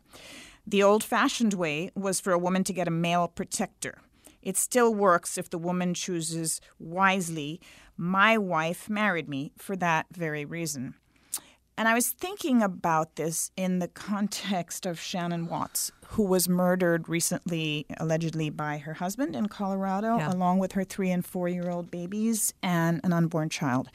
The 0.68 0.84
old-fashioned 0.84 1.54
way 1.54 1.92
was 1.96 2.20
for 2.20 2.34
a 2.34 2.38
woman 2.38 2.66
to 2.66 2.74
get 2.74 2.88
a 2.88 2.92
male 2.92 3.30
protector. 3.30 4.02
It 4.42 4.58
still 4.58 4.94
works 4.94 5.38
if 5.38 5.50
the 5.50 5.58
woman 5.58 5.94
chooses 5.94 6.60
wisely. 6.78 7.62
My 7.96 8.38
wife 8.38 8.90
married 8.90 9.30
me 9.30 9.54
for 9.58 9.76
that 9.78 10.08
very 10.12 10.44
reason." 10.44 10.96
And 11.80 11.88
I 11.88 11.94
was 11.94 12.10
thinking 12.10 12.62
about 12.62 13.16
this 13.16 13.52
in 13.56 13.80
the 13.80 13.88
context 13.88 14.86
of 14.86 15.00
Shannon 15.00 15.48
Watts, 15.48 15.94
who 16.08 16.24
was 16.24 16.50
murdered 16.50 17.08
recently, 17.08 17.86
allegedly 17.96 18.50
by 18.50 18.80
her 18.80 18.96
husband 18.96 19.34
in 19.34 19.48
Colorado, 19.48 20.18
yeah. 20.18 20.30
along 20.34 20.60
with 20.60 20.74
her 20.74 20.84
three 20.84 21.10
and 21.10 21.26
four 21.26 21.48
year 21.48 21.70
old 21.70 21.90
babies 21.90 22.54
and 22.62 23.00
an 23.06 23.14
unborn 23.14 23.48
child. 23.48 23.88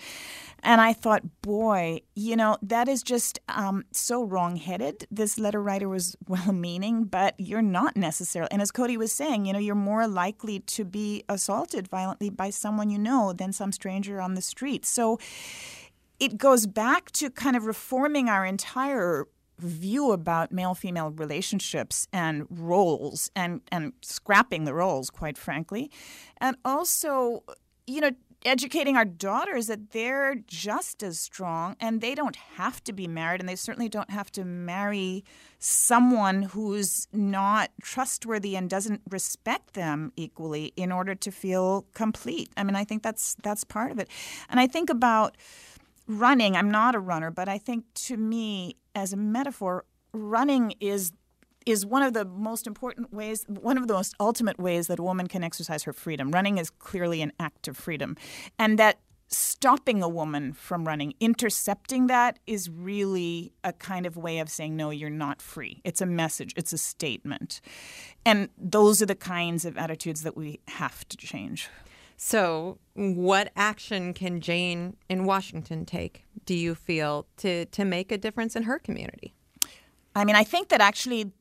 And 0.62 0.80
I 0.80 0.94
thought, 0.94 1.42
boy, 1.42 2.00
you 2.14 2.36
know, 2.36 2.56
that 2.62 2.88
is 2.88 3.02
just 3.02 3.38
um, 3.50 3.84
so 3.92 4.24
wrong-headed. 4.24 5.06
This 5.10 5.38
letter 5.38 5.62
writer 5.62 5.86
was 5.86 6.16
well-meaning, 6.26 7.04
but 7.04 7.34
you're 7.36 7.60
not 7.60 7.98
necessarily. 7.98 8.50
And 8.50 8.62
as 8.62 8.70
Cody 8.70 8.96
was 8.96 9.12
saying, 9.12 9.44
you 9.44 9.52
know, 9.52 9.58
you're 9.58 9.74
more 9.74 10.08
likely 10.08 10.60
to 10.60 10.86
be 10.86 11.22
assaulted 11.28 11.88
violently 11.88 12.30
by 12.30 12.48
someone 12.48 12.88
you 12.88 12.98
know 12.98 13.34
than 13.34 13.52
some 13.52 13.72
stranger 13.72 14.22
on 14.22 14.36
the 14.36 14.40
street. 14.40 14.86
So 14.86 15.18
it 16.20 16.38
goes 16.38 16.66
back 16.66 17.10
to 17.12 17.30
kind 17.30 17.56
of 17.56 17.66
reforming 17.66 18.28
our 18.28 18.44
entire 18.44 19.26
view 19.58 20.10
about 20.12 20.52
male 20.52 20.74
female 20.74 21.10
relationships 21.10 22.08
and 22.12 22.46
roles 22.50 23.30
and 23.36 23.60
and 23.70 23.92
scrapping 24.02 24.64
the 24.64 24.74
roles 24.74 25.10
quite 25.10 25.38
frankly. 25.38 25.90
And 26.38 26.56
also 26.64 27.44
you 27.86 28.00
know 28.00 28.10
educating 28.44 28.94
our 28.94 29.06
daughters 29.06 29.68
that 29.68 29.92
they're 29.92 30.34
just 30.46 31.02
as 31.02 31.18
strong 31.18 31.76
and 31.80 32.02
they 32.02 32.14
don't 32.14 32.36
have 32.36 32.84
to 32.84 32.92
be 32.92 33.08
married 33.08 33.40
and 33.40 33.48
they 33.48 33.56
certainly 33.56 33.88
don't 33.88 34.10
have 34.10 34.30
to 34.30 34.44
marry 34.44 35.24
someone 35.58 36.42
who's 36.42 37.08
not 37.10 37.70
trustworthy 37.80 38.54
and 38.54 38.68
doesn't 38.68 39.00
respect 39.08 39.72
them 39.72 40.12
equally 40.14 40.74
in 40.76 40.92
order 40.92 41.14
to 41.14 41.30
feel 41.30 41.86
complete. 41.94 42.50
I 42.56 42.64
mean 42.64 42.76
i 42.76 42.84
think 42.84 43.02
that's 43.02 43.36
that's 43.42 43.64
part 43.64 43.90
of 43.92 43.98
it. 43.98 44.08
And 44.50 44.60
i 44.60 44.66
think 44.66 44.90
about 44.90 45.36
running, 46.06 46.56
I'm 46.56 46.70
not 46.70 46.94
a 46.94 46.98
runner, 46.98 47.30
but 47.30 47.48
I 47.48 47.58
think 47.58 47.84
to 47.94 48.16
me, 48.16 48.76
as 48.94 49.12
a 49.12 49.16
metaphor, 49.16 49.84
running 50.12 50.74
is 50.80 51.12
is 51.66 51.86
one 51.86 52.02
of 52.02 52.12
the 52.12 52.26
most 52.26 52.66
important 52.66 53.10
ways, 53.10 53.44
one 53.48 53.78
of 53.78 53.88
the 53.88 53.94
most 53.94 54.14
ultimate 54.20 54.58
ways 54.58 54.86
that 54.86 54.98
a 54.98 55.02
woman 55.02 55.26
can 55.26 55.42
exercise 55.42 55.84
her 55.84 55.94
freedom. 55.94 56.30
Running 56.30 56.58
is 56.58 56.68
clearly 56.68 57.22
an 57.22 57.32
act 57.40 57.68
of 57.68 57.76
freedom. 57.76 58.16
And 58.58 58.78
that 58.78 58.98
stopping 59.28 60.02
a 60.02 60.08
woman 60.08 60.52
from 60.52 60.86
running, 60.86 61.14
intercepting 61.20 62.06
that, 62.08 62.38
is 62.46 62.68
really 62.68 63.52
a 63.64 63.72
kind 63.72 64.06
of 64.06 64.16
way 64.16 64.38
of 64.38 64.48
saying, 64.48 64.76
no, 64.76 64.90
you're 64.90 65.10
not 65.10 65.40
free. 65.40 65.80
It's 65.84 66.00
a 66.00 66.06
message, 66.06 66.52
it's 66.56 66.72
a 66.72 66.78
statement. 66.78 67.60
And 68.26 68.50
those 68.58 69.00
are 69.02 69.06
the 69.06 69.14
kinds 69.14 69.64
of 69.64 69.76
attitudes 69.78 70.22
that 70.22 70.36
we 70.36 70.60
have 70.68 71.08
to 71.08 71.16
change. 71.16 71.68
So, 72.16 72.78
what 72.94 73.50
action 73.56 74.14
can 74.14 74.40
Jane 74.40 74.96
in 75.08 75.24
Washington 75.24 75.84
take, 75.84 76.24
do 76.46 76.54
you 76.54 76.74
feel, 76.74 77.26
to, 77.38 77.64
to 77.66 77.84
make 77.84 78.12
a 78.12 78.18
difference 78.18 78.54
in 78.54 78.64
her 78.64 78.78
community? 78.78 79.34
I 80.14 80.24
mean, 80.24 80.36
I 80.36 80.44
think 80.44 80.68
that 80.68 80.80
actually 80.80 81.32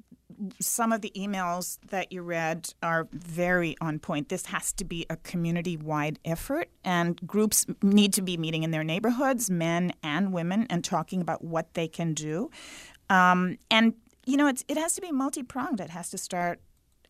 some 0.60 0.92
of 0.92 1.02
the 1.02 1.12
emails 1.16 1.78
that 1.90 2.12
you 2.12 2.22
read 2.22 2.74
are 2.82 3.08
very 3.12 3.76
on 3.82 4.00
point. 4.00 4.30
This 4.30 4.48
has 4.48 4.74
to 4.74 4.84
be 4.84 5.06
a 5.10 5.18
community 5.18 5.78
wide 5.78 6.20
effort, 6.26 6.70
and 6.84 7.20
groups 7.28 7.66
need 7.82 8.14
to 8.14 8.22
be 8.22 8.38
meeting 8.38 8.64
in 8.64 8.72
their 8.72 8.84
neighborhoods, 8.84 9.50
men 9.50 9.94
and 10.02 10.34
women, 10.34 10.66
and 10.70 10.84
talking 10.84 11.22
about 11.22 11.44
what 11.44 11.74
they 11.76 11.88
can 11.88 12.14
do. 12.14 12.50
Um, 13.10 13.58
and, 13.70 13.94
you 14.26 14.38
know, 14.38 14.48
it 14.48 14.78
has 14.78 14.96
to 14.96 15.02
be 15.02 15.12
multi 15.12 15.44
pronged. 15.44 15.80
It 15.80 15.92
has 15.92 16.10
to 16.12 16.18
start 16.18 16.60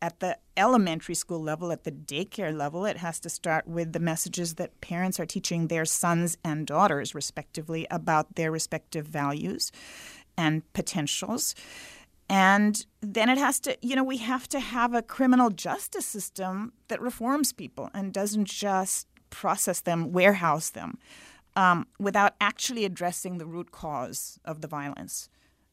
at 0.04 0.20
the 0.20 0.38
elementary 0.58 1.16
school 1.16 1.41
level, 1.41 1.72
at 1.72 1.86
the 1.86 1.91
daycare 1.91 2.54
level. 2.54 2.86
It 2.86 2.97
has 2.97 3.22
to 3.22 3.30
start 3.30 3.66
with 3.66 3.93
the 3.93 4.01
messages 4.01 4.56
that 4.56 4.82
parents 4.82 5.18
are 5.18 5.26
teaching 5.26 5.68
their 5.68 5.86
sons 5.86 6.38
and 6.43 6.68
daughters, 6.68 7.16
respectively, 7.16 7.88
about 7.89 8.36
their 8.36 8.51
respective 8.51 9.08
values 9.08 9.72
and 10.38 10.62
potentials. 10.74 11.56
And 12.28 12.86
then 12.99 13.30
it 13.30 13.38
has 13.38 13.62
to, 13.62 13.78
you 13.82 13.95
know, 13.95 14.04
we 14.04 14.18
have 14.18 14.49
to 14.49 14.60
have 14.60 14.93
a 14.93 15.01
criminal 15.01 15.49
justice 15.49 16.06
system 16.06 16.74
that 16.89 16.99
reforms 16.99 17.54
people 17.54 17.89
and 17.93 18.12
doesn't 18.12 18.49
just 18.49 19.08
process 19.30 19.80
them, 19.80 20.12
warehouse 20.12 20.70
them, 20.70 20.97
um, 21.56 21.88
without 21.97 22.34
actually 22.41 22.84
addressing 22.84 23.38
the 23.38 23.45
root 23.45 23.72
cause 23.72 24.38
of 24.43 24.60
the 24.60 24.68
violence. 24.68 25.30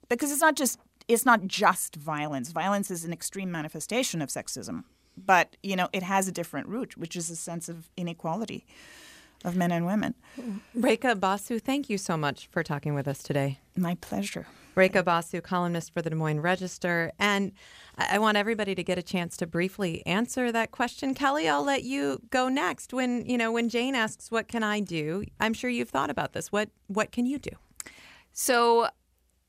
Because 0.08 0.30
it's 0.30 0.40
not 0.40 0.54
just 0.54 0.78
it's 1.10 1.26
not 1.26 1.46
just 1.46 1.96
violence. 1.96 2.52
Violence 2.52 2.90
is 2.90 3.04
an 3.04 3.12
extreme 3.12 3.50
manifestation 3.50 4.22
of 4.22 4.28
sexism, 4.28 4.84
but 5.16 5.56
you 5.62 5.74
know 5.76 5.88
it 5.92 6.02
has 6.02 6.28
a 6.28 6.32
different 6.32 6.68
root, 6.68 6.96
which 6.96 7.16
is 7.16 7.28
a 7.30 7.36
sense 7.36 7.68
of 7.68 7.90
inequality 7.96 8.64
of 9.44 9.56
men 9.56 9.72
and 9.72 9.86
women. 9.86 10.14
Rekha 10.76 11.18
Basu, 11.18 11.58
thank 11.58 11.88
you 11.88 11.98
so 11.98 12.16
much 12.16 12.46
for 12.46 12.62
talking 12.62 12.94
with 12.94 13.08
us 13.08 13.22
today. 13.22 13.58
My 13.76 13.96
pleasure. 13.96 14.46
Rekha 14.76 15.04
Basu, 15.04 15.40
columnist 15.40 15.92
for 15.92 16.00
the 16.00 16.10
Des 16.10 16.16
Moines 16.16 16.40
Register. 16.40 17.10
And 17.18 17.52
I 17.96 18.18
want 18.18 18.36
everybody 18.36 18.74
to 18.74 18.84
get 18.84 18.98
a 18.98 19.02
chance 19.02 19.36
to 19.38 19.46
briefly 19.46 20.04
answer 20.06 20.52
that 20.52 20.70
question. 20.70 21.14
Kelly, 21.14 21.48
I'll 21.48 21.64
let 21.64 21.82
you 21.82 22.20
go 22.30 22.48
next. 22.48 22.92
When 22.92 23.26
you 23.26 23.36
know 23.36 23.50
when 23.50 23.68
Jane 23.68 23.94
asks, 23.94 24.30
"What 24.30 24.46
can 24.46 24.62
I 24.62 24.78
do?" 24.80 25.24
I'm 25.40 25.54
sure 25.54 25.70
you've 25.70 25.90
thought 25.90 26.10
about 26.10 26.34
this. 26.34 26.52
What 26.52 26.68
what 26.86 27.10
can 27.10 27.26
you 27.26 27.38
do? 27.38 27.50
So, 28.32 28.88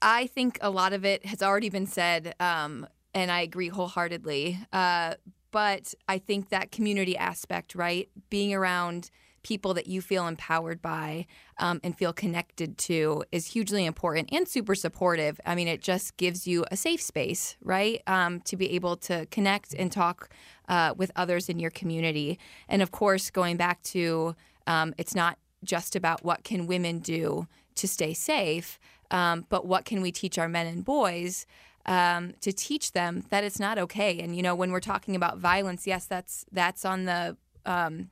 I 0.02 0.28
think 0.28 0.58
a 0.62 0.70
lot 0.70 0.94
of 0.94 1.06
it 1.06 1.26
has 1.26 1.42
already 1.44 1.70
been 1.70 1.86
said, 1.88 2.34
um, 2.40 2.88
and 3.14 3.32
I 3.32 3.42
agree 3.42 3.70
wholeheartedly. 3.70 4.58
Uh, 4.74 5.16
but 5.52 5.94
I 6.08 6.18
think 6.18 6.50
that 6.50 6.72
community 6.72 7.18
aspect, 7.18 7.76
right, 7.76 8.10
being 8.30 8.54
around 8.54 9.12
people 9.44 9.74
that 9.74 9.88
you 9.88 10.02
feel 10.02 10.28
empowered 10.28 10.82
by 10.82 11.26
um, 11.58 11.80
and 11.84 11.98
feel 11.98 12.14
connected 12.14 12.78
to 12.78 13.24
is 13.32 13.48
hugely 13.48 13.86
important 13.86 14.30
and 14.32 14.48
super 14.48 14.76
supportive. 14.76 15.40
I 15.46 15.56
mean, 15.56 15.68
it 15.68 15.82
just 15.82 16.18
gives 16.18 16.48
you 16.48 16.64
a 16.72 16.78
safe 16.78 17.02
space, 17.02 17.58
right? 17.62 18.02
Um, 18.08 18.42
to 18.42 18.56
be 18.56 18.72
able 18.72 18.98
to 18.98 19.26
connect 19.28 19.74
and 19.74 19.92
talk 19.92 20.30
uh, 20.70 20.94
with 20.96 21.12
others 21.16 21.50
in 21.50 21.60
your 21.60 21.72
community. 21.72 22.40
And 22.70 22.82
of 22.82 22.92
course, 22.92 23.30
going 23.30 23.58
back 23.58 23.82
to 23.84 24.36
um, 24.68 24.94
it's 24.98 25.16
not 25.16 25.38
just 25.64 25.96
about 25.96 26.24
what 26.24 26.44
can 26.44 26.68
women 26.68 27.00
do 27.00 27.48
to 27.76 27.88
stay 27.88 28.14
safe, 28.14 28.80
um, 29.10 29.46
but 29.50 29.66
what 29.66 29.86
can 29.86 30.02
we 30.02 30.12
teach 30.12 30.38
our 30.38 30.48
men 30.48 30.68
and 30.68 30.86
boys 30.86 31.46
um, 31.86 32.34
to 32.42 32.52
teach 32.52 32.92
them 32.92 33.24
that 33.30 33.44
it's 33.44 33.60
not 33.60 33.78
okay. 33.78 34.20
And 34.20 34.36
you 34.36 34.42
know, 34.42 34.56
when 34.56 34.72
we're 34.72 34.80
talking 34.80 35.16
about 35.16 35.38
violence, 35.38 35.88
yes, 35.88 36.06
that's 36.06 36.46
that's 36.52 36.86
on 36.86 37.06
the 37.06 37.38
um, 37.66 38.10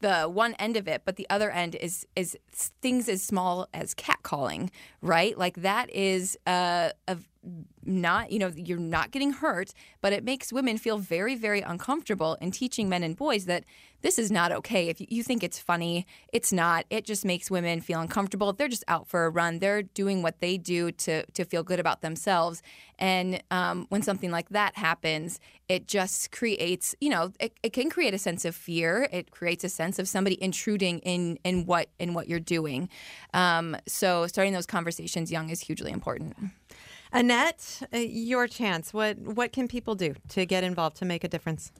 the 0.00 0.24
one 0.24 0.54
end 0.54 0.76
of 0.76 0.86
it, 0.86 1.02
but 1.04 1.16
the 1.16 1.26
other 1.30 1.50
end 1.50 1.74
is 1.76 2.06
is 2.16 2.36
things 2.80 3.08
as 3.08 3.22
small 3.22 3.68
as 3.72 3.94
catcalling, 3.94 4.70
right? 5.02 5.36
Like 5.36 5.62
that 5.62 5.90
is 5.90 6.36
uh, 6.46 6.90
a 7.06 7.18
not 7.84 8.30
you 8.30 8.38
know 8.38 8.52
you're 8.54 8.78
not 8.78 9.10
getting 9.10 9.32
hurt, 9.32 9.72
but 10.00 10.12
it 10.12 10.24
makes 10.24 10.52
women 10.52 10.78
feel 10.78 10.98
very 10.98 11.34
very 11.34 11.60
uncomfortable 11.60 12.36
in 12.40 12.50
teaching 12.50 12.88
men 12.88 13.02
and 13.02 13.16
boys 13.16 13.46
that 13.46 13.64
this 14.00 14.18
is 14.18 14.30
not 14.30 14.52
okay. 14.52 14.88
If 14.88 15.00
you 15.00 15.22
think 15.22 15.42
it's 15.42 15.58
funny, 15.58 16.06
it's 16.32 16.52
not. 16.52 16.84
It 16.88 17.04
just 17.04 17.24
makes 17.24 17.50
women 17.50 17.80
feel 17.80 18.00
uncomfortable. 18.00 18.52
They're 18.52 18.68
just 18.68 18.84
out 18.86 19.08
for 19.08 19.24
a 19.24 19.30
run. 19.30 19.58
They're 19.58 19.82
doing 19.82 20.22
what 20.22 20.40
they 20.40 20.56
do 20.56 20.92
to 20.92 21.24
to 21.26 21.44
feel 21.44 21.62
good 21.62 21.80
about 21.80 22.00
themselves. 22.00 22.62
And 22.98 23.42
um, 23.50 23.86
when 23.88 24.02
something 24.02 24.30
like 24.30 24.50
that 24.50 24.76
happens, 24.76 25.40
it 25.68 25.86
just 25.86 26.32
creates, 26.32 26.94
you 27.00 27.10
know, 27.10 27.32
it, 27.38 27.52
it 27.62 27.72
can 27.72 27.90
create 27.90 28.14
a 28.14 28.18
sense 28.18 28.44
of 28.44 28.54
fear. 28.54 29.08
It 29.12 29.30
creates 29.30 29.64
a 29.64 29.68
sense 29.68 29.98
of 29.98 30.08
somebody 30.08 30.40
intruding 30.42 31.00
in 31.00 31.38
in 31.42 31.66
what 31.66 31.88
in 31.98 32.14
what 32.14 32.28
you're 32.28 32.40
doing. 32.40 32.88
Um, 33.34 33.76
so 33.86 34.26
starting 34.26 34.52
those 34.52 34.66
conversations 34.66 35.32
young 35.32 35.50
is 35.50 35.60
hugely 35.60 35.90
important. 35.90 36.36
Annette, 37.12 37.82
uh, 37.92 37.98
your 37.98 38.46
chance. 38.46 38.92
What 38.92 39.18
what 39.18 39.52
can 39.52 39.68
people 39.68 39.94
do 39.94 40.14
to 40.30 40.46
get 40.46 40.64
involved 40.64 40.96
to 40.98 41.04
make 41.04 41.24
a 41.24 41.28
difference? 41.28 41.72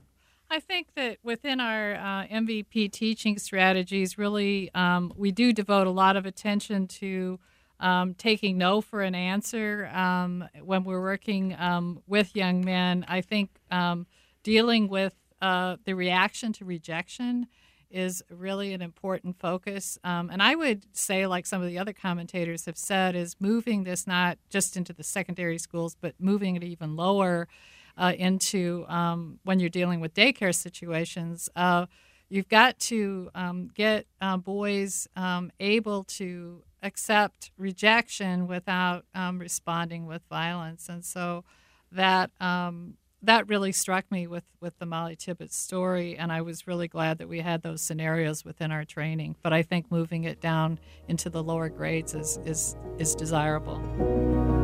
I 0.51 0.61
think 0.61 0.89
that 0.97 1.19
within 1.23 1.61
our 1.61 1.95
uh, 1.95 2.27
MVP 2.27 2.91
teaching 2.91 3.39
strategies, 3.39 4.17
really, 4.17 4.71
um, 4.75 5.13
we 5.15 5.31
do 5.31 5.53
devote 5.53 5.87
a 5.87 5.91
lot 5.91 6.17
of 6.17 6.25
attention 6.25 6.87
to 6.89 7.39
um, 7.81 8.15
taking 8.15 8.57
no 8.57 8.81
for 8.81 9.03
an 9.03 9.15
answer 9.15 9.91
um, 9.93 10.49
when 10.65 10.85
we're 10.85 11.03
working 11.03 11.55
um, 11.59 12.03
with 12.07 12.35
young 12.35 12.65
men. 12.65 13.05
I 13.09 13.21
think 13.21 13.51
um, 13.71 14.07
dealing 14.43 14.89
with 14.89 15.15
uh, 15.43 15.77
the 15.85 15.95
reaction 15.95 16.53
to 16.55 16.65
rejection 16.65 17.47
is 17.91 18.23
really 18.31 18.73
an 18.73 18.83
important 18.83 19.39
focus. 19.39 19.99
Um, 20.05 20.31
and 20.31 20.43
I 20.43 20.55
would 20.55 20.85
say, 20.97 21.27
like 21.27 21.47
some 21.47 21.63
of 21.63 21.69
the 21.69 21.79
other 21.79 21.93
commentators 21.93 22.67
have 22.67 22.79
said, 22.79 23.15
is 23.15 23.37
moving 23.41 23.85
this 23.85 24.07
not 24.07 24.39
just 24.51 24.77
into 24.77 24.93
the 24.93 25.03
secondary 25.03 25.59
schools, 25.59 25.97
but 26.01 26.15
moving 26.19 26.57
it 26.57 26.65
even 26.65 26.97
lower 26.97 27.49
uh, 27.97 28.13
into 28.17 28.85
um, 28.89 29.41
when 29.45 29.59
you're 29.59 29.69
dealing 29.69 30.01
with 30.01 30.15
daycare 30.15 30.55
situations. 30.55 31.49
Uh, 31.57 31.87
you've 32.29 32.49
got 32.49 32.79
to 32.79 33.31
um, 33.35 33.69
get 33.75 34.07
uh, 34.21 34.37
boys 34.37 35.09
um, 35.17 35.51
able 35.61 36.05
to 36.05 36.63
accept 36.83 37.51
rejection 37.57 38.47
without 38.47 39.05
um, 39.15 39.39
responding 39.39 40.07
with 40.07 40.23
violence. 40.31 40.89
And 40.89 41.05
so 41.05 41.45
that 41.91 42.31
um, 42.41 42.95
that 43.23 43.49
really 43.49 43.73
struck 43.73 44.11
me 44.11 44.27
with, 44.27 44.45
with 44.61 44.79
the 44.79 44.87
Molly 44.87 45.17
Tibbetts 45.17 45.57
story, 45.57 46.17
and 46.17 46.31
I 46.31 46.43
was 46.43 46.67
really 46.67 46.89
glad 46.89 47.19
that 47.19 47.29
we 47.29 47.41
had 47.41 47.63
those 47.63 47.83
scenarios 47.83 48.45
within 48.45 48.71
our 48.71 48.85
training. 48.85 49.37
But 49.43 49.53
I 49.53 49.63
think 49.63 49.91
moving 49.91 50.25
it 50.25 50.41
down 50.41 50.79
into 51.09 51.29
the 51.29 51.43
lower 51.43 51.69
grades 51.69 52.15
is, 52.15 52.39
is, 52.45 52.77
is 52.99 53.15
desirable. 53.15 54.58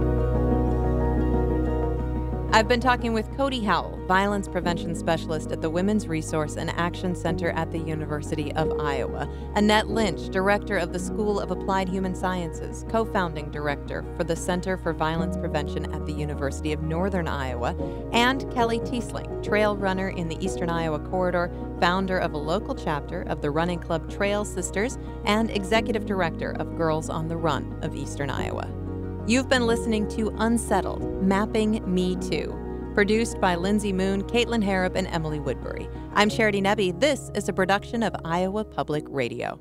I've 2.54 2.68
been 2.68 2.78
talking 2.78 3.12
with 3.12 3.36
Cody 3.36 3.64
Howell, 3.64 4.06
violence 4.06 4.46
prevention 4.46 4.94
specialist 4.94 5.50
at 5.50 5.60
the 5.60 5.68
Women's 5.68 6.06
Resource 6.06 6.56
and 6.56 6.70
Action 6.70 7.16
Center 7.16 7.50
at 7.50 7.72
the 7.72 7.80
University 7.80 8.52
of 8.52 8.78
Iowa, 8.78 9.28
Annette 9.56 9.88
Lynch, 9.88 10.30
director 10.30 10.76
of 10.76 10.92
the 10.92 10.98
School 11.00 11.40
of 11.40 11.50
Applied 11.50 11.88
Human 11.88 12.14
Sciences, 12.14 12.84
co 12.88 13.04
founding 13.04 13.50
director 13.50 14.04
for 14.16 14.22
the 14.22 14.36
Center 14.36 14.76
for 14.76 14.92
Violence 14.92 15.36
Prevention 15.36 15.92
at 15.92 16.06
the 16.06 16.12
University 16.12 16.72
of 16.72 16.80
Northern 16.80 17.26
Iowa, 17.26 17.74
and 18.12 18.48
Kelly 18.54 18.78
Teesling, 18.78 19.42
trail 19.42 19.76
runner 19.76 20.10
in 20.10 20.28
the 20.28 20.38
Eastern 20.38 20.70
Iowa 20.70 21.00
Corridor, 21.00 21.50
founder 21.80 22.18
of 22.18 22.34
a 22.34 22.38
local 22.38 22.76
chapter 22.76 23.22
of 23.22 23.42
the 23.42 23.50
running 23.50 23.80
club 23.80 24.08
Trail 24.08 24.44
Sisters, 24.44 24.96
and 25.24 25.50
executive 25.50 26.06
director 26.06 26.52
of 26.60 26.76
Girls 26.76 27.10
on 27.10 27.26
the 27.26 27.36
Run 27.36 27.76
of 27.82 27.96
Eastern 27.96 28.30
Iowa. 28.30 28.83
You've 29.26 29.48
been 29.48 29.66
listening 29.66 30.06
to 30.08 30.28
Unsettled 30.36 31.22
Mapping 31.22 31.82
Me 31.92 32.14
Too, 32.16 32.54
produced 32.92 33.40
by 33.40 33.54
Lindsay 33.54 33.90
Moon, 33.90 34.22
Caitlin 34.24 34.62
Harrop, 34.62 34.96
and 34.96 35.06
Emily 35.06 35.40
Woodbury. 35.40 35.88
I'm 36.12 36.28
Charity 36.28 36.60
Nebbe. 36.60 37.00
This 37.00 37.30
is 37.34 37.48
a 37.48 37.54
production 37.54 38.02
of 38.02 38.14
Iowa 38.22 38.64
Public 38.66 39.06
Radio. 39.08 39.58